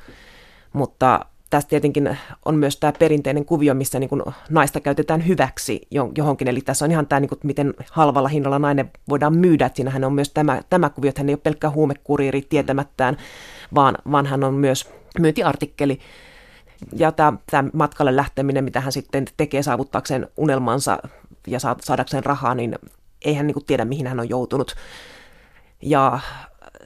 mutta 0.72 1.20
tässä 1.50 1.68
tietenkin 1.68 2.18
on 2.44 2.54
myös 2.54 2.76
tämä 2.76 2.92
perinteinen 2.98 3.44
kuvio, 3.44 3.74
missä 3.74 3.98
niin 3.98 4.08
kuin 4.08 4.22
naista 4.50 4.80
käytetään 4.80 5.26
hyväksi 5.26 5.80
johonkin. 6.16 6.48
Eli 6.48 6.60
tässä 6.60 6.84
on 6.84 6.90
ihan 6.90 7.06
tämä, 7.06 7.20
niin 7.20 7.28
kuin, 7.28 7.38
miten 7.42 7.74
halvalla 7.90 8.28
hinnalla 8.28 8.58
nainen 8.58 8.90
voidaan 9.08 9.36
myydä. 9.36 9.66
Että 9.66 9.76
siinähän 9.76 10.04
on 10.04 10.12
myös 10.12 10.30
tämä, 10.30 10.60
tämä 10.70 10.90
kuvio, 10.90 11.08
että 11.08 11.20
hän 11.20 11.28
ei 11.28 11.34
ole 11.34 11.40
pelkkä 11.42 11.70
huumekuriiri 11.70 12.42
tietämättään, 12.42 13.16
vaan, 13.74 13.98
vaan 14.12 14.26
hän 14.26 14.44
on 14.44 14.54
myös 14.54 14.90
myyntiartikkeli. 15.18 15.98
Ja 16.96 17.12
tämä, 17.12 17.32
tämä 17.50 17.68
matkalle 17.72 18.16
lähteminen, 18.16 18.64
mitä 18.64 18.80
hän 18.80 18.92
sitten 18.92 19.24
tekee 19.36 19.62
saavuttaakseen 19.62 20.28
unelmansa 20.36 20.98
ja 21.46 21.58
saadakseen 21.80 22.24
rahaa, 22.24 22.54
niin 22.54 22.78
ei 23.24 23.34
hän 23.34 23.46
niin 23.46 23.54
kuin 23.54 23.66
tiedä, 23.66 23.84
mihin 23.84 24.06
hän 24.06 24.20
on 24.20 24.28
joutunut. 24.28 24.74
Ja 25.82 26.18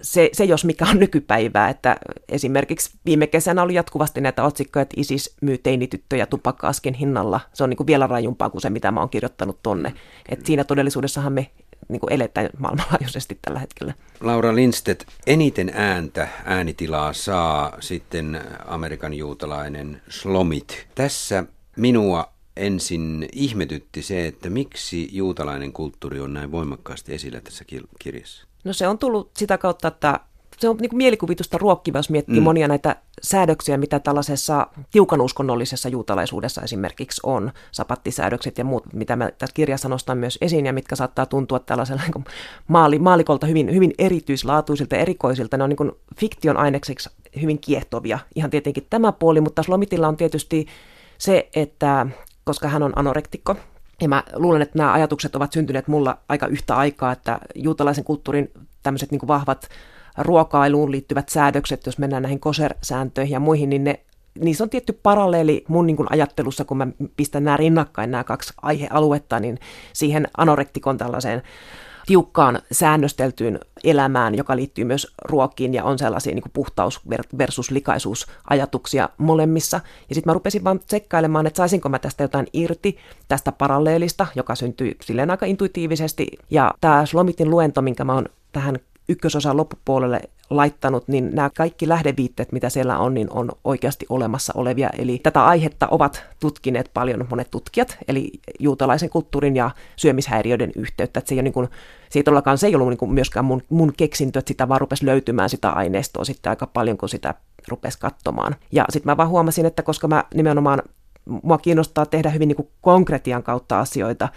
se, 0.03 0.31
se 0.33 0.45
jos 0.45 0.65
mikä 0.65 0.87
on 0.91 0.99
nykypäivää, 0.99 1.69
että 1.69 1.97
esimerkiksi 2.29 2.91
viime 3.07 3.27
kesänä 3.27 3.63
oli 3.63 3.75
jatkuvasti 3.75 4.21
näitä 4.21 4.45
otsikkoja, 4.45 4.83
että 4.83 4.95
ISIS 5.01 5.37
myy 5.41 5.59
teinityttöjä 5.59 6.27
tupakkaaskin 6.27 6.95
hinnalla. 6.95 7.41
Se 7.53 7.65
on 7.65 7.71
niin 7.71 7.77
kuin 7.77 7.87
vielä 7.87 8.07
rajumpaa 8.07 8.51
kuin 8.51 8.63
se, 8.63 8.71
mitä 8.71 8.91
mä 8.91 9.01
oon 9.01 9.11
kirjoittanut 9.11 9.59
tonne. 9.63 9.93
Et 10.29 10.47
siinä 10.47 10.65
todellisuudessahan 10.65 11.33
me 11.33 11.51
niin 11.89 12.01
kuin 12.01 12.13
eletään 12.13 12.49
maailmanlaajuisesti 12.59 13.39
tällä 13.43 13.59
hetkellä. 13.59 13.95
Laura 14.21 14.55
Lindstedt, 14.55 15.05
eniten 15.27 15.71
ääntä, 15.75 16.29
äänitilaa 16.45 17.13
saa 17.13 17.77
sitten 17.81 18.41
Amerikan 18.67 19.15
juutalainen 19.15 20.03
Slomit. 20.09 20.87
Tässä 20.95 21.45
minua 21.77 22.33
ensin 22.57 23.29
ihmetytti 23.33 24.03
se, 24.03 24.27
että 24.27 24.51
miksi 24.51 25.09
juutalainen 25.13 25.73
kulttuuri 25.73 26.21
on 26.21 26.35
näin 26.35 26.53
voimakkaasti 26.53 27.15
esillä 27.15 27.41
tässä 27.41 27.65
kirjassa. 27.99 28.47
No 28.67 28.73
se 28.73 28.89
on 28.89 28.99
tullut 28.99 29.31
sitä 29.37 29.59
kautta, 29.59 29.89
että 29.89 30.21
se 30.59 30.69
on 30.69 30.77
niin 30.77 30.91
kuin 30.91 30.99
mielikuvitusta 30.99 31.59
ruokkiva, 31.59 31.99
jos 31.99 32.11
miettii 32.11 32.41
mm. 32.41 32.45
monia 32.45 32.69
näitä 32.69 32.97
säädöksiä, 33.23 33.77
mitä 33.77 33.99
tällaisessa 33.99 34.67
tiukan 34.91 35.21
uskonnollisessa 35.21 35.89
juutalaisuudessa 35.89 36.63
esimerkiksi 36.63 37.21
on, 37.25 37.53
sapattisäädökset 37.73 38.59
ja 38.59 38.65
muut, 38.65 38.93
mitä 38.93 39.17
mä 39.17 39.31
tässä 39.39 39.55
kirjassa 39.55 39.89
nostan 39.89 40.19
myös 40.19 40.39
esiin 40.41 40.67
ja 40.67 40.73
mitkä 40.73 40.97
saattaa 40.97 41.27
tuntua 41.27 41.59
tällaisella 41.59 42.03
niin 42.03 42.25
maali, 42.69 42.99
maalikolta 42.99 43.47
hyvin, 43.47 43.75
hyvin 43.75 43.95
erityislaatuisilta 43.99 44.95
ja 44.95 45.01
erikoisilta. 45.03 45.57
Ne 45.57 45.65
on 45.65 45.71
niin 45.71 45.77
kuin 45.77 45.93
fiktion 46.21 46.57
ainekseksi 46.57 47.11
hyvin 47.41 47.59
kiehtovia, 47.59 48.19
ihan 48.35 48.51
tietenkin 48.51 48.87
tämä 48.91 49.13
puoli, 49.13 49.41
mutta 49.41 49.63
Slomitilla 49.63 50.09
on 50.09 50.17
tietysti 50.17 50.67
se, 51.19 51.49
että 51.55 52.07
koska 52.45 52.69
hän 52.69 52.83
on 52.83 52.93
anorektikko, 52.97 53.57
ja 54.01 54.09
mä 54.09 54.23
luulen, 54.35 54.63
että 54.63 54.79
nämä 54.79 54.93
ajatukset 54.93 55.37
ovat 55.37 55.53
syntyneet 55.53 55.89
mulla 55.89 56.19
aika 56.29 56.47
yhtä 56.47 56.77
aikaa, 56.77 57.13
että 57.13 57.39
juutalaisen 57.55 58.05
kulttuurin 58.05 58.51
tämmöiset 58.83 59.11
niin 59.11 59.29
vahvat 59.29 59.69
ruokailuun 60.19 60.91
liittyvät 60.91 61.29
säädökset, 61.29 61.87
jos 61.87 61.99
mennään 61.99 62.23
näihin 62.23 62.41
koser-sääntöihin 62.41 63.33
ja 63.33 63.41
muihin, 63.41 63.71
niin 63.71 63.85
ne, 63.85 64.01
niissä 64.41 64.65
on 64.65 64.71
tietty 64.71 64.93
paralleeli 64.93 65.65
mun 65.69 65.87
niin 65.87 65.97
kuin 65.97 66.13
ajattelussa, 66.13 66.65
kun 66.65 66.77
mä 66.77 66.87
pistän 67.17 67.45
nämä 67.45 67.57
rinnakkain, 67.57 68.11
nämä 68.11 68.25
kaksi 68.25 68.55
aihealuetta, 68.63 69.41
niin 69.41 69.59
siihen 69.93 70.29
anorektikon 70.37 70.99
tällaiseen 70.99 71.43
tiukkaan 72.07 72.63
säännösteltyyn 72.73 73.61
elämään, 73.85 74.35
joka 74.35 74.57
liittyy 74.57 74.85
myös 74.85 75.13
ruokkiin 75.25 75.75
ja 75.75 75.85
on 75.85 75.99
sellaisia 75.99 76.35
niin 76.35 76.43
kuin 76.43 76.53
puhtaus 76.53 77.01
versus 77.39 77.71
likaisuus 77.71 78.27
ajatuksia 78.51 79.09
molemmissa. 79.19 79.81
Ja 80.09 80.15
sitten 80.15 80.31
mä 80.31 80.35
rupesin 80.35 80.65
vaan 80.65 80.81
tsekkailemaan, 80.81 81.47
että 81.47 81.57
saisinko 81.57 81.89
mä 81.89 81.99
tästä 81.99 82.25
jotain 82.25 82.47
irti, 82.53 82.99
tästä 83.29 83.53
paralleelista, 83.53 84.27
joka 84.35 84.55
syntyy 84.55 84.97
silleen 85.01 85.31
aika 85.31 85.47
intuitiivisesti. 85.47 86.27
Ja 86.51 86.75
tämä 86.81 87.07
Slomitin 87.07 87.51
luento, 87.51 87.83
minkä 87.83 88.05
mä 88.05 88.15
oon 88.15 88.27
tähän 88.53 88.79
ykkösosan 89.09 89.57
loppupuolelle 89.57 90.21
laittanut, 90.51 91.09
niin 91.09 91.35
nämä 91.35 91.51
kaikki 91.57 91.89
lähdeviitteet, 91.89 92.53
mitä 92.53 92.71
siellä 92.71 92.99
on, 92.99 93.15
niin 93.15 93.31
on 93.31 93.53
oikeasti 93.65 94.07
olemassa 94.09 94.53
olevia. 94.57 94.91
Eli 94.99 95.19
tätä 95.19 95.45
aihetta 95.45 95.89
ovat 95.91 96.25
tutkineet 96.41 96.91
paljon 96.95 97.27
monet 97.31 97.51
tutkijat, 97.51 97.99
eli 98.09 98.31
juutalaisen 98.59 99.11
kulttuurin 99.11 99.57
ja 99.57 99.71
syömishäiriöiden 99.97 100.73
yhteyttä. 100.77 101.19
Että 101.19 101.29
se 101.29 101.35
ei 101.35 101.37
ole 101.37 101.43
niin 101.43 101.53
kuin, 101.53 101.69
se 102.11 102.19
ei 102.19 102.57
se 102.57 102.67
ei 102.67 102.75
ollut 102.75 102.89
niin 102.89 102.99
kuin 102.99 103.13
myöskään 103.13 103.45
mun, 103.45 103.63
mun 103.69 103.93
keksintö, 103.97 104.39
että 104.39 104.49
sitä 104.49 104.69
vaan 104.69 104.81
rupesi 104.81 105.07
löytymään 105.07 105.51
sitä 105.51 105.71
aineistoa 105.71 106.25
sitten 106.25 106.51
aika 106.51 106.67
paljon, 106.67 106.99
kun 106.99 107.09
sitä 107.09 107.35
rupesi 107.69 107.99
katsomaan. 107.99 108.57
Ja 108.73 108.85
sitten 108.89 109.13
mä 109.13 109.17
vaan 109.17 109.29
huomasin, 109.29 109.67
että 109.67 109.83
koska 109.83 110.09
mä 110.09 110.25
nimenomaan, 110.35 110.83
mua 111.43 111.59
kiinnostaa 111.59 112.07
tehdä 112.07 112.31
hyvin 112.31 112.49
niin 112.49 112.57
kuin 112.57 112.69
konkretian 112.81 113.43
kautta 113.43 113.81
asioita, 113.81 114.29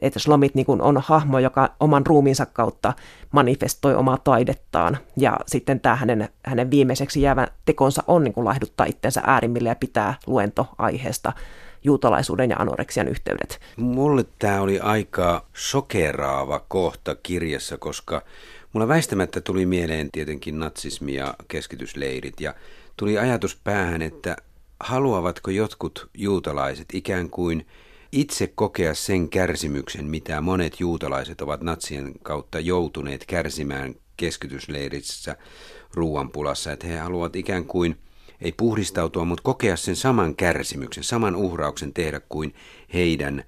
että 0.00 0.18
Slomit 0.18 0.54
niin 0.54 0.66
on 0.68 1.02
hahmo, 1.06 1.38
joka 1.38 1.70
oman 1.80 2.06
ruumiinsa 2.06 2.46
kautta 2.46 2.92
manifestoi 3.32 3.94
omaa 3.94 4.18
taidettaan. 4.18 4.98
Ja 5.16 5.36
sitten 5.46 5.80
tämä 5.80 5.96
hänen, 5.96 6.28
hänen 6.46 6.70
viimeiseksi 6.70 7.22
jäävä 7.22 7.48
tekonsa 7.64 8.02
on 8.06 8.24
niin 8.24 8.34
laihduttaa 8.36 8.86
itsensä 8.86 9.22
äärimmille 9.26 9.68
ja 9.68 9.74
pitää 9.74 10.14
luento 10.26 10.66
aiheesta 10.78 11.32
juutalaisuuden 11.84 12.50
ja 12.50 12.56
anoreksian 12.56 13.08
yhteydet. 13.08 13.60
Mulle 13.76 14.24
tämä 14.38 14.60
oli 14.60 14.80
aika 14.80 15.44
sokeraava 15.54 16.64
kohta 16.68 17.14
kirjassa, 17.22 17.78
koska 17.78 18.22
mulla 18.72 18.88
väistämättä 18.88 19.40
tuli 19.40 19.66
mieleen 19.66 20.10
tietenkin 20.12 20.58
natsismi 20.58 21.14
ja 21.14 21.34
keskitysleirit 21.48 22.40
ja 22.40 22.54
tuli 22.96 23.18
ajatus 23.18 23.56
päähän, 23.64 24.02
että 24.02 24.36
haluavatko 24.80 25.50
jotkut 25.50 26.10
juutalaiset 26.14 26.86
ikään 26.92 27.30
kuin 27.30 27.66
itse 28.12 28.46
kokea 28.46 28.94
sen 28.94 29.28
kärsimyksen, 29.28 30.04
mitä 30.04 30.40
monet 30.40 30.80
juutalaiset 30.80 31.40
ovat 31.40 31.60
natsien 31.60 32.12
kautta 32.22 32.60
joutuneet 32.60 33.24
kärsimään 33.26 33.94
keskitysleirissä 34.16 35.36
ruoanpulassa, 35.94 36.72
että 36.72 36.86
he 36.86 36.98
haluavat 36.98 37.36
ikään 37.36 37.64
kuin 37.64 37.98
ei 38.40 38.52
puhdistautua, 38.52 39.24
mutta 39.24 39.42
kokea 39.42 39.76
sen 39.76 39.96
saman 39.96 40.36
kärsimyksen, 40.36 41.04
saman 41.04 41.36
uhrauksen 41.36 41.94
tehdä 41.94 42.20
kuin 42.28 42.54
heidän 42.94 43.44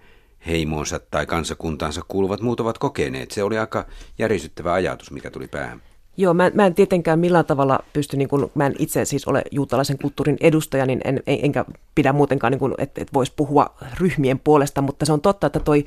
heimonsa 0.46 0.98
tai 0.98 1.26
kansakuntaansa 1.26 2.02
kuuluvat 2.08 2.40
muut 2.40 2.60
ovat 2.60 2.78
kokeneet. 2.78 3.30
Se 3.30 3.42
oli 3.42 3.58
aika 3.58 3.86
järisyttävä 4.18 4.72
ajatus, 4.72 5.10
mikä 5.10 5.30
tuli 5.30 5.48
päähän. 5.48 5.82
Joo, 6.16 6.34
mä, 6.34 6.50
mä 6.54 6.66
en 6.66 6.74
tietenkään 6.74 7.18
millään 7.18 7.44
tavalla 7.44 7.78
pysty, 7.92 8.16
niin 8.16 8.28
kun, 8.28 8.50
mä 8.54 8.66
en 8.66 8.74
itse 8.78 9.04
siis 9.04 9.28
ole 9.28 9.42
juutalaisen 9.50 9.98
kulttuurin 9.98 10.36
edustaja, 10.40 10.86
niin 10.86 11.00
en, 11.04 11.22
enkä 11.26 11.64
pidä 11.94 12.12
muutenkaan, 12.12 12.52
niin 12.52 12.74
että 12.78 13.02
et 13.02 13.14
voisi 13.14 13.32
puhua 13.36 13.74
ryhmien 14.00 14.38
puolesta, 14.38 14.82
mutta 14.82 15.06
se 15.06 15.12
on 15.12 15.20
totta, 15.20 15.46
että 15.46 15.60
toi 15.60 15.84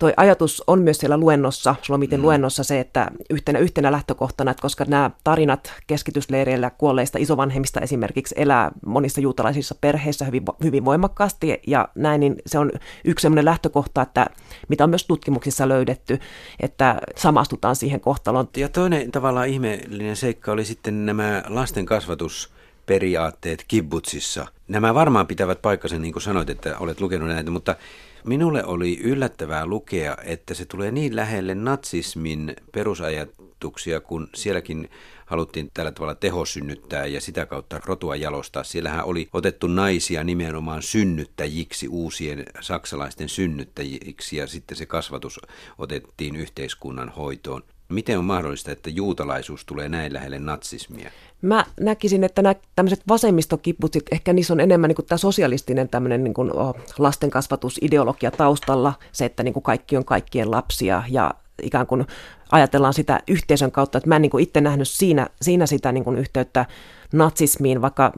toi 0.00 0.12
ajatus 0.16 0.62
on 0.66 0.82
myös 0.82 0.98
siellä 0.98 1.16
luennossa, 1.16 1.74
Slomiten 1.82 2.20
mm. 2.20 2.22
luennossa 2.22 2.64
se, 2.64 2.80
että 2.80 3.10
yhtenä, 3.30 3.58
yhtenä 3.58 3.92
lähtökohtana, 3.92 4.50
että 4.50 4.62
koska 4.62 4.84
nämä 4.88 5.10
tarinat 5.24 5.72
keskitysleireillä 5.86 6.70
kuolleista 6.70 7.18
isovanhemmista 7.18 7.80
esimerkiksi 7.80 8.34
elää 8.38 8.70
monissa 8.86 9.20
juutalaisissa 9.20 9.74
perheissä 9.80 10.24
hyvin, 10.24 10.42
hyvin 10.64 10.84
voimakkaasti 10.84 11.60
ja 11.66 11.88
näin, 11.94 12.20
niin 12.20 12.36
se 12.46 12.58
on 12.58 12.72
yksi 13.04 13.22
sellainen 13.22 13.44
lähtökohta, 13.44 14.02
että 14.02 14.26
mitä 14.68 14.84
on 14.84 14.90
myös 14.90 15.06
tutkimuksissa 15.06 15.68
löydetty, 15.68 16.18
että 16.60 17.00
samastutaan 17.16 17.76
siihen 17.76 18.00
kohtaloon. 18.00 18.48
Ja 18.56 18.68
toinen 18.68 19.12
tavallaan 19.12 19.48
ihmeellinen 19.48 20.16
seikka 20.16 20.52
oli 20.52 20.64
sitten 20.64 21.06
nämä 21.06 21.42
lasten 21.48 21.86
kasvatus 21.86 22.52
periaatteet 22.86 23.64
kibbutsissa. 23.68 24.46
Nämä 24.68 24.94
varmaan 24.94 25.26
pitävät 25.26 25.62
paikkansa, 25.62 25.98
niin 25.98 26.12
kuin 26.12 26.22
sanoit, 26.22 26.50
että 26.50 26.78
olet 26.78 27.00
lukenut 27.00 27.28
näitä, 27.28 27.50
mutta 27.50 27.76
Minulle 28.24 28.64
oli 28.64 29.00
yllättävää 29.00 29.66
lukea, 29.66 30.16
että 30.24 30.54
se 30.54 30.64
tulee 30.64 30.90
niin 30.90 31.16
lähelle 31.16 31.54
natsismin 31.54 32.56
perusajatuksia, 32.72 34.00
kun 34.00 34.28
sielläkin 34.34 34.90
haluttiin 35.26 35.70
tällä 35.74 35.92
tavalla 35.92 36.14
tehosynnyttää 36.14 37.06
ja 37.06 37.20
sitä 37.20 37.46
kautta 37.46 37.80
rotua 37.84 38.16
jalostaa. 38.16 38.64
Siellähän 38.64 39.04
oli 39.04 39.28
otettu 39.32 39.66
naisia 39.66 40.24
nimenomaan 40.24 40.82
synnyttäjiksi, 40.82 41.88
uusien 41.88 42.44
saksalaisten 42.60 43.28
synnyttäjiksi 43.28 44.36
ja 44.36 44.46
sitten 44.46 44.76
se 44.76 44.86
kasvatus 44.86 45.40
otettiin 45.78 46.36
yhteiskunnan 46.36 47.08
hoitoon. 47.08 47.62
Miten 47.88 48.18
on 48.18 48.24
mahdollista, 48.24 48.72
että 48.72 48.90
juutalaisuus 48.90 49.64
tulee 49.64 49.88
näin 49.88 50.12
lähelle 50.12 50.38
natsismia? 50.38 51.10
Mä 51.42 51.64
näkisin, 51.80 52.24
että 52.24 52.42
nämä 52.42 52.54
tämmöiset 52.76 53.02
vasemmistokiputsit, 53.08 54.02
ehkä 54.12 54.32
niissä 54.32 54.52
on 54.54 54.60
enemmän 54.60 54.88
niin 54.88 55.06
tämä 55.06 55.16
sosialistinen 55.18 55.88
tämmöinen 55.88 56.24
niin 56.24 56.34
kuin, 56.34 56.50
lastenkasvatusideologia 56.98 58.30
taustalla, 58.30 58.92
se, 59.12 59.24
että 59.24 59.42
niin 59.42 59.54
kuin 59.54 59.62
kaikki 59.62 59.96
on 59.96 60.04
kaikkien 60.04 60.50
lapsia 60.50 61.02
ja 61.08 61.34
ikään 61.62 61.86
kuin 61.86 62.06
ajatellaan 62.52 62.94
sitä 62.94 63.20
yhteisön 63.28 63.72
kautta, 63.72 63.98
että 63.98 64.08
mä 64.08 64.16
en 64.16 64.22
niin 64.22 64.30
kuin 64.30 64.42
itse 64.42 64.60
nähnyt 64.60 64.88
siinä, 64.88 65.26
siinä 65.42 65.66
sitä 65.66 65.92
niin 65.92 66.04
kuin 66.04 66.18
yhteyttä 66.18 66.66
natsismiin, 67.12 67.82
vaikka 67.82 68.12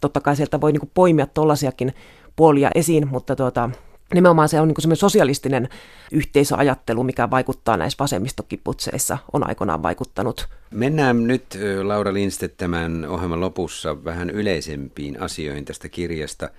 totta 0.00 0.20
kai 0.20 0.36
sieltä 0.36 0.60
voi 0.60 0.72
niin 0.72 0.90
poimia 0.94 1.26
tollaisiakin 1.26 1.94
puolia 2.36 2.70
esiin, 2.74 3.08
mutta 3.08 3.36
tuota, 3.36 3.70
nimenomaan 4.14 4.48
se 4.48 4.60
on 4.60 4.68
niin 4.68 4.96
sosialistinen 4.96 5.68
yhteisöajattelu, 6.12 7.04
mikä 7.04 7.30
vaikuttaa 7.30 7.76
näissä 7.76 7.96
vasemmistokiputseissa, 7.98 9.18
on 9.32 9.48
aikoinaan 9.48 9.82
vaikuttanut. 9.82 10.48
Mennään 10.70 11.26
nyt 11.26 11.58
Laura 11.82 12.14
Lindstedt 12.14 12.56
tämän 12.56 13.04
ohjelman 13.08 13.40
lopussa 13.40 14.04
vähän 14.04 14.30
yleisempiin 14.30 15.22
asioihin 15.22 15.64
tästä 15.64 15.88
kirjasta. 15.88 16.50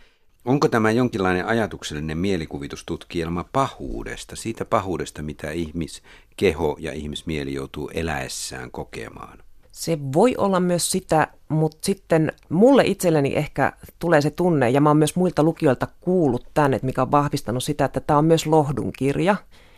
Onko 0.45 0.67
tämä 0.67 0.91
jonkinlainen 0.91 1.45
ajatuksellinen 1.45 2.17
mielikuvitustutkielma 2.17 3.45
pahuudesta, 3.53 4.35
siitä 4.35 4.65
pahuudesta, 4.65 5.23
mitä 5.23 5.51
ihmiskeho 5.51 6.77
ja 6.79 6.93
ihmismieli 6.93 7.53
joutuu 7.53 7.89
eläessään 7.93 8.71
kokemaan? 8.71 9.39
Se 9.79 9.97
voi 10.13 10.35
olla 10.37 10.59
myös 10.59 10.91
sitä, 10.91 11.27
mutta 11.49 11.77
sitten 11.81 12.31
mulle 12.49 12.83
itselleni 12.85 13.35
ehkä 13.35 13.73
tulee 13.99 14.21
se 14.21 14.29
tunne, 14.29 14.69
ja 14.69 14.81
mä 14.81 14.89
oon 14.89 14.97
myös 14.97 15.15
muilta 15.15 15.43
lukijoilta 15.43 15.87
kuullut 16.01 16.47
tänne, 16.53 16.75
että 16.75 16.85
mikä 16.85 17.01
on 17.01 17.11
vahvistanut 17.11 17.63
sitä, 17.63 17.85
että 17.85 17.99
tämä 17.99 18.17
on 18.17 18.25
myös 18.25 18.45
lohdun 18.45 18.91
kirja. 18.97 19.35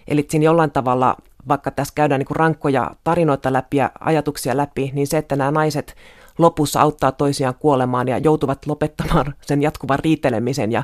Eli 0.07 0.25
siinä 0.29 0.45
jollain 0.45 0.71
tavalla, 0.71 1.17
vaikka 1.47 1.71
tässä 1.71 1.93
käydään 1.95 2.19
niin 2.19 2.35
rankkoja 2.35 2.91
tarinoita 3.03 3.53
läpi 3.53 3.77
ja 3.77 3.91
ajatuksia 3.99 4.57
läpi, 4.57 4.91
niin 4.93 5.07
se, 5.07 5.17
että 5.17 5.35
nämä 5.35 5.51
naiset 5.51 5.95
lopussa 6.37 6.81
auttaa 6.81 7.11
toisiaan 7.11 7.55
kuolemaan 7.59 8.07
ja 8.07 8.17
joutuvat 8.17 8.65
lopettamaan 8.65 9.35
sen 9.41 9.61
jatkuvan 9.61 9.99
riitelemisen 9.99 10.71
ja 10.71 10.83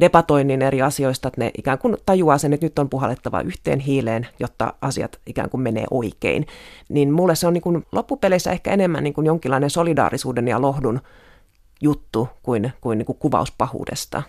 debatoinnin 0.00 0.62
eri 0.62 0.82
asioista, 0.82 1.28
että 1.28 1.40
ne 1.40 1.50
ikään 1.58 1.78
kuin 1.78 1.96
tajuaa 2.06 2.38
sen, 2.38 2.52
että 2.52 2.66
nyt 2.66 2.78
on 2.78 2.88
puhallettava 2.88 3.40
yhteen 3.40 3.80
hiileen, 3.80 4.26
jotta 4.40 4.74
asiat 4.80 5.20
ikään 5.26 5.50
kuin 5.50 5.60
menee 5.60 5.84
oikein. 5.90 6.46
Niin 6.88 7.12
mulle 7.12 7.34
se 7.34 7.46
on 7.46 7.52
niin 7.52 7.62
kuin 7.62 7.86
loppupeleissä 7.92 8.50
ehkä 8.50 8.72
enemmän 8.72 9.04
niin 9.04 9.14
kuin 9.14 9.26
jonkinlainen 9.26 9.70
solidaarisuuden 9.70 10.48
ja 10.48 10.60
lohdun 10.60 11.00
juttu 11.80 12.28
kuin, 12.42 12.72
kuin, 12.80 12.98
niin 12.98 13.06
kuin 13.06 13.18
kuvaus 13.18 13.52
pahuudesta. 13.58 14.22